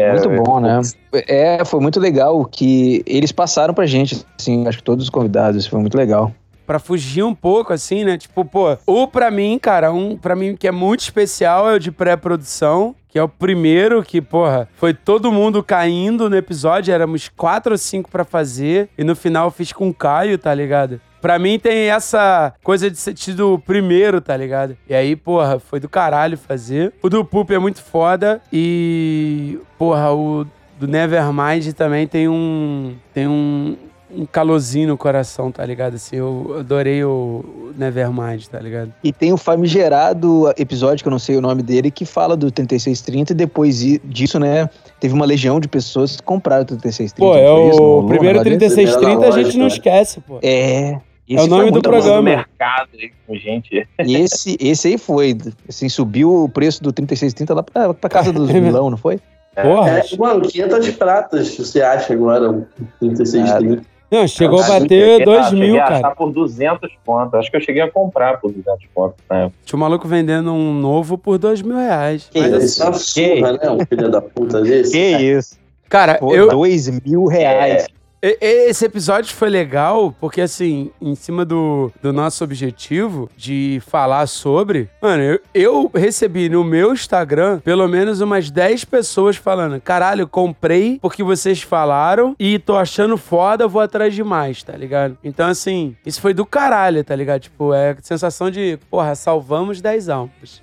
É, 0.00 0.12
Muito 0.12 0.42
bom, 0.42 0.60
né? 0.60 0.80
É, 1.12 1.64
foi 1.64 1.80
muito 1.80 2.00
legal 2.00 2.40
o 2.40 2.44
que 2.44 3.02
eles 3.06 3.32
passaram 3.32 3.74
pra 3.74 3.86
gente, 3.86 4.24
assim, 4.38 4.66
acho 4.66 4.78
que 4.78 4.84
todos 4.84 5.04
os 5.04 5.10
convidados, 5.10 5.66
foi 5.66 5.80
muito 5.80 5.96
legal. 5.96 6.32
Pra 6.66 6.78
fugir 6.78 7.24
um 7.24 7.34
pouco, 7.34 7.72
assim, 7.72 8.04
né? 8.04 8.16
Tipo, 8.16 8.44
pô, 8.44 8.76
o 8.86 9.06
pra 9.08 9.30
mim, 9.30 9.58
cara, 9.58 9.92
um 9.92 10.16
pra 10.16 10.36
mim 10.36 10.54
que 10.56 10.68
é 10.68 10.70
muito 10.70 11.00
especial 11.00 11.68
é 11.68 11.74
o 11.74 11.80
de 11.80 11.90
pré-produção, 11.90 12.94
que 13.08 13.18
é 13.18 13.22
o 13.22 13.28
primeiro 13.28 14.02
que, 14.04 14.20
porra, 14.22 14.68
foi 14.76 14.94
todo 14.94 15.32
mundo 15.32 15.64
caindo 15.64 16.30
no 16.30 16.36
episódio, 16.36 16.94
éramos 16.94 17.28
quatro 17.28 17.72
ou 17.72 17.78
cinco 17.78 18.08
pra 18.08 18.24
fazer, 18.24 18.88
e 18.96 19.02
no 19.02 19.16
final 19.16 19.48
eu 19.48 19.50
fiz 19.50 19.72
com 19.72 19.88
o 19.88 19.94
Caio, 19.94 20.38
tá 20.38 20.54
ligado? 20.54 21.00
Pra 21.20 21.38
mim 21.38 21.58
tem 21.58 21.90
essa 21.90 22.52
coisa 22.62 22.90
de 22.90 22.96
ser 22.96 23.14
tido 23.14 23.54
o 23.54 23.58
primeiro, 23.58 24.20
tá 24.20 24.36
ligado? 24.36 24.76
E 24.88 24.94
aí, 24.94 25.14
porra, 25.14 25.58
foi 25.58 25.78
do 25.80 25.88
caralho 25.88 26.36
fazer. 26.36 26.92
O 27.02 27.08
do 27.08 27.24
Poop 27.24 27.52
é 27.52 27.58
muito 27.58 27.82
foda 27.82 28.40
e, 28.52 29.58
porra, 29.78 30.12
o 30.12 30.46
do 30.78 30.88
Nevermind 30.88 31.72
também 31.74 32.06
tem 32.06 32.28
um 32.28 32.94
tem 33.12 33.28
um, 33.28 33.76
um 34.10 34.24
calorzinho 34.24 34.88
no 34.88 34.96
coração, 34.96 35.52
tá 35.52 35.64
ligado? 35.64 35.94
Assim, 35.94 36.16
eu 36.16 36.56
adorei 36.58 37.04
o 37.04 37.44
o 37.70 37.78
Nevermind, 37.78 38.46
tá 38.46 38.58
ligado? 38.58 38.92
E 39.02 39.12
tem 39.12 39.32
o 39.32 39.36
famigerado 39.36 40.52
episódio, 40.56 41.02
que 41.02 41.08
eu 41.08 41.10
não 41.10 41.18
sei 41.18 41.36
o 41.36 41.40
nome 41.40 41.62
dele, 41.62 41.90
que 41.90 42.04
fala 42.04 42.36
do 42.36 42.50
3630 42.50 43.32
e 43.32 43.34
depois 43.34 43.78
disso, 44.04 44.38
né, 44.38 44.68
teve 44.98 45.14
uma 45.14 45.24
legião 45.24 45.60
de 45.60 45.68
pessoas 45.68 46.16
que 46.16 46.22
compraram 46.22 46.62
o 46.62 46.66
3630. 46.66 47.14
Pô, 47.16 47.36
é 47.36 47.46
foi 47.46 47.68
isso? 47.70 47.82
O 47.82 48.06
primeiro 48.06 48.38
negócio 48.38 48.58
desse? 48.58 48.74
3630 48.74 49.26
a 49.26 49.42
gente 49.42 49.56
não 49.56 49.66
né? 49.66 49.72
esquece, 49.72 50.20
pô. 50.20 50.38
É. 50.42 50.98
É 51.30 51.34
esse 51.36 51.46
o 51.46 51.48
foi 51.48 51.58
nome 51.58 51.70
do 51.70 51.82
programa. 51.82 52.16
do 52.16 52.22
mercado 52.22 52.88
aí 52.94 53.10
com 53.26 53.34
gente. 53.36 53.86
E 54.04 54.16
esse, 54.20 54.56
esse 54.60 54.88
aí 54.88 54.98
foi, 54.98 55.36
assim, 55.68 55.88
subiu 55.88 56.44
o 56.44 56.48
preço 56.48 56.82
do 56.82 56.92
3630 56.92 57.54
lá 57.54 57.62
pra, 57.62 57.94
pra 57.94 58.10
casa 58.10 58.32
dos 58.32 58.48
É 58.50 58.60
vilão, 58.60 58.90
não 58.90 58.96
foi? 58.98 59.18
Porra. 59.54 59.90
É, 59.98 60.16
mano, 60.16 60.42
500 60.42 60.90
pratas 60.92 61.56
você 61.56 61.82
acha 61.82 62.12
agora, 62.12 62.50
um 62.50 62.64
3630. 63.00 63.82
Não, 64.10 64.26
chegou 64.26 64.60
a 64.60 64.66
bater 64.66 64.88
cheguei- 64.88 65.24
2 65.24 65.38
ah, 65.46 65.50
mil, 65.52 65.60
cheguei 65.60 65.78
a 65.78 65.84
cara. 65.84 65.96
achar 65.98 66.16
por 66.16 66.32
200 66.32 66.90
pontos. 67.04 67.34
Acho 67.34 67.48
que 67.50 67.56
eu 67.56 67.60
cheguei 67.60 67.82
a 67.82 67.88
comprar 67.90 68.40
por 68.40 68.50
200 68.50 68.86
pontos 68.92 69.16
na 69.30 69.36
época. 69.42 69.56
Tinha 69.64 69.76
um 69.76 69.80
maluco 69.80 70.08
vendendo 70.08 70.52
um 70.52 70.74
novo 70.74 71.16
por 71.16 71.38
2 71.38 71.62
mil 71.62 71.76
reais. 71.76 72.28
Que 72.28 72.40
Mas, 72.40 72.64
isso 72.64 72.82
é 72.82 72.86
uma 72.86 72.92
que 72.92 72.98
surra, 72.98 73.52
né? 73.52 73.70
Um 73.70 73.86
filho 73.86 74.10
da 74.10 74.20
puta 74.20 74.60
desse. 74.62 74.98
isso? 74.98 75.56
Cara, 75.88 76.14
Pô, 76.18 76.34
eu, 76.34 76.48
dois 76.48 76.88
mil 77.04 77.24
reais. 77.26 77.84
E- 77.84 77.99
Esse 78.22 78.84
episódio 78.84 79.34
foi 79.34 79.48
legal 79.48 80.14
porque, 80.20 80.42
assim, 80.42 80.90
em 81.00 81.14
cima 81.14 81.42
do, 81.42 81.90
do 82.02 82.12
nosso 82.12 82.44
objetivo 82.44 83.30
de 83.34 83.80
falar 83.86 84.26
sobre. 84.26 84.90
Mano, 85.00 85.22
eu, 85.22 85.40
eu 85.54 85.90
recebi 85.94 86.48
no 86.50 86.62
meu 86.62 86.92
Instagram 86.92 87.60
pelo 87.60 87.88
menos 87.88 88.20
umas 88.20 88.50
10 88.50 88.84
pessoas 88.84 89.36
falando: 89.36 89.80
caralho, 89.80 90.28
comprei 90.28 90.98
porque 91.00 91.22
vocês 91.22 91.62
falaram 91.62 92.36
e 92.38 92.58
tô 92.58 92.76
achando 92.76 93.16
foda, 93.16 93.66
vou 93.66 93.80
atrás 93.80 94.14
de 94.14 94.22
mais, 94.22 94.62
tá 94.62 94.76
ligado? 94.76 95.16
Então, 95.24 95.48
assim, 95.48 95.96
isso 96.04 96.20
foi 96.20 96.34
do 96.34 96.44
caralho, 96.44 97.02
tá 97.02 97.16
ligado? 97.16 97.40
Tipo, 97.40 97.72
é 97.72 97.92
a 97.92 97.96
sensação 98.02 98.50
de, 98.50 98.78
porra, 98.90 99.14
salvamos 99.14 99.80
10 99.80 100.10
almas. 100.10 100.62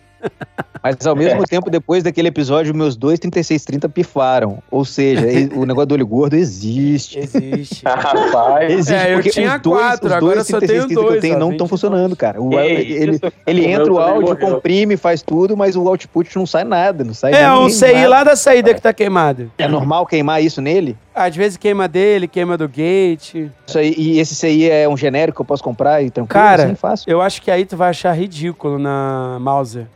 Mas 0.83 1.05
ao 1.05 1.15
mesmo 1.15 1.43
tempo, 1.43 1.69
depois 1.69 2.03
daquele 2.03 2.27
episódio, 2.29 2.73
meus 2.73 2.95
dois 2.95 3.19
3630 3.19 3.89
pifaram. 3.89 4.59
Ou 4.71 4.85
seja, 4.85 5.25
o 5.57 5.65
negócio 5.65 5.87
do 5.87 5.93
olho 5.95 6.07
gordo 6.07 6.35
existe. 6.35 7.19
Existe. 7.19 7.81
Rapaz, 7.85 8.71
Existe, 8.71 8.93
É, 8.93 9.09
eu 9.11 9.15
porque 9.15 9.31
tinha 9.31 9.55
os 9.55 9.61
dois, 9.61 9.81
quatro, 9.81 10.05
os 10.07 10.11
agora 10.13 10.35
dois 10.35 10.49
eu 10.49 10.59
só 10.59 10.59
tenho 10.65 10.87
3630 10.87 10.87
que 10.87 10.95
eu 11.05 11.09
dois, 11.09 11.21
tenho 11.21 11.39
não 11.39 11.47
20 11.47 11.53
estão 11.55 11.67
funcionando, 11.67 12.15
cara. 12.15 12.41
O, 12.41 12.49
Que 12.51 12.55
ele 12.55 13.11
isso, 13.15 13.21
ele 13.45 13.65
entra 13.65 13.91
o 13.91 13.99
áudio, 13.99 14.29
morreu. 14.29 14.37
comprime, 14.53 14.95
faz 14.95 15.21
tudo, 15.21 15.57
mas 15.57 15.75
o 15.75 15.85
output 15.87 16.35
não 16.37 16.45
sai 16.45 16.63
nada, 16.63 17.03
não 17.03 17.13
sai 17.13 17.33
É, 17.33 17.51
um 17.51 17.69
CI 17.69 17.93
nada. 17.93 18.09
lá 18.09 18.23
da 18.23 18.35
saída 18.35 18.73
que 18.73 18.81
tá 18.81 18.93
queimado. 18.93 19.51
É 19.57 19.67
normal 19.67 20.05
queimar 20.05 20.41
isso 20.43 20.61
nele? 20.61 20.95
Às 21.13 21.35
vezes 21.35 21.57
queima 21.57 21.87
dele, 21.87 22.27
queima 22.27 22.55
do 22.55 22.67
gate. 22.69 23.49
Isso 23.65 23.77
aí, 23.79 23.93
e 23.97 24.19
esse 24.19 24.35
CI 24.35 24.69
é 24.69 24.87
um 24.87 24.95
genérico 24.95 25.37
que 25.37 25.41
eu 25.41 25.45
posso 25.45 25.63
comprar 25.63 26.01
e 26.03 26.11
tranquilo? 26.11 26.41
Cara, 26.41 26.65
assim, 26.65 26.75
fácil. 26.75 27.09
Eu 27.11 27.19
acho 27.21 27.41
que 27.41 27.49
aí 27.51 27.65
tu 27.65 27.75
vai 27.75 27.89
achar 27.89 28.13
ridículo 28.13 28.77
na 28.79 29.37
Mauser. 29.41 29.87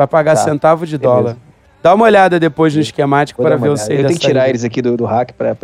Vai 0.00 0.06
pagar 0.06 0.34
Tá, 0.34 0.44
centavo 0.44 0.86
de 0.86 0.96
beleza. 0.96 1.14
dólar. 1.22 1.36
Dá 1.82 1.94
uma 1.94 2.06
olhada 2.06 2.40
depois 2.40 2.74
no 2.74 2.80
esquemático 2.80 3.42
Vou 3.42 3.46
para 3.50 3.58
ver 3.58 3.68
o. 3.68 3.76
CI 3.76 3.92
Eu 3.92 3.96
tenho 4.06 4.08
que 4.08 4.18
tirar 4.26 4.40
saída. 4.40 4.48
eles 4.48 4.64
aqui 4.64 4.80
do, 4.80 4.96
do 4.96 5.04
hack 5.04 5.32
pra 5.34 5.54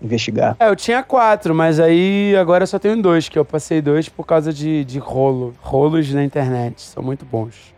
investigar. 0.00 0.56
É, 0.58 0.68
eu 0.70 0.74
tinha 0.76 1.02
quatro, 1.02 1.54
mas 1.54 1.78
aí 1.78 2.34
agora 2.36 2.62
eu 2.62 2.66
só 2.66 2.78
tenho 2.78 3.00
dois, 3.02 3.28
que 3.28 3.38
eu 3.38 3.44
passei 3.44 3.82
dois 3.82 4.08
por 4.08 4.24
causa 4.24 4.54
de, 4.54 4.84
de 4.86 4.98
rolo. 4.98 5.52
Rolos 5.60 6.12
na 6.14 6.24
internet, 6.24 6.80
são 6.80 7.02
muito 7.02 7.26
bons. 7.26 7.74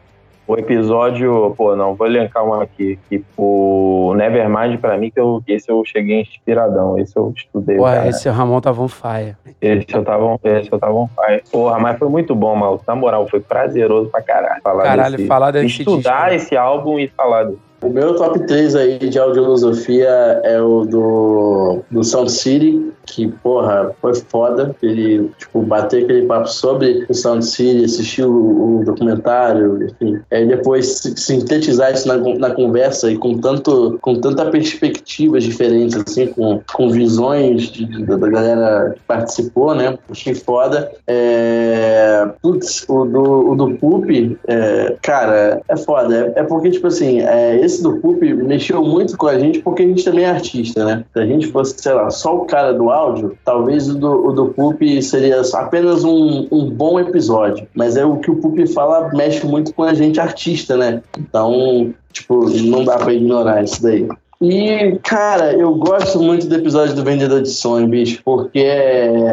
O 0.47 0.57
episódio, 0.57 1.55
pô, 1.57 1.75
não, 1.75 1.95
vou 1.95 2.07
elencar 2.07 2.45
um 2.45 2.55
aqui. 2.61 2.99
Que 3.09 3.25
o 3.37 4.13
Nevermind, 4.17 4.79
pra 4.79 4.97
mim, 4.99 5.11
que 5.11 5.19
eu, 5.19 5.43
esse 5.49 5.71
eu 5.71 5.83
cheguei 5.85 6.21
inspiradão. 6.21 6.99
Esse 6.99 7.17
eu 7.17 7.33
estudei. 7.35 7.79
Cara. 7.79 8.09
esse 8.09 8.29
Ramon 8.29 8.61
tava 8.61 8.83
on 8.83 8.89
fire. 8.89 9.37
Esse 9.61 9.87
eu 9.95 10.05
tava, 10.05 10.39
esse 10.45 10.71
eu 10.71 10.79
tava 10.79 10.95
on 10.95 11.09
fire. 11.09 11.43
Porra, 11.51 11.79
mas 11.79 11.99
foi 11.99 12.09
muito 12.09 12.35
bom, 12.35 12.55
maluco. 12.55 12.85
Na 12.87 12.95
moral, 12.95 13.27
foi 13.27 13.41
prazeroso 13.41 14.11
pra 14.11 14.21
caralho. 14.23 14.61
Falar 14.63 14.85
Caralho, 14.85 15.17
desse, 15.17 15.29
falar 15.29 15.51
desse 15.51 15.67
Estudar 15.67 16.31
disco. 16.31 16.37
esse 16.37 16.57
álbum 16.57 16.99
e 16.99 17.09
falar 17.09 17.45
dele. 17.45 17.59
O 17.85 17.91
meu 17.91 18.17
top 18.17 18.41
3 18.47 18.75
aí 18.75 18.99
de 18.99 19.19
audiolosofia 19.19 20.09
é 20.43 20.59
o 20.61 20.85
do, 20.87 21.81
do 21.91 22.03
Sound 22.03 22.33
City, 22.33 22.91
que, 23.07 23.29
porra, 23.29 23.95
foi 24.01 24.15
foda. 24.15 24.75
Ele, 24.83 25.31
tipo, 25.39 25.61
bater 25.61 26.05
aquele 26.05 26.27
papo 26.27 26.49
sobre 26.49 27.05
o 27.09 27.13
Sound 27.15 27.45
City, 27.45 27.85
assistir 27.85 28.25
o, 28.25 28.81
o 28.81 28.85
documentário, 28.87 29.85
enfim. 29.85 30.19
Aí 30.33 30.47
depois 30.47 30.87
si- 30.87 31.15
sintetizar 31.17 31.93
isso 31.93 32.09
na, 32.09 32.17
na 32.17 32.51
conversa 32.55 33.11
e 33.13 33.19
com, 33.19 33.37
tanto, 33.39 33.99
com 34.01 34.15
tanta 34.19 34.47
perspectivas 34.47 35.45
diferentes, 35.45 35.95
assim, 35.97 36.29
com, 36.29 36.61
com 36.73 36.89
visões 36.89 37.65
de- 37.65 37.85
de- 37.85 38.05
da 38.07 38.17
galera 38.29 38.93
que 38.95 39.01
participou, 39.07 39.75
né? 39.75 39.99
Achei 40.11 40.35
foda. 40.35 40.91
É... 41.07 42.27
Putz, 42.41 42.85
o 42.89 43.05
do, 43.05 43.51
o 43.51 43.55
do 43.55 43.75
Poop, 43.75 44.39
é, 44.49 44.97
cara, 45.03 45.61
é 45.69 45.77
foda. 45.77 46.33
É, 46.35 46.41
é 46.41 46.43
porque, 46.43 46.71
tipo 46.71 46.87
assim, 46.87 47.21
é, 47.21 47.61
esse 47.61 47.74
do 47.83 47.99
Poop 47.99 48.33
mexeu 48.35 48.83
muito 48.85 49.17
com 49.17 49.27
a 49.27 49.39
gente 49.39 49.61
porque 49.61 49.83
a 49.83 49.87
gente 49.87 50.05
também 50.05 50.25
é 50.25 50.31
artista, 50.31 50.85
né? 50.85 51.05
Se 51.13 51.19
a 51.19 51.27
gente 51.27 51.47
fosse, 51.49 51.75
sei 51.79 51.93
lá, 51.93 52.11
só 52.11 52.37
o 52.37 52.45
cara 52.45 52.73
do 52.73 52.91
áudio, 52.91 53.37
talvez 53.45 53.89
o 53.89 53.95
do, 53.95 54.27
o 54.29 54.33
do 54.33 54.47
Poop 54.47 55.03
seria 55.03 55.43
apenas 55.55 56.05
um, 56.05 56.47
um 56.51 56.71
bom 56.71 56.99
episódio. 56.99 57.67
Mas 57.75 57.97
é 57.97 58.05
o 58.05 58.17
que 58.19 58.31
o 58.31 58.37
Poop 58.37 58.67
fala 58.73 59.11
mexe 59.15 59.47
muito 59.47 59.75
com 59.75 59.83
a 59.83 59.95
gente 59.95 60.21
artista, 60.21 60.77
né? 60.77 61.03
Então, 61.19 61.93
tipo, 62.13 62.49
não 62.51 62.85
dá 62.85 62.97
pra 62.99 63.13
ignorar 63.13 63.63
isso 63.63 63.83
daí. 63.83 64.09
E, 64.41 64.99
cara, 65.03 65.53
eu 65.53 65.75
gosto 65.75 66.21
muito 66.21 66.47
do 66.47 66.55
episódio 66.55 66.95
do 66.95 67.05
Vendedor 67.05 67.41
de 67.41 67.49
Sonho, 67.49 67.87
bicho, 67.87 68.21
porque 68.25 68.59
é, 68.59 69.33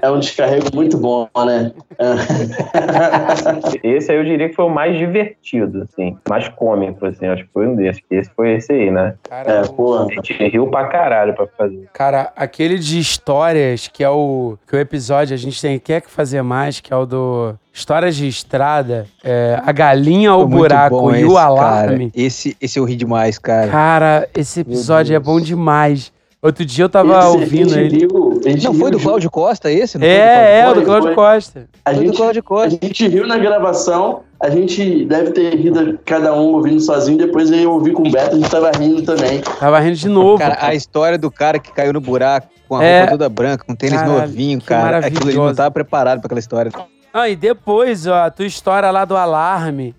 é 0.00 0.10
um 0.10 0.18
descarrego 0.18 0.66
muito 0.74 0.96
bom, 0.98 1.28
né? 1.46 1.72
Esse 3.82 4.10
aí 4.12 4.18
eu 4.18 4.24
diria 4.24 4.48
que 4.48 4.54
foi 4.54 4.64
o 4.64 4.70
mais 4.70 4.96
divertido, 4.96 5.82
assim. 5.82 6.16
Mais 6.28 6.48
cômico, 6.48 7.06
assim. 7.06 7.26
Acho 7.26 7.44
que 7.44 7.50
foi 7.52 7.66
um 7.66 7.74
desses. 7.76 8.02
Esse 8.10 8.30
foi 8.34 8.52
esse 8.54 8.72
aí, 8.72 8.90
né? 8.90 9.14
Cara, 9.28 9.50
É, 9.52 9.60
o- 9.62 9.72
porra. 9.72 10.06
A 10.10 10.14
gente 10.14 10.32
riu 10.48 10.66
pra 10.68 10.86
caralho 10.88 11.34
pra 11.34 11.46
fazer. 11.56 11.88
Cara, 11.92 12.32
aquele 12.36 12.78
de 12.78 12.98
histórias, 12.98 13.88
que 13.88 14.02
é 14.04 14.10
o, 14.10 14.56
que 14.68 14.76
o 14.76 14.78
episódio 14.78 15.34
a 15.34 15.38
gente 15.38 15.60
tem, 15.60 15.78
quer 15.78 16.00
que 16.02 16.10
fazer 16.10 16.42
mais, 16.42 16.80
que 16.80 16.92
é 16.92 16.96
o 16.96 17.06
do 17.06 17.54
Histórias 17.72 18.14
de 18.16 18.28
Estrada, 18.28 19.06
é, 19.24 19.58
a 19.64 19.72
galinha, 19.72 20.34
o 20.34 20.40
Foi 20.40 20.48
muito 20.48 20.60
buraco 20.62 21.10
e 21.14 21.16
esse, 21.16 21.24
o 21.24 21.34
cara. 21.34 21.46
alarme. 21.48 22.12
Esse, 22.14 22.56
esse 22.60 22.78
eu 22.78 22.84
ri 22.84 22.96
demais, 22.96 23.38
cara. 23.38 23.68
Cara, 23.70 24.28
esse 24.36 24.60
episódio 24.60 25.16
é 25.16 25.18
bom 25.18 25.40
demais. 25.40 26.12
Outro 26.42 26.64
dia 26.64 26.84
eu 26.84 26.88
tava 26.88 27.18
Esse, 27.20 27.28
ouvindo 27.28 27.78
ele. 27.78 28.00
gente 28.00 28.12
Não 28.64 28.74
foi 28.74 28.90
do 28.90 28.98
Cláudio 29.00 29.30
Costa 29.30 29.70
esse? 29.70 29.98
Não 29.98 30.06
É, 30.06 30.60
é, 30.60 30.64
o 30.68 30.72
Foi, 30.72 30.80
do 30.80 30.84
Cláudio 30.86 31.06
foi. 31.08 31.14
Costa. 31.14 31.68
A 31.84 31.90
Foi 31.90 31.98
do 32.00 32.06
gente, 32.06 32.16
Cláudio 32.16 32.40
a 32.40 32.42
Costa. 32.42 32.78
gente 32.82 33.08
riu 33.08 33.26
na 33.26 33.38
gravação, 33.38 34.20
a 34.40 34.48
gente 34.50 35.04
deve 35.04 35.30
ter 35.32 35.54
rido 35.56 35.98
cada 36.04 36.34
um 36.34 36.52
ouvindo 36.54 36.80
sozinho, 36.80 37.18
depois 37.18 37.50
eu 37.50 37.70
ouvi 37.72 37.92
com 37.92 38.02
o 38.06 38.10
Beto, 38.10 38.34
a 38.36 38.38
gente 38.38 38.50
tava 38.50 38.70
rindo 38.72 39.02
também. 39.02 39.40
Tava 39.40 39.78
rindo 39.80 39.96
de 39.96 40.08
novo. 40.08 40.38
Cara, 40.38 40.58
a 40.60 40.74
história 40.74 41.16
do 41.18 41.30
cara 41.30 41.58
que 41.58 41.72
caiu 41.72 41.92
no 41.92 42.00
buraco 42.00 42.48
com 42.68 42.76
a 42.76 42.84
É. 42.84 42.98
roupa 43.00 43.10
toda 43.12 43.28
branca, 43.28 43.64
com 43.66 43.74
tênis 43.74 44.00
Caralho, 44.00 44.20
novinho, 44.20 44.60
cara. 44.60 44.98
Aquilo 44.98 45.30
ele 45.30 45.38
não 45.38 45.54
tava 45.54 45.70
preparado 45.70 46.20
pra 46.20 46.26
aquela 46.26 46.40
história. 46.40 46.70
Ah, 47.12 47.28
e 47.28 47.36
depois, 47.36 48.06
ó, 48.06 48.14
a 48.24 48.30
tua 48.30 48.46
história 48.46 48.90
lá 48.90 49.04
do 49.04 49.16
alarme. 49.16 49.94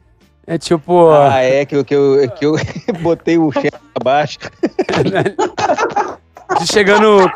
É 0.46 0.58
tipo. 0.58 1.10
Ah, 1.12 1.42
é 1.42 1.64
que 1.66 1.76
eu, 1.76 1.86
que 1.86 1.96
eu, 1.96 2.28
que 2.36 2.46
eu 2.46 2.56
botei 3.02 3.38
o 3.38 3.50
chefe 3.52 3.72
abaixo. 3.96 4.40
de 6.60 6.68
chegando 6.72 7.30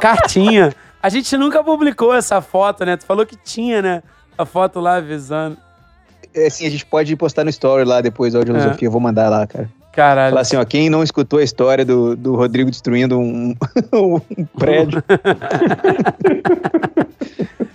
cartinha. 0.00 0.72
A 1.02 1.08
gente 1.08 1.36
nunca 1.36 1.62
publicou 1.64 2.14
essa 2.14 2.40
foto, 2.40 2.84
né? 2.84 2.96
Tu 2.96 3.04
falou 3.04 3.26
que 3.26 3.36
tinha, 3.36 3.82
né? 3.82 4.02
A 4.36 4.44
foto 4.46 4.80
lá 4.80 4.96
avisando. 4.96 5.56
É, 6.34 6.46
Assim, 6.46 6.66
a 6.66 6.70
gente 6.70 6.86
pode 6.86 7.14
postar 7.16 7.44
no 7.44 7.50
story 7.50 7.84
lá 7.84 8.00
depois 8.00 8.32
da 8.32 8.38
audiolosofia. 8.38 8.86
Eu 8.88 8.92
vou 8.92 9.00
mandar 9.00 9.28
lá, 9.28 9.46
cara. 9.46 9.68
Caralho. 9.92 10.30
Falar 10.30 10.40
assim, 10.40 10.56
ó, 10.56 10.64
quem 10.64 10.88
não 10.88 11.02
escutou 11.02 11.38
a 11.38 11.42
história 11.42 11.84
do, 11.84 12.16
do 12.16 12.34
Rodrigo 12.34 12.70
destruindo 12.70 13.18
um, 13.18 13.54
um 13.92 14.44
prédio. 14.58 15.02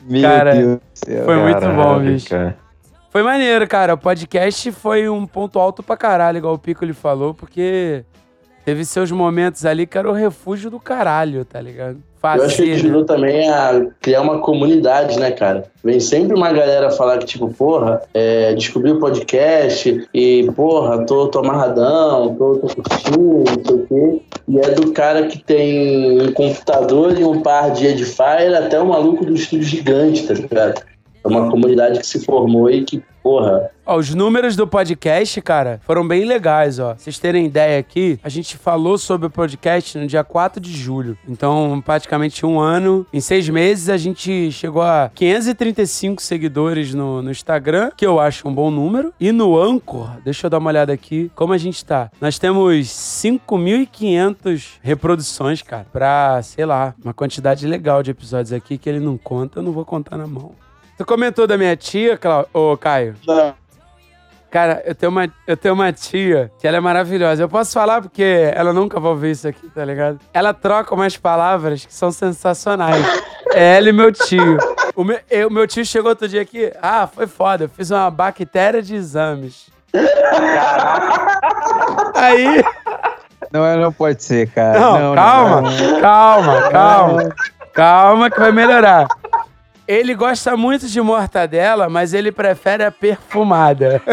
Meu 0.10 0.22
Cara, 0.22 0.54
Deus 0.56 0.78
do 0.78 0.82
céu. 0.94 1.26
Foi 1.26 1.36
muito 1.38 1.68
bom, 1.76 2.00
bicho. 2.00 2.30
cara. 2.30 2.58
Foi 3.12 3.24
maneiro, 3.24 3.68
cara. 3.68 3.94
O 3.94 3.98
podcast 3.98 4.72
foi 4.72 5.10
um 5.10 5.28
ponto 5.28 5.60
alto 5.60 5.84
pra 5.84 5.98
caralho, 5.98 6.38
igual 6.38 6.54
o 6.54 6.60
Pico 6.60 6.84
ele 6.84 6.94
falou, 6.94 7.34
porque 7.34 8.04
teve 8.68 8.84
seus 8.84 9.10
momentos 9.14 9.66
ali 9.66 9.88
que 9.88 9.98
era 9.98 10.10
o 10.10 10.14
refúgio 10.14 10.70
do 10.70 10.78
caralho, 10.78 11.46
tá 11.46 11.62
ligado? 11.62 12.00
Eu 12.22 12.30
acho 12.30 12.58
que 12.58 12.64
Fazia, 12.64 12.74
ajudou 12.74 13.06
também 13.06 13.50
a 13.50 13.88
criar 14.02 14.22
uma 14.22 14.40
comunidade, 14.40 15.18
né, 15.18 15.32
cara? 15.32 15.64
Vem 15.82 16.02
sempre 16.02 16.36
uma 16.36 16.52
galera 16.52 16.92
falar 16.92 17.18
que, 17.20 17.26
tipo, 17.26 17.48
porra, 17.54 18.02
é, 18.14 18.54
descobri 18.54 18.92
o 18.92 19.00
podcast 19.00 20.06
e, 20.14 20.52
porra, 20.54 21.06
tô, 21.06 21.30
tô 21.30 21.40
amarradão, 21.40 22.36
tô, 22.36 22.58
tô 22.58 22.68
curtindo, 22.68 23.46
não 23.46 23.66
sei 23.66 23.76
o 23.76 23.88
quê. 23.88 24.22
E 24.50 24.60
é 24.60 24.72
do 24.72 24.92
cara 24.92 25.28
que 25.28 25.42
tem 25.42 26.22
um 26.24 26.34
computador 26.34 27.18
e 27.18 27.24
um 27.24 27.42
par 27.42 27.72
de 27.72 27.88
Edifier 27.88 28.54
até 28.54 28.78
o 28.78 28.88
maluco 28.88 29.24
do 29.24 29.34
estúdio 29.34 29.66
gigante, 29.66 30.28
tá 30.28 30.34
ligado? 30.34 30.82
É 31.24 31.28
uma 31.28 31.50
comunidade 31.50 32.00
que 32.00 32.06
se 32.08 32.24
formou 32.24 32.70
e 32.70 32.84
que, 32.84 33.04
porra, 33.22 33.72
Ó, 33.90 33.96
os 33.96 34.14
números 34.14 34.58
do 34.58 34.68
podcast, 34.68 35.42
cara, 35.42 35.80
foram 35.86 36.06
bem 36.06 36.26
legais, 36.26 36.78
ó. 36.78 36.94
Vocês 36.94 37.18
terem 37.18 37.46
ideia 37.46 37.80
aqui, 37.80 38.20
a 38.22 38.28
gente 38.28 38.58
falou 38.58 38.98
sobre 38.98 39.28
o 39.28 39.30
podcast 39.30 39.98
no 39.98 40.06
dia 40.06 40.26
4 40.26 40.60
de 40.60 40.74
julho. 40.74 41.18
Então, 41.26 41.82
praticamente 41.86 42.46
um 42.46 42.60
ano. 42.60 43.08
Em 43.14 43.22
seis 43.22 43.48
meses, 43.48 43.88
a 43.88 43.96
gente 43.96 44.52
chegou 44.52 44.82
a 44.82 45.10
535 45.16 46.22
seguidores 46.22 46.94
no, 46.94 47.22
no 47.22 47.32
Instagram, 47.32 47.90
que 47.96 48.06
eu 48.06 48.20
acho 48.20 48.46
um 48.46 48.54
bom 48.54 48.70
número. 48.70 49.14
E 49.18 49.32
no 49.32 49.58
Anchor, 49.58 50.20
deixa 50.22 50.48
eu 50.48 50.50
dar 50.50 50.58
uma 50.58 50.70
olhada 50.70 50.92
aqui, 50.92 51.32
como 51.34 51.54
a 51.54 51.58
gente 51.58 51.86
tá. 51.86 52.12
Nós 52.20 52.38
temos 52.38 52.88
5.500 52.88 54.80
reproduções, 54.82 55.62
cara, 55.62 55.86
pra, 55.94 56.42
sei 56.44 56.66
lá, 56.66 56.94
uma 57.02 57.14
quantidade 57.14 57.66
legal 57.66 58.04
de 58.04 58.12
episódios 58.12 58.52
aqui 58.52 58.78
que 58.78 58.90
ele 58.90 59.00
não 59.00 59.18
conta, 59.18 59.60
eu 59.60 59.64
não 59.64 59.72
vou 59.72 59.86
contar 59.86 60.18
na 60.18 60.28
mão. 60.28 60.52
Tu 60.98 61.06
comentou 61.06 61.46
da 61.46 61.58
minha 61.58 61.76
tia, 61.76 62.18
Clau... 62.18 62.48
ô 62.54 62.76
Caio? 62.78 63.16
não, 63.28 63.54
Cara, 64.50 64.82
eu 64.86 64.96
tenho, 64.96 65.12
uma, 65.12 65.28
eu 65.46 65.58
tenho 65.58 65.74
uma 65.74 65.92
tia 65.92 66.50
que 66.58 66.66
ela 66.66 66.78
é 66.78 66.80
maravilhosa. 66.80 67.44
Eu 67.44 67.50
posso 67.50 67.74
falar 67.74 68.02
porque 68.02 68.50
ela 68.56 68.72
nunca 68.72 68.98
vai 69.00 69.12
ouvir 69.12 69.32
isso 69.32 69.46
aqui, 69.48 69.68
tá 69.70 69.84
ligado? 69.84 70.20
Ela 70.34 70.54
troca 70.54 70.96
umas 70.96 71.18
palavras 71.18 71.86
que 71.86 71.94
são 71.94 72.12
sensacionais. 72.12 73.06
É 73.54 73.76
ela 73.78 73.90
e 73.90 73.92
meu 73.92 74.10
tio. 74.12 74.58
O 74.96 75.04
meu, 75.04 75.20
eu- 75.30 75.50
meu 75.52 75.68
tio 75.68 75.86
chegou 75.86 76.10
outro 76.12 76.30
dia 76.30 76.42
aqui. 76.42 76.72
Ah, 76.82 77.06
foi 77.08 77.28
foda. 77.28 77.66
Eu 77.66 77.70
fiz 77.70 77.92
uma 77.92 78.10
bactéria 78.10 78.82
de 78.82 78.96
exames. 78.96 79.68
Aí. 82.16 82.64
Não, 83.52 83.78
não 83.78 83.92
pode 83.94 84.24
ser, 84.24 84.50
cara. 84.52 84.80
Não, 84.80 85.14
calma, 85.16 85.62
calma, 86.02 86.70
calma. 86.70 87.36
Calma 87.74 88.30
que 88.32 88.40
vai 88.40 88.52
melhorar. 88.52 89.08
Ele 89.88 90.14
gosta 90.14 90.58
muito 90.58 90.88
de 90.88 91.00
mortadela, 91.00 91.88
mas 91.88 92.14
ele 92.14 92.30
prefere 92.30 92.84
a 92.84 92.92
perfumada. 92.92 94.02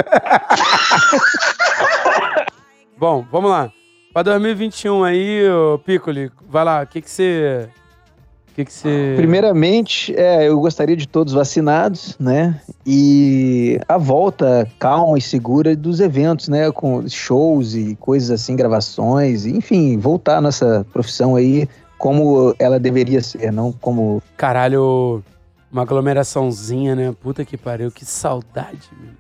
Bom, 2.97 3.27
vamos 3.31 3.51
lá. 3.51 3.72
Pra 4.12 4.22
2021 4.22 5.03
aí, 5.03 5.51
ô 5.51 5.81
Piccoli, 5.81 6.31
vai 6.49 6.64
lá, 6.64 6.83
o 6.83 6.87
que 6.87 7.01
que 7.01 7.11
você... 7.11 7.68
O 8.51 8.55
que 8.55 8.64
que 8.64 8.72
você... 8.72 9.14
Primeiramente, 9.16 10.14
é, 10.16 10.49
eu 10.49 10.61
gostaria 10.61 10.97
de 10.97 11.09
todos 11.09 11.33
vacinados, 11.33 12.16
né? 12.20 12.61
E 12.87 13.81
a 13.89 13.99
volta 13.99 14.70
calma 14.79 15.18
e 15.18 15.20
segura 15.20 15.75
dos 15.75 15.99
eventos, 15.99 16.49
né? 16.49 16.70
Com 16.70 17.09
shows 17.09 17.75
e 17.75 17.97
coisas 17.97 18.31
assim, 18.31 18.55
gravações, 18.55 19.45
enfim, 19.45 19.99
voltar 19.99 20.37
a 20.37 20.41
nossa 20.41 20.87
profissão 20.93 21.35
aí 21.35 21.68
como 21.99 22.55
ela 22.61 22.79
deveria 22.79 23.20
ser, 23.20 23.51
não 23.51 23.72
como. 23.72 24.22
Caralho, 24.37 25.20
uma 25.75 25.83
aglomeraçãozinha, 25.83 26.95
né? 26.95 27.12
Puta 27.20 27.45
que 27.45 27.57
pariu, 27.57 27.91
que 27.91 28.05
saudade, 28.05 28.89
meu. 28.99 29.11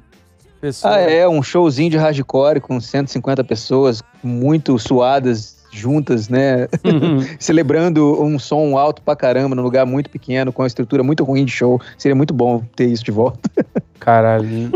Pessoa... 0.60 0.94
Ah, 0.94 1.00
é, 1.00 1.28
um 1.28 1.42
showzinho 1.42 1.90
de 1.90 1.96
hardcore 1.96 2.60
com 2.60 2.80
150 2.80 3.42
pessoas 3.42 4.00
muito 4.22 4.78
suadas 4.78 5.56
juntas, 5.72 6.28
né? 6.28 6.68
Celebrando 7.40 8.22
um 8.22 8.38
som 8.38 8.78
alto 8.78 9.02
pra 9.02 9.16
caramba 9.16 9.56
num 9.56 9.62
lugar 9.62 9.84
muito 9.84 10.08
pequeno, 10.08 10.52
com 10.52 10.62
uma 10.62 10.68
estrutura 10.68 11.02
muito 11.02 11.24
ruim 11.24 11.44
de 11.44 11.50
show. 11.50 11.80
Seria 11.98 12.14
muito 12.14 12.32
bom 12.32 12.62
ter 12.76 12.86
isso 12.86 13.04
de 13.04 13.10
volta. 13.10 13.50
Caralho. 13.98 14.70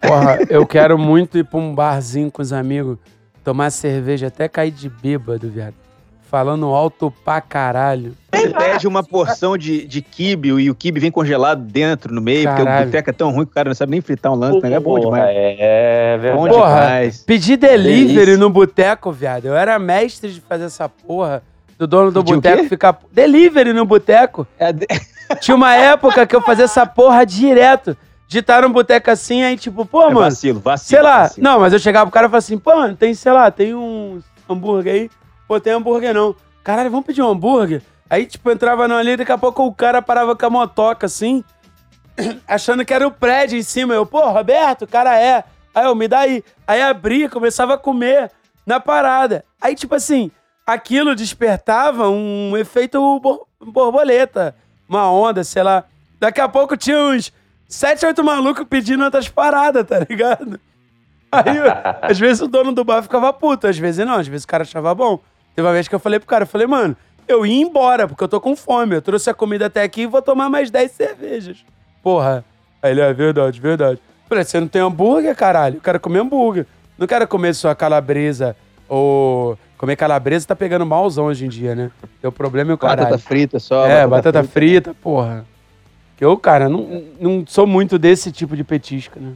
Porra, 0.00 0.38
eu 0.50 0.66
quero 0.66 0.98
muito 0.98 1.38
ir 1.38 1.44
pra 1.44 1.60
um 1.60 1.72
barzinho 1.72 2.30
com 2.30 2.42
os 2.42 2.52
amigos, 2.52 2.98
tomar 3.44 3.70
cerveja 3.70 4.26
até 4.26 4.48
cair 4.48 4.72
de 4.72 4.88
bêbado, 4.88 5.48
viado. 5.48 5.74
Falando 6.28 6.66
alto 6.66 7.12
pra 7.24 7.40
caralho. 7.40 8.14
Você 8.40 8.48
pede 8.50 8.86
uma 8.88 9.02
porção 9.02 9.56
de, 9.58 9.86
de 9.86 10.00
quibe 10.02 10.48
e 10.48 10.70
o 10.70 10.74
quibe 10.74 11.00
vem 11.00 11.10
congelado 11.10 11.60
dentro, 11.62 12.14
no 12.14 12.20
meio, 12.20 12.48
porque 12.48 12.62
Caralho. 12.64 12.82
o 12.82 12.86
boteco 12.86 13.10
é 13.10 13.12
tão 13.12 13.30
ruim 13.30 13.44
que 13.44 13.50
o 13.52 13.54
cara 13.54 13.68
não 13.68 13.74
sabe 13.74 13.90
nem 13.92 14.00
fritar 14.00 14.32
um 14.32 14.36
lance, 14.36 14.60
né? 14.62 14.72
É 14.76 14.80
bom 14.80 14.98
demais. 14.98 15.24
É 15.30 16.18
verdade. 16.20 16.42
Bom 16.44 16.48
Porra, 16.54 16.74
demais. 16.80 17.22
Pedir 17.24 17.56
delivery 17.56 18.14
Delícia. 18.14 18.36
no 18.38 18.50
boteco, 18.50 19.12
viado. 19.12 19.46
Eu 19.46 19.56
era 19.56 19.78
mestre 19.78 20.30
de 20.32 20.40
fazer 20.40 20.64
essa 20.64 20.88
porra. 20.88 21.42
Do 21.78 21.86
dono 21.86 22.10
do 22.10 22.22
boteco 22.22 22.64
ficar. 22.64 22.98
Delivery 23.12 23.72
no 23.72 23.84
boteco. 23.84 24.46
É 24.58 24.72
de- 24.72 24.86
Tinha 25.40 25.54
uma 25.54 25.74
época 25.74 26.26
que 26.26 26.34
eu 26.34 26.40
fazia 26.40 26.64
essa 26.64 26.84
porra 26.86 27.24
direto. 27.24 27.96
De 28.26 28.40
estar 28.40 28.60
num 28.62 28.70
boteco 28.70 29.10
assim, 29.10 29.42
aí 29.42 29.56
tipo, 29.56 29.86
pô, 29.86 30.02
é 30.02 30.04
mano. 30.06 30.20
vacilo, 30.20 30.60
vacilo. 30.60 30.88
Sei 30.88 31.00
lá, 31.02 31.20
vacilo. 31.22 31.44
não, 31.44 31.60
mas 31.60 31.72
eu 31.72 31.78
chegava 31.78 32.04
pro 32.04 32.12
cara 32.12 32.26
e 32.26 32.28
falava 32.28 32.36
assim, 32.38 32.58
pô, 32.58 32.76
mano, 32.76 32.94
tem, 32.94 33.14
sei 33.14 33.32
lá, 33.32 33.50
tem 33.50 33.74
um 33.74 34.20
hambúrguer 34.46 34.92
aí. 34.92 35.10
Pô, 35.46 35.58
tem 35.58 35.72
hambúrguer 35.72 36.12
não. 36.12 36.34
Caralho, 36.62 36.90
vamos 36.90 37.06
pedir 37.06 37.22
um 37.22 37.30
hambúrguer? 37.30 37.80
Aí, 38.10 38.26
tipo, 38.26 38.50
entrava 38.50 38.88
não 38.88 38.96
ali, 38.96 39.16
daqui 39.16 39.32
a 39.32 39.38
pouco 39.38 39.66
o 39.66 39.74
cara 39.74 40.00
parava 40.00 40.34
com 40.34 40.46
a 40.46 40.50
motoca, 40.50 41.06
assim, 41.06 41.44
achando 42.48 42.84
que 42.84 42.94
era 42.94 43.06
o 43.06 43.10
prédio 43.10 43.58
em 43.58 43.62
cima. 43.62 43.94
Eu, 43.94 44.06
pô, 44.06 44.26
Roberto, 44.30 44.82
o 44.82 44.88
cara 44.88 45.20
é. 45.20 45.44
Aí 45.74 45.84
eu, 45.84 45.94
me 45.94 46.08
dá 46.08 46.20
aí. 46.20 46.42
Aí 46.66 46.80
abria, 46.80 47.28
começava 47.28 47.74
a 47.74 47.78
comer 47.78 48.30
na 48.66 48.80
parada. 48.80 49.44
Aí, 49.60 49.74
tipo 49.74 49.94
assim, 49.94 50.30
aquilo 50.66 51.14
despertava 51.14 52.08
um 52.08 52.56
efeito 52.56 53.20
bor- 53.20 53.46
borboleta, 53.60 54.54
uma 54.88 55.10
onda, 55.10 55.44
sei 55.44 55.62
lá. 55.62 55.84
Daqui 56.18 56.40
a 56.40 56.48
pouco 56.48 56.76
tinha 56.76 56.98
uns 56.98 57.32
sete, 57.68 58.04
oito 58.06 58.24
malucos 58.24 58.66
pedindo 58.68 59.04
outras 59.04 59.28
paradas, 59.28 59.86
tá 59.86 59.98
ligado? 60.08 60.58
Aí, 61.30 61.58
às 62.02 62.18
vezes 62.18 62.40
o 62.40 62.48
dono 62.48 62.72
do 62.72 62.82
bar 62.84 63.02
ficava 63.02 63.30
puto, 63.34 63.66
às 63.66 63.78
vezes 63.78 64.04
não, 64.06 64.14
às 64.14 64.26
vezes 64.26 64.44
o 64.44 64.48
cara 64.48 64.62
achava 64.62 64.94
bom. 64.94 65.20
Teve 65.54 65.66
uma 65.66 65.74
vez 65.74 65.86
que 65.86 65.94
eu 65.94 65.98
falei 65.98 66.18
pro 66.18 66.28
cara, 66.28 66.44
eu 66.44 66.48
falei, 66.48 66.66
mano, 66.66 66.96
eu 67.28 67.44
ia 67.46 67.62
embora, 67.62 68.08
porque 68.08 68.24
eu 68.24 68.28
tô 68.28 68.40
com 68.40 68.56
fome. 68.56 68.96
Eu 68.96 69.02
trouxe 69.02 69.28
a 69.30 69.34
comida 69.34 69.66
até 69.66 69.82
aqui 69.82 70.02
e 70.02 70.06
vou 70.06 70.22
tomar 70.22 70.48
mais 70.48 70.70
10 70.70 70.90
cervejas. 70.90 71.64
Porra. 72.02 72.44
Aí 72.82 72.92
ele, 72.92 73.00
é 73.00 73.12
verdade, 73.12 73.60
verdade. 73.60 74.00
Falei, 74.28 74.44
você 74.44 74.60
não 74.60 74.68
tem 74.68 74.82
hambúrguer, 74.82 75.34
caralho? 75.36 75.76
Eu 75.76 75.80
quero 75.80 76.00
comer 76.00 76.20
hambúrguer. 76.20 76.66
Não 76.96 77.06
quero 77.06 77.26
comer 77.28 77.54
só 77.54 77.74
calabresa 77.74 78.56
ou... 78.88 79.58
Comer 79.76 79.94
calabresa 79.94 80.48
tá 80.48 80.56
pegando 80.56 80.84
malzão 80.84 81.26
hoje 81.26 81.46
em 81.46 81.48
dia, 81.48 81.72
né? 81.72 81.90
Teu 82.20 82.32
problema 82.32 82.72
é 82.72 82.74
o 82.74 82.78
caralho. 82.78 83.10
Batata 83.10 83.18
frita 83.18 83.60
só. 83.60 83.86
É, 83.86 84.04
batata 84.04 84.42
frita, 84.42 84.92
porra. 84.92 85.46
Que 86.16 86.24
eu, 86.24 86.36
cara, 86.36 86.68
não, 86.68 87.04
não 87.20 87.44
sou 87.46 87.64
muito 87.64 87.96
desse 87.96 88.32
tipo 88.32 88.56
de 88.56 88.64
petisco, 88.64 89.20
né? 89.20 89.34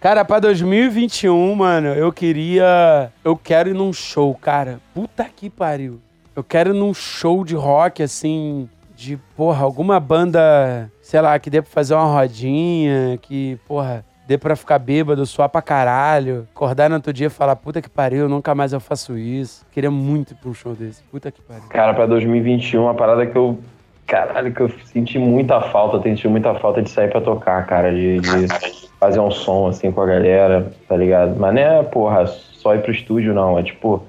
Cara, 0.00 0.24
pra 0.24 0.40
2021, 0.40 1.54
mano, 1.54 1.88
eu 1.88 2.12
queria. 2.12 3.12
Eu 3.24 3.36
quero 3.36 3.70
ir 3.70 3.74
num 3.74 3.92
show, 3.92 4.34
cara. 4.34 4.80
Puta 4.92 5.24
que 5.24 5.48
pariu. 5.48 6.00
Eu 6.36 6.42
quero 6.42 6.74
ir 6.74 6.78
num 6.78 6.92
show 6.92 7.44
de 7.44 7.54
rock, 7.54 8.02
assim. 8.02 8.68
De, 8.96 9.16
porra, 9.36 9.64
alguma 9.64 9.98
banda, 9.98 10.90
sei 11.02 11.20
lá, 11.20 11.36
que 11.38 11.50
dê 11.50 11.60
pra 11.60 11.70
fazer 11.70 11.94
uma 11.94 12.04
rodinha, 12.04 13.18
que, 13.20 13.58
porra, 13.66 14.04
dê 14.26 14.38
pra 14.38 14.54
ficar 14.54 14.78
bêbado, 14.78 15.26
suar 15.26 15.48
pra 15.48 15.60
caralho. 15.60 16.46
Acordar 16.54 16.88
no 16.88 16.96
outro 16.96 17.12
dia 17.12 17.26
e 17.26 17.30
falar, 17.30 17.56
puta 17.56 17.82
que 17.82 17.90
pariu, 17.90 18.28
nunca 18.28 18.54
mais 18.54 18.72
eu 18.72 18.80
faço 18.80 19.18
isso. 19.18 19.66
Queria 19.72 19.90
muito 19.90 20.32
ir 20.32 20.36
pra 20.36 20.48
um 20.50 20.54
show 20.54 20.74
desse. 20.74 21.02
Puta 21.04 21.30
que 21.30 21.40
pariu. 21.42 21.64
Cara, 21.68 21.92
pra 21.94 22.06
2021, 22.06 22.82
uma 22.82 22.94
parada 22.94 23.26
que 23.26 23.36
eu. 23.36 23.58
Caralho, 24.06 24.52
que 24.52 24.60
eu 24.60 24.70
senti 24.92 25.18
muita 25.18 25.60
falta, 25.62 25.96
eu 25.96 26.02
senti 26.02 26.28
muita 26.28 26.54
falta 26.56 26.82
de 26.82 26.90
sair 26.90 27.08
pra 27.08 27.22
tocar, 27.22 27.64
cara, 27.66 27.90
de, 27.90 28.20
de 28.20 28.46
fazer 29.00 29.18
um 29.18 29.30
som 29.30 29.66
assim 29.68 29.90
com 29.90 30.02
a 30.02 30.06
galera, 30.06 30.70
tá 30.86 30.94
ligado? 30.94 31.36
Mas 31.40 31.54
não 31.54 31.62
é, 31.62 31.82
porra, 31.82 32.26
só 32.26 32.74
ir 32.74 32.82
pro 32.82 32.92
estúdio, 32.92 33.32
não. 33.32 33.58
É 33.58 33.62
tipo, 33.62 34.04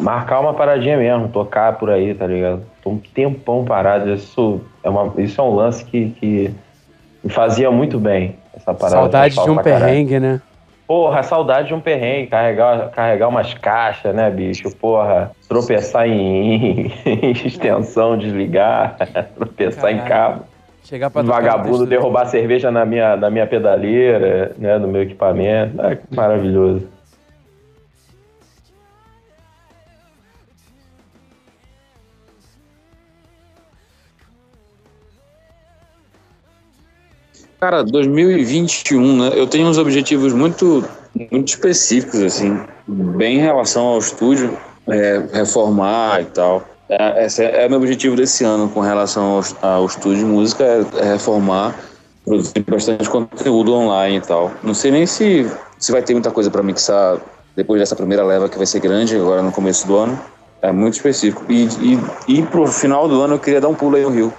marcar 0.00 0.40
uma 0.40 0.54
paradinha 0.54 0.96
mesmo, 0.96 1.28
tocar 1.28 1.78
por 1.78 1.90
aí, 1.90 2.14
tá 2.14 2.26
ligado? 2.26 2.62
Tô 2.82 2.90
um 2.90 2.98
tempão 2.98 3.64
parado. 3.64 4.12
Isso 4.12 4.60
é, 4.82 4.88
uma, 4.88 5.12
isso 5.18 5.40
é 5.40 5.44
um 5.44 5.54
lance 5.54 5.84
que, 5.84 6.10
que 6.10 6.54
me 7.22 7.30
fazia 7.30 7.70
muito 7.70 7.98
bem. 7.98 8.36
Essa 8.54 8.74
parada. 8.74 8.96
Saudade 8.96 9.34
de 9.34 9.40
um 9.40 9.56
caralho. 9.56 9.62
perrengue, 9.62 10.20
né? 10.20 10.40
Porra, 10.86 11.22
saudade 11.22 11.68
de 11.68 11.74
um 11.74 11.80
perrengue, 11.80 12.26
carregar, 12.26 12.90
carregar 12.90 13.28
umas 13.28 13.54
caixas, 13.54 14.12
né, 14.12 14.28
bicho? 14.28 14.74
Porra, 14.76 15.30
tropeçar 15.48 16.08
em, 16.08 16.92
em 17.06 17.30
extensão, 17.30 18.18
desligar, 18.18 18.96
tropeçar 19.36 19.92
em 19.92 19.98
Caralho. 19.98 20.08
cabo. 20.08 20.44
Chegar 20.82 21.10
pra 21.10 21.22
Vagabundo 21.22 21.86
derrubar 21.86 22.26
cerveja 22.26 22.70
na 22.72 22.84
minha, 22.84 23.16
na 23.16 23.30
minha 23.30 23.46
pedaleira, 23.46 24.52
né, 24.58 24.78
no 24.78 24.88
meu 24.88 25.02
equipamento. 25.02 25.76
Que 25.76 26.16
maravilhoso. 26.16 26.88
Cara, 37.60 37.84
2021, 37.84 39.16
né? 39.18 39.32
Eu 39.34 39.46
tenho 39.46 39.68
uns 39.68 39.76
objetivos 39.76 40.32
muito 40.32 40.82
muito 41.30 41.48
específicos, 41.48 42.22
assim, 42.22 42.58
bem 42.86 43.36
em 43.36 43.40
relação 43.40 43.84
ao 43.84 43.98
estúdio, 43.98 44.56
é, 44.88 45.22
reformar 45.32 46.22
e 46.22 46.24
tal. 46.26 46.62
É, 46.88 47.26
esse 47.26 47.44
é, 47.44 47.64
é 47.64 47.68
meu 47.68 47.78
objetivo 47.78 48.16
desse 48.16 48.44
ano 48.44 48.68
com 48.68 48.80
relação 48.80 49.42
ao, 49.62 49.70
ao 49.70 49.86
estúdio 49.86 50.18
de 50.18 50.24
música, 50.24 50.64
é, 50.64 50.84
é 51.00 51.12
reformar, 51.12 51.78
produzir 52.24 52.64
bastante 52.66 53.10
conteúdo 53.10 53.74
online 53.74 54.16
e 54.16 54.20
tal. 54.20 54.52
Não 54.62 54.72
sei 54.72 54.90
nem 54.90 55.04
se, 55.04 55.50
se 55.78 55.92
vai 55.92 56.00
ter 56.00 56.14
muita 56.14 56.30
coisa 56.30 56.50
para 56.50 56.62
mixar 56.62 57.18
depois 57.56 57.80
dessa 57.80 57.94
primeira 57.94 58.24
leva 58.24 58.48
que 58.48 58.56
vai 58.56 58.66
ser 58.66 58.80
grande 58.80 59.16
agora 59.16 59.42
no 59.42 59.52
começo 59.52 59.86
do 59.86 59.96
ano. 59.96 60.18
É 60.62 60.72
muito 60.72 60.94
específico. 60.94 61.44
E, 61.48 61.68
e, 61.82 61.98
e 62.38 62.42
pro 62.42 62.66
final 62.66 63.08
do 63.08 63.20
ano 63.20 63.34
eu 63.34 63.38
queria 63.38 63.60
dar 63.60 63.68
um 63.68 63.74
pulo 63.74 63.96
aí 63.96 64.02
no 64.02 64.10
Rio. 64.10 64.32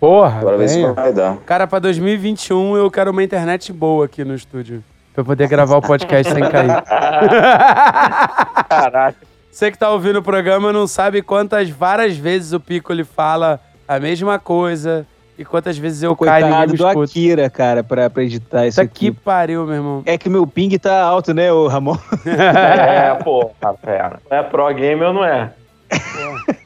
Porra, 0.00 0.40
Bora 0.40 0.56
ver 0.56 0.68
se 0.68 0.84
vai 0.92 1.12
dar. 1.12 1.36
Cara, 1.44 1.66
pra 1.66 1.78
2021 1.78 2.74
eu 2.76 2.90
quero 2.90 3.10
uma 3.10 3.22
internet 3.22 3.70
boa 3.72 4.06
aqui 4.06 4.24
no 4.24 4.34
estúdio. 4.34 4.82
Pra 5.12 5.20
eu 5.20 5.24
poder 5.26 5.46
gravar 5.46 5.76
o 5.76 5.82
podcast 5.82 6.32
sem 6.32 6.42
cair. 6.48 6.82
Caraca. 8.68 9.16
Você 9.50 9.70
que 9.70 9.76
tá 9.76 9.90
ouvindo 9.90 10.20
o 10.20 10.22
programa 10.22 10.72
não 10.72 10.86
sabe 10.86 11.20
quantas 11.20 11.68
várias 11.68 12.16
vezes 12.16 12.52
o 12.52 12.60
Pico 12.60 12.92
ele 12.92 13.04
fala 13.04 13.60
a 13.86 13.98
mesma 13.98 14.38
coisa 14.38 15.04
e 15.36 15.44
quantas 15.44 15.76
vezes 15.76 16.02
eu 16.02 16.14
caio 16.16 16.46
e 16.46 16.48
ninguém 16.50 16.68
Coitado 16.68 16.72
me 16.72 16.94
do. 16.94 17.02
Akira, 17.02 17.50
cara, 17.50 17.82
pra, 17.82 18.08
pra 18.08 18.22
editar 18.22 18.66
isso 18.66 18.74
Isso 18.74 18.80
aqui 18.80 19.08
aqui. 19.08 19.18
pariu, 19.20 19.66
meu 19.66 19.74
irmão. 19.74 20.02
É 20.06 20.16
que 20.16 20.28
meu 20.28 20.46
ping 20.46 20.78
tá 20.78 21.02
alto, 21.02 21.34
né, 21.34 21.52
ô 21.52 21.66
Ramon? 21.66 21.96
É, 22.24 23.14
pô, 23.16 23.50
pera. 23.82 24.20
Não 24.30 24.38
é 24.38 24.42
pro 24.44 24.72
game 24.72 25.02
ou 25.02 25.12
não 25.12 25.24
é? 25.24 25.50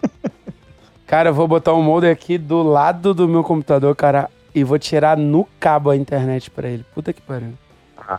Cara, 1.14 1.28
eu 1.28 1.34
vou 1.34 1.46
botar 1.46 1.72
um 1.74 1.80
molde 1.80 2.08
aqui 2.08 2.36
do 2.36 2.60
lado 2.60 3.14
do 3.14 3.28
meu 3.28 3.44
computador, 3.44 3.94
cara, 3.94 4.28
e 4.52 4.64
vou 4.64 4.76
tirar 4.80 5.16
no 5.16 5.46
cabo 5.60 5.90
a 5.90 5.96
internet 5.96 6.50
pra 6.50 6.68
ele. 6.68 6.84
Puta 6.92 7.12
que 7.12 7.22
pariu. 7.22 7.50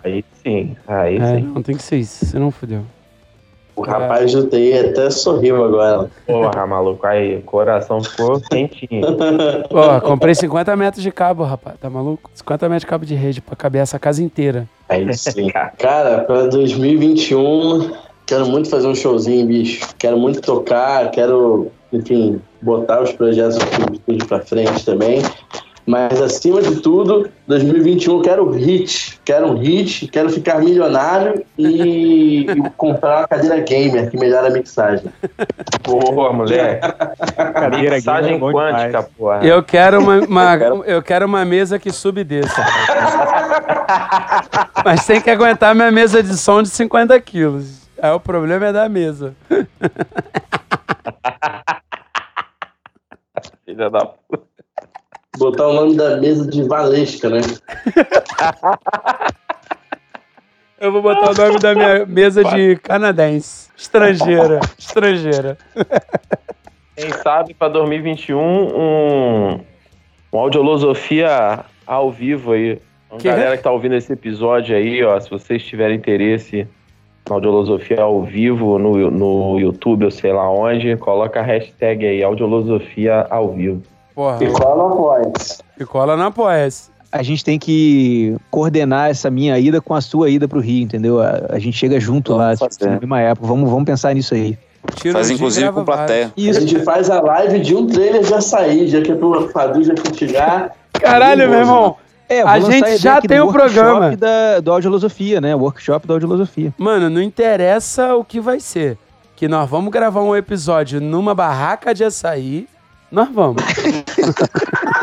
Aí 0.02 0.24
sim, 0.42 0.78
aí 0.88 1.18
É, 1.18 1.36
sim. 1.36 1.42
não 1.42 1.62
tem 1.62 1.76
que 1.76 1.84
ser 1.84 1.98
isso, 1.98 2.26
senão 2.26 2.52
fudeu. 2.52 2.84
O 3.76 3.82
rapaz 3.82 4.32
do 4.32 4.48
TI 4.48 4.72
até 4.80 5.10
sorriu 5.10 5.62
agora. 5.62 6.10
Porra, 6.26 6.66
maluco, 6.66 7.06
aí, 7.06 7.42
coração 7.42 8.02
ficou 8.02 8.40
quentinho. 8.50 9.06
Ó, 9.72 10.00
comprei 10.00 10.34
50 10.34 10.74
metros 10.78 11.04
de 11.04 11.12
cabo, 11.12 11.44
rapaz. 11.44 11.76
Tá 11.78 11.90
maluco? 11.90 12.32
50 12.34 12.70
metros 12.70 12.84
de 12.84 12.88
cabo 12.88 13.06
de 13.06 13.14
rede 13.14 13.42
pra 13.42 13.58
caber 13.58 13.82
essa 13.82 14.00
casa 14.00 14.24
inteira. 14.24 14.70
Aí 14.88 15.14
sim. 15.18 15.52
Cara, 15.78 16.20
pra 16.22 16.48
2021, 16.48 17.92
quero 18.26 18.46
muito 18.46 18.70
fazer 18.70 18.88
um 18.88 18.96
showzinho, 18.96 19.46
bicho. 19.46 19.86
Quero 19.98 20.18
muito 20.18 20.40
tocar, 20.40 21.12
quero, 21.12 21.70
enfim, 21.94 22.42
botar 22.62 23.02
os 23.02 23.12
projetos 23.12 23.58
do 23.58 23.94
estúdio 23.94 24.28
pra 24.28 24.40
frente 24.42 24.86
também. 24.86 25.22
Mas 25.88 26.20
acima 26.20 26.64
de 26.64 26.78
tudo, 26.82 27.30
2021 27.48 28.16
eu 28.16 28.22
quero 28.24 28.50
hit. 28.50 29.20
Quero 29.24 29.52
um 29.52 29.58
hit, 29.60 30.08
quero 30.08 30.32
ficar 30.32 30.58
milionário 30.60 31.46
e, 31.56 32.42
e 32.42 32.70
comprar 32.76 33.20
uma 33.20 33.28
cadeira 33.28 33.60
gamer 33.60 34.10
que 34.10 34.18
melhora 34.18 34.48
a 34.48 34.50
mixagem. 34.50 35.06
Porra, 35.84 36.34
moleque. 36.34 36.82
Cadeira 37.36 37.96
Mixagem 37.98 38.40
gamer 38.40 38.50
é 38.50 38.52
quântica, 38.54 38.88
demais. 38.88 39.06
porra. 39.16 39.46
Eu 39.46 39.62
quero 39.62 40.00
uma, 40.00 40.20
uma- 40.22 40.56
eu 40.88 41.04
quero 41.04 41.28
uma 41.28 41.46
mesa 41.46 41.78
que 41.78 41.92
suba 41.92 42.20
e 42.22 42.24
desça. 42.24 42.66
Mas 44.84 45.06
tem 45.06 45.22
que 45.22 45.30
aguentar 45.30 45.76
minha 45.76 45.92
mesa 45.92 46.24
de 46.24 46.36
som 46.36 46.64
de 46.64 46.70
50 46.70 47.20
quilos. 47.22 47.86
Aí 48.02 48.10
o 48.12 48.20
problema 48.20 48.66
é 48.66 48.74
da 48.74 48.90
mesa. 48.90 49.36
Filha 53.66 53.90
da 53.90 54.06
puta. 54.06 54.44
Botar 55.38 55.68
o 55.68 55.74
nome 55.74 55.96
da 55.98 56.18
mesa 56.18 56.48
de 56.50 56.64
Valesca, 56.64 57.30
né? 57.30 57.42
Eu 60.80 60.92
vou 60.92 61.02
botar 61.02 61.32
o 61.32 61.34
nome 61.34 61.60
da 61.60 61.74
minha 61.74 62.06
mesa 62.06 62.44
de 62.44 62.76
canadense. 62.78 63.70
Estrangeira. 63.76 64.60
Estrangeira. 64.78 65.58
Quem 66.96 67.12
sabe 67.12 67.54
pra 67.54 67.68
2021 67.68 68.38
um, 68.40 69.60
um 70.32 70.40
audiolosofia 70.40 71.66
ao 71.86 72.12
vivo 72.12 72.54
aí. 72.54 72.80
Então, 73.08 73.18
Que? 73.18 73.30
galera 73.30 73.58
que 73.58 73.64
tá 73.64 73.72
ouvindo 73.72 73.96
esse 73.96 74.12
episódio 74.14 74.76
aí, 74.76 75.04
ó, 75.04 75.20
se 75.20 75.30
vocês 75.30 75.64
tiverem 75.66 75.98
interesse 75.98 76.68
audiolosofia 77.30 78.02
ao 78.02 78.24
vivo 78.24 78.78
no, 78.78 79.10
no 79.10 79.60
YouTube 79.60 80.06
ou 80.06 80.12
sei 80.12 80.32
lá 80.32 80.50
onde, 80.50 80.96
coloca 80.98 81.40
a 81.40 81.44
hashtag 81.44 82.06
aí, 82.06 82.24
audiolosofia 82.24 83.26
ao 83.30 83.52
vivo. 83.52 83.82
Porra. 84.14 84.44
E 84.44 84.48
cola 84.48 84.86
a 84.86 84.96
voz. 84.96 85.62
E 85.80 85.86
cola 85.86 86.16
na 86.16 86.32
Poes. 86.32 86.90
A 87.12 87.24
gente 87.24 87.44
tem 87.44 87.58
que 87.58 88.36
coordenar 88.52 89.10
essa 89.10 89.30
minha 89.30 89.58
ida 89.58 89.82
com 89.82 89.94
a 89.94 90.02
sua 90.02 90.30
ida 90.30 90.48
pro 90.48 90.60
Rio, 90.60 90.84
entendeu? 90.84 91.22
A, 91.22 91.48
a 91.50 91.60
gente 91.60 91.78
chega 91.78 92.00
junto 92.00 92.34
Vamos 92.34 92.60
lá, 92.60 92.68
fazer. 92.68 92.90
na 92.90 93.00
mesma 93.00 93.22
época. 93.22 93.48
Vamos, 93.48 93.70
vamos 93.70 93.86
pensar 93.86 94.14
nisso 94.14 94.34
aí. 94.34 94.58
Tiro 94.96 95.14
Faz 95.14 95.30
inclusive 95.30 95.72
com 95.72 95.84
plateia. 95.84 96.32
A 96.38 96.40
gente 96.40 96.80
faz 96.84 97.10
a 97.10 97.22
live 97.22 97.60
de 97.60 97.76
um 97.76 97.88
trailer 97.88 98.24
já 98.24 98.40
sair, 98.40 98.88
já 98.88 99.02
que 99.02 99.12
é 99.12 99.16
pro 99.16 99.50
Fadu 99.50 99.84
já 99.84 99.94
chegar. 100.14 100.72
Caralho, 100.94 101.50
meu 101.50 101.60
irmão. 101.60 101.96
É, 102.28 102.42
A 102.42 102.60
gente 102.60 102.98
já 102.98 103.22
tem 103.22 103.40
o 103.40 103.52
programa. 103.52 103.92
workshop 104.00 104.16
Da, 104.18 104.60
do 104.60 104.72
Audiolosofia, 104.72 105.40
né? 105.40 105.56
O 105.56 105.60
workshop 105.60 106.08
da 106.08 106.14
Audiolosofia. 106.16 106.74
Mano, 106.78 107.10
não 107.10 107.22
interessa 107.22 108.16
o 108.16 108.24
que 108.24 108.40
vai 108.40 108.60
ser. 108.60 108.98
Que 109.36 109.48
nós 109.48 109.70
vamos 109.70 109.92
gravar 109.92 110.22
um 110.22 110.36
episódio 110.36 111.00
numa 111.02 111.36
barraca 111.36 111.94
de 111.94 112.04
açaí. 112.04 112.68
Nós 113.12 113.30
vamos. 113.32 113.64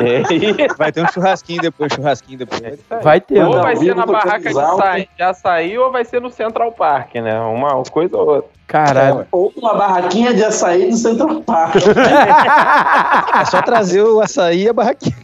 É, 0.00 0.22
Vai 0.76 0.90
ter 0.90 1.04
um 1.04 1.08
churrasquinho 1.12 1.60
depois, 1.60 1.92
churrasquinho 1.92 2.38
depois. 2.38 2.78
Vai 3.02 3.20
ter. 3.20 3.44
ou 3.44 3.54
Não, 3.54 3.62
vai 3.62 3.76
ser 3.76 3.94
na 3.94 4.06
barraca 4.06 4.50
de 4.50 4.58
açaí, 4.58 5.08
de 5.16 5.22
açaí 5.22 5.78
ou 5.78 5.92
vai 5.92 6.04
ser 6.04 6.20
no 6.20 6.30
Central 6.30 6.72
Park, 6.72 7.14
né? 7.16 7.38
Uma 7.40 7.82
coisa 7.84 8.16
ou 8.16 8.26
outra. 8.26 8.50
Caralho. 8.66 9.26
Ou 9.30 9.52
uma 9.54 9.74
barraquinha 9.74 10.34
de 10.34 10.42
açaí 10.42 10.90
do 10.90 10.96
Central 10.96 11.42
Park. 11.42 11.74
É 13.40 13.44
só 13.44 13.62
trazer 13.62 14.02
o 14.02 14.20
açaí 14.20 14.64
e 14.64 14.68
a 14.68 14.72
barraquinha. 14.72 15.14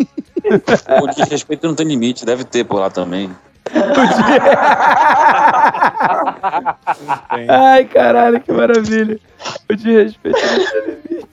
O 1.02 1.06
desrespeito 1.08 1.66
não 1.66 1.74
tem 1.74 1.86
limite, 1.86 2.24
deve 2.24 2.44
ter 2.44 2.64
por 2.64 2.80
lá 2.80 2.90
também. 2.90 3.30
Ai, 7.48 7.84
caralho, 7.84 8.40
que 8.40 8.52
maravilha. 8.52 9.18
O 9.70 9.76
de 9.76 9.92
respeito. 9.92 10.38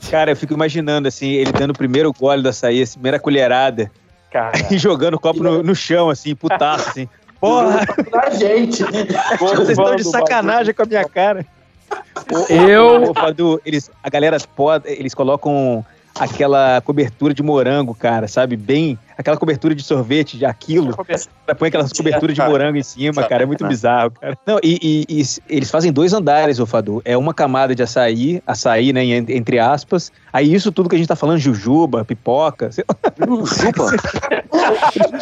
Cara, 0.09 0.31
eu 0.31 0.35
fico 0.35 0.53
imaginando, 0.53 1.07
assim, 1.07 1.31
ele 1.31 1.51
dando 1.51 1.71
o 1.71 1.77
primeiro 1.77 2.11
gole 2.13 2.41
do 2.41 2.49
açaí, 2.49 2.81
assim, 2.81 2.93
primeira 2.93 3.19
colherada, 3.19 3.89
Cara, 4.31 4.51
e 4.69 4.77
jogando 4.77 5.13
o 5.15 5.19
copo 5.19 5.41
no, 5.41 5.63
no 5.63 5.73
chão, 5.75 6.09
assim, 6.09 6.35
putaço, 6.35 6.89
assim. 6.89 7.09
Porra, 7.39 7.85
da 8.11 8.29
gente. 8.31 8.83
vocês 9.39 9.69
estão 9.69 9.95
de 9.95 10.03
sacanagem 10.03 10.73
com 10.73 10.83
a 10.83 10.85
minha 10.85 11.07
cara. 11.07 11.45
Eu. 12.49 13.13
Eles, 13.65 13.91
a 14.03 14.09
galera 14.09 14.37
pode, 14.55 14.89
eles 14.89 15.13
colocam 15.13 15.85
aquela 16.19 16.81
cobertura 16.81 17.33
de 17.33 17.43
morango, 17.43 17.93
cara, 17.93 18.27
sabe? 18.27 18.55
Bem, 18.55 18.97
aquela 19.17 19.37
cobertura 19.37 19.73
de 19.75 19.83
sorvete 19.83 20.37
de 20.37 20.45
aquilo. 20.45 20.95
Põe 21.57 21.67
aquelas 21.69 21.91
coberturas 21.93 22.35
de 22.35 22.41
morango 22.41 22.77
em 22.77 22.83
cima, 22.83 23.23
cara. 23.23 23.43
É 23.43 23.45
muito 23.45 23.65
bizarro, 23.67 24.11
cara. 24.11 24.37
Não, 24.45 24.57
e, 24.63 25.05
e- 25.09 25.21
e 25.21 25.25
eles 25.49 25.69
fazem 25.71 25.91
dois 25.91 26.13
andares, 26.13 26.59
ô 26.59 26.65
Fadu. 26.65 27.01
É 27.05 27.17
uma 27.17 27.33
camada 27.33 27.73
de 27.75 27.83
açaí, 27.83 28.41
açaí, 28.45 28.91
né, 28.93 29.03
entre 29.05 29.59
aspas. 29.59 30.11
Aí 30.33 30.53
isso 30.53 30.71
tudo 30.71 30.89
que 30.89 30.95
a 30.95 30.97
gente 30.97 31.07
tá 31.07 31.15
falando, 31.15 31.37
jujuba, 31.39 32.03
pipoca. 32.03 32.71
sei 32.71 32.83
lá. 32.87 32.95
Chupa. 33.45 33.85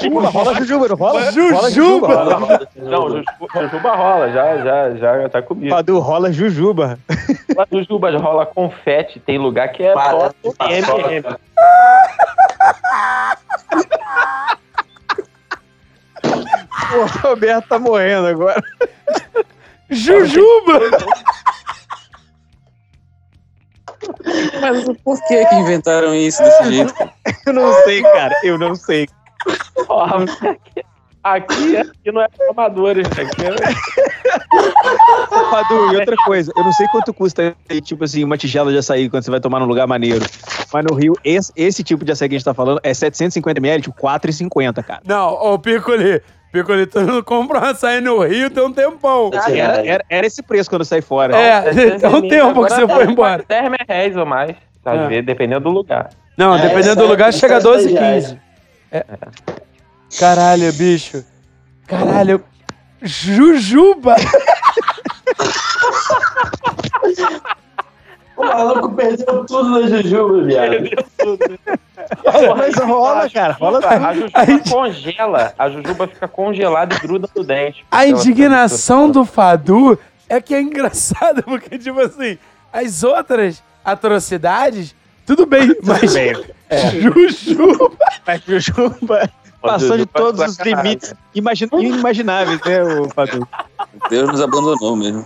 Jujuba, 0.02 0.30
rola 0.30 0.56
jujuba, 0.56 0.88
não 0.88 0.96
rola? 0.96 1.32
Jujuba! 1.32 1.56
Rola 1.56 1.72
jujuba. 1.72 2.08
rola. 2.24 2.68
Não, 2.76 3.10
Juju- 3.10 3.24
Jujuba 3.54 3.96
rola, 3.96 4.32
já, 4.32 4.58
já, 4.64 4.96
já 4.96 5.30
tá 5.30 5.42
comigo. 5.42 5.70
Fadu, 5.76 6.00
rola 6.00 6.32
jujuba. 6.32 6.98
Lá 7.56 7.68
Jujuba 7.72 8.18
rola 8.18 8.46
confete, 8.46 9.20
tem 9.20 9.38
lugar 9.38 9.70
que 9.72 9.84
é 9.84 9.94
Para, 9.94 10.34
MM. 10.70 11.24
O 16.94 17.06
Roberto 17.28 17.68
tá 17.68 17.80
morrendo 17.80 18.28
agora. 18.28 18.64
Jujuba! 19.90 20.80
Mas 24.62 24.86
por 25.04 25.20
que 25.28 25.46
que 25.46 25.56
inventaram 25.56 26.14
isso 26.14 26.44
desse 26.44 26.72
jeito? 26.72 26.94
Eu 27.46 27.54
não 27.54 27.74
sei, 27.84 28.02
cara. 28.02 28.34
Eu 28.44 28.58
não 28.58 28.76
sei. 28.76 29.08
Porra, 29.88 30.26
aqui, 31.24 31.78
aqui 31.78 32.12
não 32.12 32.22
é 32.22 32.28
amadores, 32.50 33.08
aqui 33.08 33.46
é... 33.46 33.56
Fadu, 35.50 35.94
e 35.94 35.98
outra 35.98 36.16
coisa, 36.26 36.52
eu 36.56 36.64
não 36.64 36.72
sei 36.74 36.88
quanto 36.88 37.14
custa, 37.14 37.56
tipo 37.84 38.04
assim, 38.04 38.24
uma 38.24 38.38
tigela 38.38 38.72
de 38.72 38.78
açaí 38.78 39.10
quando 39.10 39.24
você 39.24 39.32
vai 39.32 39.40
tomar 39.40 39.60
num 39.60 39.66
lugar 39.66 39.88
maneiro. 39.88 40.26
Mas 40.74 40.84
no 40.90 40.96
Rio, 40.96 41.14
esse, 41.24 41.52
esse 41.56 41.84
tipo 41.84 42.04
de 42.04 42.12
açaí 42.12 42.28
que 42.28 42.36
a 42.36 42.38
gente 42.40 42.46
tá 42.46 42.54
falando 42.54 42.80
é 42.84 42.92
750ml, 42.92 43.84
tipo 43.84 43.96
4,50, 44.02 44.84
cara. 44.84 45.02
Não, 45.06 45.34
ô 45.34 45.60
Piccoli. 45.60 46.22
Piccoli, 46.52 46.86
tu 46.88 47.02
não 47.02 47.22
compra 47.24 47.60
um 47.60 47.64
açaí 47.64 48.02
no 48.02 48.22
Rio 48.24 48.50
tem 48.50 48.64
um 48.64 48.74
tempão. 48.74 49.30
Era, 49.34 49.86
era, 49.86 50.06
era 50.10 50.28
esse 50.28 50.42
preço 50.44 50.70
quando 50.70 50.82
eu 50.82 50.86
saí 50.86 51.02
fora. 51.02 51.36
É, 51.38 51.62
tem 52.00 52.10
um 52.10 52.28
tempo 52.28 52.66
que 52.66 52.74
você 52.74 52.88
foi 52.88 53.06
embora. 53.06 53.44
10 53.48 53.72
reais 53.88 54.18
ou 54.18 54.26
mais, 54.26 54.56
às 54.84 55.00
É. 55.00 55.08
vezes, 55.08 55.26
dependendo 55.26 55.62
do 55.62 55.70
lugar. 55.70 56.10
Não, 56.38 56.56
É, 56.56 56.62
dependendo 56.62 56.96
do 56.96 57.02
sete- 57.02 57.10
lugar, 57.12 57.34
chega 57.34 57.58
a 57.58 57.62
sete 57.62 57.72
12, 57.72 57.94
reais. 57.94 58.26
15. 58.26 58.40
É. 58.92 59.06
Caralho, 60.20 60.74
bicho. 60.74 61.24
Caralho. 61.88 62.44
Jujuba. 63.02 64.16
O 68.44 68.58
maluco 68.58 68.92
perdeu 68.94 69.46
tudo 69.46 69.70
na 69.70 69.88
Jujuba, 69.88 70.44
viado. 70.44 70.90
Mas 72.58 72.76
rola, 72.76 73.30
cara. 73.30 73.54
Rola 73.54 73.80
A 73.80 74.14
Jujuba 74.14 74.70
congela. 74.70 75.54
A 75.58 75.70
Jujuba 75.70 76.08
fica 76.08 76.28
congelada 76.28 76.96
e 76.96 77.00
gruda 77.00 77.30
no 77.36 77.44
dente. 77.44 77.86
A 77.92 78.06
indignação 78.06 79.10
do 79.10 79.24
Fadu 79.26 79.98
é 80.28 80.42
que 80.42 80.54
é 80.54 80.62
engraçado, 80.62 81.44
porque, 81.44 81.78
tipo 81.78 82.00
assim, 82.02 82.38
as 82.72 83.04
outras 83.04 83.64
atrocidades, 83.84 84.96
tudo 85.26 85.46
bem, 85.46 85.76
mas 85.84 86.14
bem. 86.14 86.34
Jujuba. 87.02 87.92
Mas 88.26 88.42
Jujuba 88.44 89.30
passou 89.62 89.96
de 89.98 90.06
todos 90.06 90.42
os 90.46 90.58
limites 90.60 91.14
imagina- 91.34 91.72
inimagináveis, 91.80 92.60
né, 92.66 92.84
o 92.84 93.10
Fadu? 93.10 93.48
Deus 94.10 94.28
nos 94.30 94.42
abandonou 94.42 94.96
mesmo. 94.96 95.26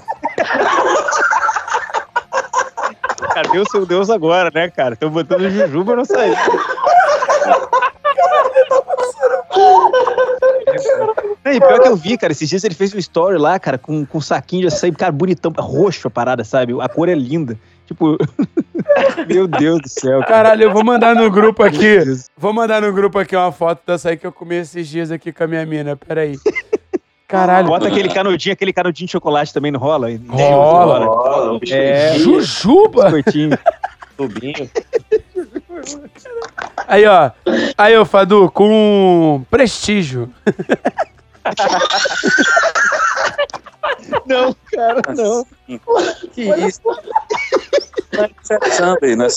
Cadê 3.38 3.60
o 3.60 3.70
seu 3.70 3.86
Deus 3.86 4.10
agora, 4.10 4.50
né, 4.52 4.68
cara? 4.68 4.96
Estão 4.96 5.12
botando 5.12 5.48
Jujuba 5.48 5.96
no 5.96 6.04
sair. 6.04 6.36
Não, 11.46 11.52
e 11.54 11.60
pior 11.60 11.80
que 11.80 11.88
eu 11.88 11.96
vi, 11.96 12.18
cara, 12.18 12.34
esses 12.34 12.50
dias 12.50 12.64
ele 12.64 12.74
fez 12.74 12.96
um 12.96 12.98
story 12.98 13.38
lá, 13.38 13.60
cara, 13.60 13.78
com, 13.78 14.04
com 14.08 14.18
um 14.18 14.22
saquinho 14.22 14.62
de 14.62 14.68
açaí, 14.74 14.92
cara, 14.92 15.12
bonitão, 15.12 15.54
roxo 15.56 16.08
a 16.08 16.12
parada, 16.12 16.44
sabe? 16.44 16.74
A 16.82 16.90
cor 16.90 17.10
é 17.10 17.14
linda. 17.14 17.56
Tipo, 17.86 18.18
meu 19.30 19.48
Deus 19.48 19.82
do 19.82 19.88
céu. 19.88 20.20
cara. 20.22 20.26
Caralho, 20.26 20.64
eu 20.64 20.74
vou 20.74 20.84
mandar 20.84 21.14
no 21.14 21.30
grupo 21.30 21.62
aqui. 21.62 22.00
Vou 22.36 22.52
mandar 22.52 22.82
no 22.82 22.92
grupo 22.92 23.20
aqui 23.20 23.36
uma 23.36 23.52
foto 23.52 23.84
dessa 23.86 24.10
aí 24.10 24.18
que 24.18 24.26
eu 24.26 24.32
comi 24.32 24.56
esses 24.56 24.88
dias 24.88 25.12
aqui 25.12 25.32
com 25.32 25.44
a 25.44 25.48
minha 25.48 25.66
mina. 25.66 25.96
Peraí. 25.96 26.40
Caralho. 27.28 27.68
Bota 27.68 27.88
aquele 27.88 28.10
canudinho, 28.10 28.54
aquele 28.54 28.72
canudinho 28.72 29.06
de 29.06 29.12
chocolate 29.12 29.54
também 29.54 29.72
não 29.72 29.80
rola? 29.80 30.08
Rola. 30.30 31.06
Rola, 31.06 31.54
um 31.54 31.60
É. 31.70 32.18
Jujuba. 32.18 33.04
Biscoitinho. 33.12 33.58
Tubinho. 34.16 34.70
Aí, 36.88 37.06
ó. 37.06 37.32
Aí, 37.78 37.98
ô 37.98 38.06
Fadu, 38.06 38.50
com 38.52 39.46
prestígio. 39.50 40.34
Não, 44.26 44.56
cara, 44.74 45.02
não. 45.16 45.46
Que 46.34 46.44
isso? 46.66 46.82
Isso 48.42 48.54
é 48.54 48.70
samba 48.72 49.00
aí, 49.04 49.16
né? 49.16 49.28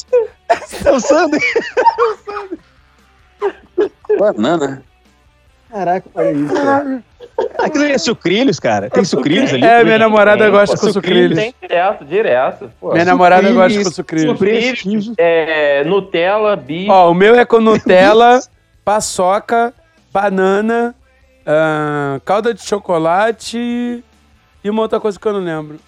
É 0.84 0.92
o 0.92 1.00
Sander. 1.00 1.40
Banana. 4.18 4.82
Caraca, 5.70 6.08
olha 6.14 6.32
isso. 6.32 6.54
Cara. 6.54 7.04
Aquilo 7.58 7.84
ali 7.84 7.92
é 7.92 7.98
sucrilhos, 7.98 8.60
cara. 8.60 8.90
Tem 8.90 9.04
sucrilhos 9.04 9.52
ali? 9.52 9.64
É, 9.64 9.84
minha 9.84 9.98
namorada 9.98 10.44
Tem, 10.44 10.50
gosta 10.50 10.76
pô, 10.76 10.86
com 10.86 10.92
sucrilhos. 10.92 11.38
Tem 11.38 11.54
direto, 11.60 12.04
direto. 12.04 12.70
Pô. 12.80 12.92
Minha 12.92 13.04
namorada 13.04 13.48
sucrilhos, 13.48 13.74
gosta 13.74 13.84
com 13.84 13.94
sucrilhos. 13.94 14.38
Prestígio. 14.38 15.14
É, 15.18 15.84
Nutella, 15.84 16.56
bicho. 16.56 16.90
Ó, 16.90 17.10
o 17.10 17.14
meu 17.14 17.34
é 17.34 17.44
com 17.44 17.60
Nutella, 17.60 18.40
paçoca, 18.84 19.74
banana, 20.12 20.94
ah, 21.46 22.20
calda 22.24 22.54
de 22.54 22.62
chocolate 22.62 24.04
e 24.62 24.70
uma 24.70 24.82
outra 24.82 25.00
coisa 25.00 25.18
que 25.18 25.26
eu 25.26 25.32
não 25.32 25.40
lembro. 25.40 25.78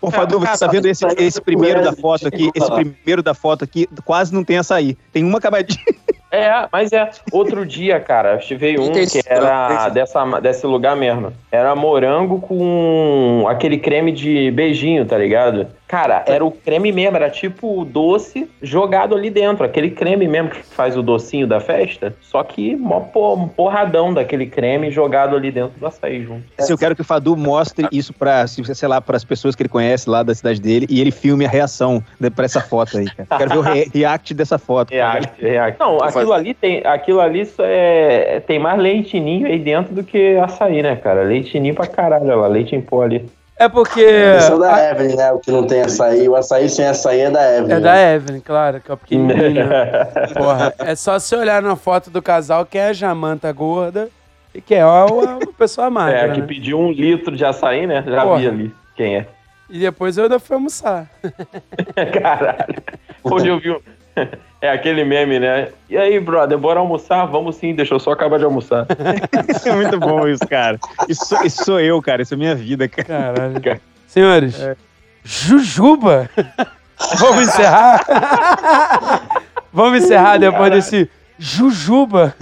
Ô, 0.00 0.10
Fadu, 0.10 0.38
você 0.38 0.58
tá 0.58 0.70
vendo 0.70 0.86
esse, 0.86 1.04
esse 1.16 1.40
primeiro 1.40 1.82
da 1.82 1.92
foto 1.94 2.28
aqui? 2.28 2.50
Esse 2.54 2.70
primeiro 2.70 3.22
da 3.22 3.32
foto 3.32 3.64
aqui 3.64 3.88
quase 4.04 4.34
não 4.34 4.44
tem 4.44 4.58
açaí. 4.58 4.98
Tem 5.12 5.24
uma 5.24 5.40
camadinha. 5.40 5.82
É, 6.34 6.68
mas 6.72 6.92
é. 6.92 7.10
Outro 7.30 7.64
dia, 7.64 8.00
cara, 8.00 8.40
veio 8.56 8.82
um 8.82 8.92
que 8.92 9.20
era 9.26 9.88
dessa, 9.88 10.24
desse 10.40 10.66
lugar 10.66 10.96
mesmo. 10.96 11.32
Era 11.52 11.76
morango 11.76 12.40
com 12.40 13.46
aquele 13.48 13.78
creme 13.78 14.10
de 14.10 14.50
beijinho, 14.50 15.06
tá 15.06 15.16
ligado? 15.16 15.68
Cara, 15.86 16.24
era 16.26 16.44
o 16.44 16.50
creme 16.50 16.90
mesmo, 16.90 17.16
era 17.16 17.28
tipo 17.28 17.80
o 17.80 17.84
doce 17.84 18.50
jogado 18.62 19.14
ali 19.14 19.28
dentro. 19.30 19.64
Aquele 19.64 19.90
creme 19.90 20.26
mesmo 20.26 20.48
que 20.50 20.62
faz 20.62 20.96
o 20.96 21.02
docinho 21.02 21.46
da 21.46 21.60
festa. 21.60 22.14
Só 22.22 22.42
que 22.42 22.74
mó 22.74 23.00
por- 23.00 23.34
um 23.38 23.46
porradão 23.46 24.12
daquele 24.12 24.46
creme 24.46 24.90
jogado 24.90 25.36
ali 25.36 25.50
dentro 25.52 25.78
do 25.78 25.86
açaí 25.86 26.22
junto. 26.24 26.44
Se 26.58 26.72
eu 26.72 26.78
quero 26.78 26.94
que 26.96 27.02
o 27.02 27.04
Fadu 27.04 27.36
mostre 27.36 27.86
isso 27.92 28.12
pra, 28.14 28.46
se- 28.46 28.74
sei 28.74 28.88
lá, 28.88 29.00
para 29.00 29.16
as 29.16 29.24
pessoas 29.24 29.54
que 29.54 29.62
ele 29.62 29.68
conhece 29.68 30.08
lá 30.08 30.22
da 30.22 30.34
cidade 30.34 30.60
dele 30.60 30.86
e 30.88 31.00
ele 31.00 31.10
filme 31.10 31.44
a 31.44 31.48
reação 31.48 32.02
pra 32.34 32.46
essa 32.46 32.60
foto 32.62 32.96
aí, 32.96 33.04
cara. 33.04 33.28
Quero 33.38 33.50
ver 33.50 33.58
o 33.58 33.60
re- 33.60 33.90
react 33.94 34.32
dessa 34.34 34.58
foto. 34.58 34.88
cara. 34.90 35.20
React, 35.20 35.42
react. 35.42 35.80
Não, 35.80 35.98
aquilo 36.02 36.32
ali 36.32 36.54
tem. 36.54 36.82
Aquilo 36.86 37.20
ali 37.20 37.44
só 37.44 37.62
é, 37.64 38.40
tem 38.40 38.58
mais 38.58 38.78
leitinho 38.80 39.46
aí 39.46 39.58
dentro 39.58 39.94
do 39.94 40.02
que 40.02 40.36
açaí, 40.38 40.82
né, 40.82 40.96
cara? 40.96 41.22
Leitinho 41.22 41.74
pra 41.74 41.86
caralho, 41.86 42.24
olha 42.24 42.36
lá, 42.36 42.46
leite 42.46 42.74
em 42.74 42.80
pó 42.80 43.02
ali. 43.02 43.24
É 43.56 43.68
porque. 43.68 44.00
Esse 44.00 44.50
é 44.50 44.54
o 44.54 44.58
da 44.58 44.74
a- 44.74 44.90
Evelyn, 44.90 45.16
né? 45.16 45.32
O 45.32 45.38
que 45.38 45.50
não 45.52 45.66
tem 45.66 45.80
açaí. 45.82 46.28
O 46.28 46.34
açaí 46.34 46.68
sem 46.68 46.86
açaí 46.86 47.20
é 47.20 47.30
da 47.30 47.56
Evelyn. 47.56 47.70
É 47.72 47.74
né? 47.76 47.80
da 47.80 48.12
Evelyn, 48.14 48.40
claro, 48.40 48.80
que 48.80 48.90
é 48.90 48.94
o 48.94 48.96
pequenininho. 48.96 49.66
Porra, 50.36 50.74
é 50.78 50.94
só 50.96 51.18
se 51.18 51.36
olhar 51.36 51.62
na 51.62 51.76
foto 51.76 52.10
do 52.10 52.20
casal 52.20 52.66
que 52.66 52.76
é 52.78 52.88
a 52.88 52.92
Jamanta 52.92 53.50
gorda 53.52 54.08
e 54.54 54.60
que 54.60 54.74
é 54.74 54.84
uma, 54.84 55.06
uma 55.36 55.52
pessoa 55.56 55.88
magra, 55.88 56.18
É, 56.18 56.28
que 56.32 56.40
né? 56.40 56.46
pediu 56.46 56.78
um 56.78 56.90
litro 56.90 57.36
de 57.36 57.44
açaí, 57.44 57.86
né? 57.86 58.02
Já 58.06 58.22
Porra. 58.22 58.38
vi 58.40 58.48
ali 58.48 58.74
quem 58.96 59.16
é. 59.18 59.26
E 59.70 59.78
depois 59.78 60.16
eu 60.18 60.24
ainda 60.24 60.38
fui 60.38 60.54
almoçar. 60.56 61.06
Caralho. 62.22 62.74
Hoje 63.22 63.48
eu 63.48 63.58
vi 63.58 63.70
um... 63.70 63.80
É 64.64 64.70
aquele 64.70 65.04
meme, 65.04 65.38
né? 65.38 65.68
E 65.90 65.96
aí, 65.98 66.18
brother, 66.18 66.56
bora 66.56 66.80
almoçar? 66.80 67.26
Vamos 67.26 67.56
sim, 67.56 67.74
deixa 67.74 67.92
eu 67.92 68.00
só 68.00 68.12
acabar 68.12 68.38
de 68.38 68.46
almoçar. 68.46 68.86
É 69.62 69.72
muito 69.74 70.00
bom 70.00 70.26
isso, 70.26 70.48
cara. 70.48 70.78
Isso, 71.06 71.36
isso 71.44 71.64
sou 71.66 71.78
eu, 71.78 72.00
cara. 72.00 72.22
Isso 72.22 72.32
é 72.32 72.36
minha 72.38 72.54
vida, 72.54 72.88
cara. 72.88 73.04
Caralho. 73.04 73.80
Senhores, 74.06 74.56
Jujuba! 75.22 76.30
Vamos 77.18 77.48
encerrar? 77.48 78.00
Vamos 79.70 80.02
encerrar 80.02 80.38
depois 80.38 80.72
desse 80.72 81.10
Jujuba. 81.38 82.34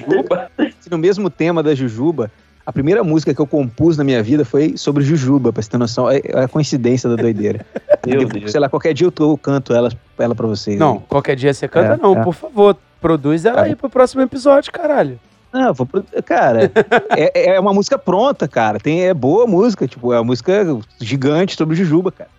Jujuba. 0.00 0.50
No 0.90 0.98
mesmo 0.98 1.30
tema 1.30 1.62
da 1.62 1.76
Jujuba, 1.76 2.28
a 2.66 2.72
primeira 2.72 3.04
música 3.04 3.32
que 3.32 3.40
eu 3.40 3.46
compus 3.46 3.96
na 3.96 4.02
minha 4.02 4.20
vida 4.22 4.44
foi 4.44 4.76
sobre 4.76 5.04
Jujuba, 5.04 5.52
pra 5.52 5.62
você 5.62 5.70
ter 5.70 5.78
noção. 5.78 6.10
É 6.10 6.20
é 6.24 6.42
a 6.44 6.48
coincidência 6.48 7.08
da 7.08 7.14
doideira. 7.16 7.64
Meu 8.04 8.18
Depois, 8.20 8.40
Deus. 8.40 8.50
sei 8.52 8.60
lá, 8.60 8.68
qualquer 8.68 8.92
dia 8.92 9.06
eu, 9.06 9.12
tô- 9.12 9.32
eu 9.32 9.38
canto 9.38 9.72
ela, 9.72 9.88
ela 10.18 10.34
pra 10.34 10.46
vocês. 10.46 10.78
Não, 10.78 10.98
qualquer 10.98 11.36
dia 11.36 11.54
você 11.54 11.66
canta, 11.68 11.94
É, 11.94 11.96
não. 11.96 12.18
é. 12.18 12.24
Por 12.24 12.34
favor, 12.34 12.76
produz 13.00 13.44
ela 13.44 13.62
aí 13.62 13.74
pro 13.76 13.88
próximo 13.88 14.20
episódio, 14.22 14.72
caralho. 14.72 15.18
Não, 15.52 15.72
vou 15.72 15.86
pro- 15.86 16.04
cara, 16.24 16.70
é, 17.16 17.54
é 17.54 17.60
uma 17.60 17.72
música 17.72 17.96
pronta, 17.98 18.46
cara. 18.48 18.78
Tem, 18.78 19.02
é 19.06 19.14
boa 19.14 19.46
música, 19.46 19.86
tipo, 19.88 20.12
é 20.12 20.18
uma 20.18 20.24
música 20.24 20.76
gigante 21.00 21.56
sobre 21.56 21.74
Jujuba, 21.76 22.10
cara. 22.12 22.30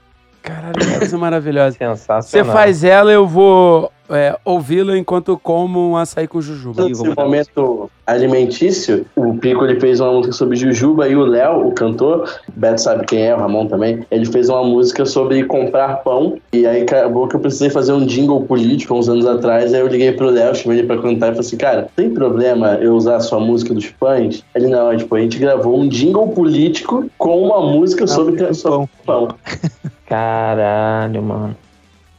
Caralho, 0.44 0.74
que 0.80 0.98
coisa 1.00 1.18
maravilhosa. 1.18 1.76
Sensacional. 1.78 2.22
Você 2.24 2.44
faz 2.46 2.84
ela, 2.84 3.12
eu 3.12 3.28
vou 3.28 3.92
é, 4.10 4.38
ouvi-la 4.46 4.98
enquanto 4.98 5.38
como 5.38 5.92
um 5.92 5.98
açaí 5.98 6.28
com 6.28 6.42
jujuba. 6.42 6.88
Nesse 6.88 7.04
momento 7.04 7.90
alimentício, 8.06 9.06
o 9.16 9.38
Pico 9.38 9.66
ele 9.66 9.80
fez 9.80 10.00
uma 10.00 10.14
música 10.14 10.34
sobre 10.34 10.56
Jujuba 10.56 11.10
e 11.10 11.16
o 11.16 11.26
Léo, 11.26 11.68
o 11.68 11.72
cantor, 11.74 12.30
Beto 12.56 12.82
sabe 12.82 13.06
quem 13.06 13.28
é, 13.28 13.36
o 13.36 13.38
Ramon 13.38 13.68
também, 13.68 14.06
ele 14.10 14.26
fez 14.26 14.48
uma 14.50 14.64
música 14.64 15.06
sobre 15.06 15.44
comprar 15.44 15.98
pão. 15.98 16.38
E 16.54 16.66
aí 16.66 16.84
acabou 16.84 17.28
que 17.28 17.36
eu 17.36 17.40
precisei 17.40 17.70
fazer 17.70 17.92
um 17.92 18.06
jingle 18.06 18.42
político 18.44 18.96
uns 18.96 19.10
anos 19.10 19.26
atrás. 19.26 19.74
Aí 19.74 19.82
eu 19.82 19.88
liguei 19.88 20.14
pro 20.14 20.30
Léo, 20.30 20.56
chamei 20.56 20.80
ele 20.80 20.88
pra 20.88 20.98
cantar 20.98 21.28
e 21.28 21.32
falei 21.32 21.40
assim: 21.40 21.58
Cara, 21.58 21.90
tem 21.96 22.10
problema 22.10 22.76
eu 22.76 22.96
usar 22.96 23.18
a 23.18 23.20
sua 23.20 23.40
música 23.40 23.74
dos 23.74 23.88
pães? 23.88 24.44
Ele 24.56 24.68
não, 24.68 24.96
tipo, 24.96 25.14
a 25.16 25.20
gente 25.20 25.38
gravou 25.38 25.78
um 25.78 25.88
jingle 25.88 26.30
político 26.30 27.10
com 27.18 27.44
uma 27.44 27.62
música 27.62 28.08
sobre, 28.08 28.36
do 28.38 28.54
sobre 28.54 28.90
pão. 29.06 29.28
Caralho, 30.08 31.22
mano. 31.22 31.67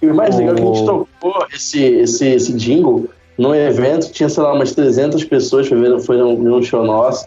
E 0.01 0.07
o 0.07 0.15
mais 0.15 0.37
legal 0.37 0.55
é 0.55 0.57
que 0.57 0.63
a 0.63 0.67
gente 0.67 0.87
tocou 0.87 1.47
esse, 1.53 1.83
esse, 1.83 2.27
esse 2.27 2.53
jingle 2.53 3.09
num 3.37 3.55
evento, 3.55 4.11
tinha, 4.11 4.29
sei 4.29 4.43
lá, 4.43 4.53
umas 4.53 4.75
300 4.75 5.25
pessoas 5.25 5.69
foi 5.69 5.79
ver, 5.79 6.01
foi 6.01 6.17
num, 6.17 6.37
num 6.37 6.63
show 6.63 6.85
nosso. 6.85 7.27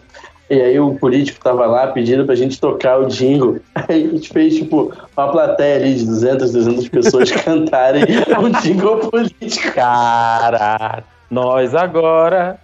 E 0.50 0.60
aí 0.60 0.78
o 0.78 0.94
político 0.96 1.42
tava 1.42 1.64
lá 1.64 1.86
pedindo 1.86 2.26
pra 2.26 2.34
gente 2.34 2.60
tocar 2.60 3.00
o 3.00 3.06
jingle. 3.06 3.58
Aí 3.88 4.04
a 4.04 4.10
gente 4.10 4.28
fez, 4.28 4.56
tipo, 4.56 4.92
uma 5.16 5.32
plateia 5.32 5.76
ali 5.76 5.94
de 5.94 6.04
200, 6.04 6.50
300 6.50 6.88
pessoas 6.90 7.30
cantarem 7.32 8.04
um 8.38 8.50
jingle 8.60 8.98
político. 8.98 9.72
Caralho. 9.72 11.04
Nós 11.30 11.74
agora. 11.74 12.58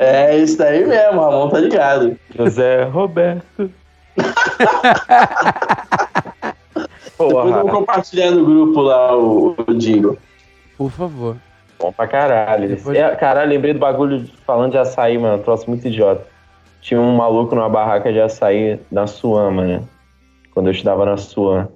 É 0.00 0.36
isso 0.36 0.58
daí 0.58 0.84
mesmo, 0.84 1.20
Ramon 1.20 1.50
tá 1.50 1.60
ligado. 1.60 2.18
José 2.36 2.82
Roberto. 2.82 3.70
Depois 7.18 7.32
eu 7.46 7.52
vou 7.52 7.60
Porra, 7.62 7.72
compartilhar 7.72 8.30
no 8.30 8.44
grupo 8.44 8.80
lá 8.80 9.16
o, 9.16 9.54
o 9.66 9.74
jingle. 9.74 10.16
Por 10.76 10.90
favor. 10.90 11.36
bom 11.78 11.92
pra 11.92 12.06
caralho. 12.06 12.68
Depois- 12.68 12.96
É, 12.98 13.14
caralho, 13.16 13.50
lembrei 13.50 13.72
do 13.72 13.78
bagulho 13.78 14.26
falando 14.46 14.72
de 14.72 14.78
açaí, 14.78 15.16
mano. 15.18 15.36
Um 15.38 15.42
troço 15.42 15.68
muito 15.68 15.86
idiota. 15.88 16.26
Tinha 16.80 17.00
um 17.00 17.16
maluco 17.16 17.54
numa 17.54 17.68
barraca 17.68 18.12
de 18.12 18.20
açaí 18.20 18.78
na 18.92 19.06
Suama, 19.06 19.64
né? 19.64 19.82
Quando 20.52 20.66
eu 20.66 20.72
estudava 20.72 21.04
na 21.04 21.16
Suam. 21.16 21.68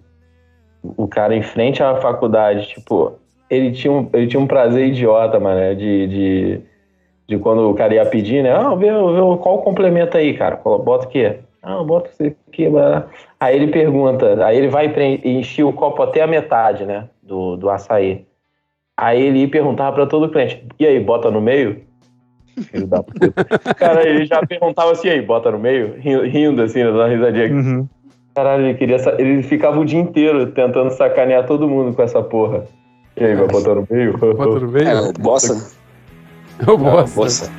O 0.83 1.09
cara 1.09 1.35
em 1.35 1.43
frente 1.43 1.83
à 1.83 1.97
faculdade, 1.97 2.69
tipo, 2.69 3.13
ele 3.51 3.73
tinha 3.73 3.93
um, 3.93 4.09
ele 4.15 4.27
tinha 4.27 4.41
um 4.41 4.47
prazer 4.47 4.89
idiota, 4.89 5.39
mano, 5.41 5.75
de, 5.77 6.07
de, 6.07 6.61
de 7.29 7.39
quando 7.39 7.69
o 7.69 7.75
cara 7.75 7.95
ia 7.95 8.07
pedir, 8.07 8.43
né? 8.43 8.53
Ah, 8.53 8.75
vê, 8.75 8.87
vê 8.87 9.37
qual 9.43 9.57
o 9.57 9.63
complemento 9.63 10.17
aí, 10.17 10.33
cara? 10.35 10.57
Bota 10.57 11.07
o 11.07 11.09
quê? 11.09 11.41
Ah, 11.63 11.83
bota 11.83 12.11
isso 12.11 12.35
aqui. 12.49 12.69
blá. 12.69 13.07
Aí 13.39 13.57
ele 13.57 13.69
pergunta, 13.69 14.45
aí 14.45 14.57
ele 14.57 14.69
vai 14.69 14.93
encher 15.25 15.65
o 15.65 15.73
copo 15.73 16.03
até 16.03 16.23
a 16.23 16.27
metade, 16.27 16.85
né? 16.85 17.09
Do, 17.23 17.57
do 17.57 17.71
açaí. 17.71 18.27
Aí 18.97 19.23
ele 19.23 19.49
perguntava 19.49 19.95
pra 19.95 20.07
todo 20.07 20.31
cliente, 20.31 20.63
e 20.79 20.87
aí, 20.87 21.01
bota 21.01 21.31
no 21.31 21.41
meio? 21.41 21.83
Filho 22.71 22.87
da 22.87 23.03
puta. 23.03 23.33
Cara, 23.75 24.07
ele 24.07 24.27
já 24.27 24.45
perguntava 24.47 24.93
assim, 24.93 25.09
e 25.09 25.11
aí, 25.13 25.23
bota 25.23 25.51
no 25.51 25.59
meio? 25.59 25.95
Rindo, 25.99 26.63
assim, 26.63 26.85
dando 26.85 26.99
uma 26.99 27.09
risadinha. 27.09 27.51
Uhum. 27.51 27.89
Caralho, 28.35 28.67
ele 28.67 28.75
queria. 28.75 28.97
Ele 29.19 29.43
ficava 29.43 29.79
o 29.79 29.85
dia 29.85 29.99
inteiro 29.99 30.53
tentando 30.53 30.91
sacanear 30.91 31.47
todo 31.47 31.69
mundo 31.69 31.95
com 31.95 32.03
essa 32.03 32.23
porra. 32.23 32.65
E 33.17 33.25
aí, 33.25 33.35
vai 33.35 33.49
botar 33.49 33.75
no 33.75 33.87
meio? 33.91 34.19
Bota 34.19 34.61
no 34.61 34.69
meio? 34.69 34.89
É, 34.89 35.01
o 35.01 35.13
bossa. 35.15 35.75
Eu 36.67 36.77
gosto. 36.77 37.17
bossa. 37.17 37.51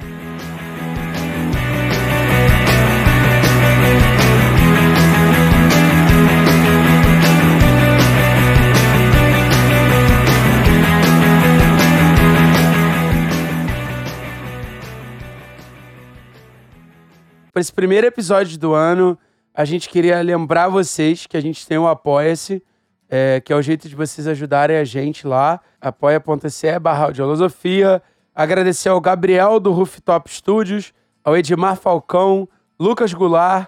Para 17.52 17.60
esse 17.60 17.74
primeiro 17.74 18.08
episódio 18.08 18.58
do 18.58 18.74
ano, 18.74 19.20
a 19.54 19.66
gente 19.66 19.90
queria 19.90 20.22
lembrar 20.22 20.70
vocês 20.70 21.28
que 21.28 21.36
a 21.36 21.42
gente 21.42 21.68
tem 21.68 21.78
o 21.78 21.86
Apoia-se, 21.86 22.64
é, 23.10 23.42
que 23.42 23.52
é 23.52 23.56
o 23.58 23.62
jeito 23.62 23.90
de 23.90 23.96
vocês 23.96 24.26
ajudarem 24.26 24.78
a 24.78 24.86
gente 24.86 25.28
lá, 25.28 25.60
apoia.se 25.82 26.80
barra 26.80 27.06
audiolosofia. 27.08 28.02
Agradecer 28.34 28.88
ao 28.88 29.02
Gabriel 29.02 29.60
do 29.60 29.74
Rooftop 29.74 30.34
Studios, 30.34 30.94
ao 31.22 31.36
Edmar 31.36 31.76
Falcão, 31.76 32.48
Lucas 32.80 33.14
Goulart, 33.14 33.68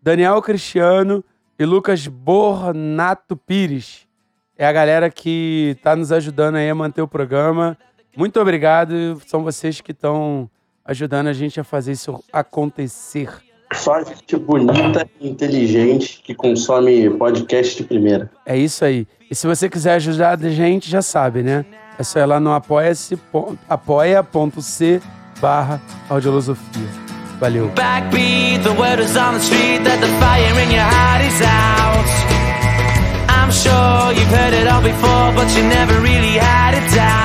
Daniel 0.00 0.40
Cristiano 0.40 1.24
e 1.58 1.64
Lucas 1.64 2.06
Bornato 2.06 3.36
Pires. 3.36 4.06
É 4.56 4.64
a 4.64 4.72
galera 4.72 5.10
que 5.10 5.76
tá 5.82 5.96
nos 5.96 6.12
ajudando 6.12 6.54
aí 6.54 6.70
a 6.70 6.74
manter 6.74 7.02
o 7.02 7.08
programa. 7.08 7.76
Muito 8.16 8.40
obrigado, 8.40 9.20
são 9.26 9.42
vocês 9.42 9.80
que 9.80 9.90
estão 9.90 10.48
ajudando 10.84 11.28
a 11.28 11.32
gente 11.32 11.58
a 11.58 11.64
fazer 11.64 11.92
isso 11.92 12.22
acontecer. 12.32 13.28
Só 13.72 14.02
gente 14.04 14.36
bonita 14.36 15.08
e 15.20 15.28
inteligente 15.28 16.20
que 16.22 16.34
consome 16.34 17.10
podcast 17.10 17.76
de 17.76 17.84
primeira. 17.84 18.30
É 18.46 18.56
isso 18.56 18.84
aí. 18.84 19.06
E 19.30 19.34
se 19.34 19.46
você 19.46 19.68
quiser 19.68 19.94
ajudar 19.94 20.38
a 20.38 20.50
gente, 20.50 20.88
já 20.90 21.02
sabe, 21.02 21.42
né? 21.42 21.64
É 21.98 22.02
só 22.02 22.20
ir 22.20 22.26
lá 22.26 22.38
no 22.38 22.52
apoia-se, 22.52 23.18
apoia.c 23.68 25.00
barra 25.40 25.80
audiolosofia. 26.08 26.88
Valeu. 27.40 27.68
Backbeat, 27.74 28.62
the 28.62 28.70
word 28.70 29.02
is 29.02 29.16
on 29.16 29.34
the 29.34 29.40
street 29.40 29.82
that 29.84 30.00
the 30.00 30.08
fire 30.20 30.60
in 30.62 30.70
your 30.70 30.84
heart 30.84 31.24
is 31.24 31.40
out. 31.42 32.06
I'm 33.28 33.50
sure 33.50 34.12
you've 34.12 34.30
heard 34.30 34.54
it 34.54 34.68
all 34.68 34.82
before, 34.82 35.32
but 35.34 35.48
you 35.56 35.64
never 35.64 36.00
really 36.00 36.38
had 36.38 36.74
a 36.74 36.94
doubt. 36.94 37.24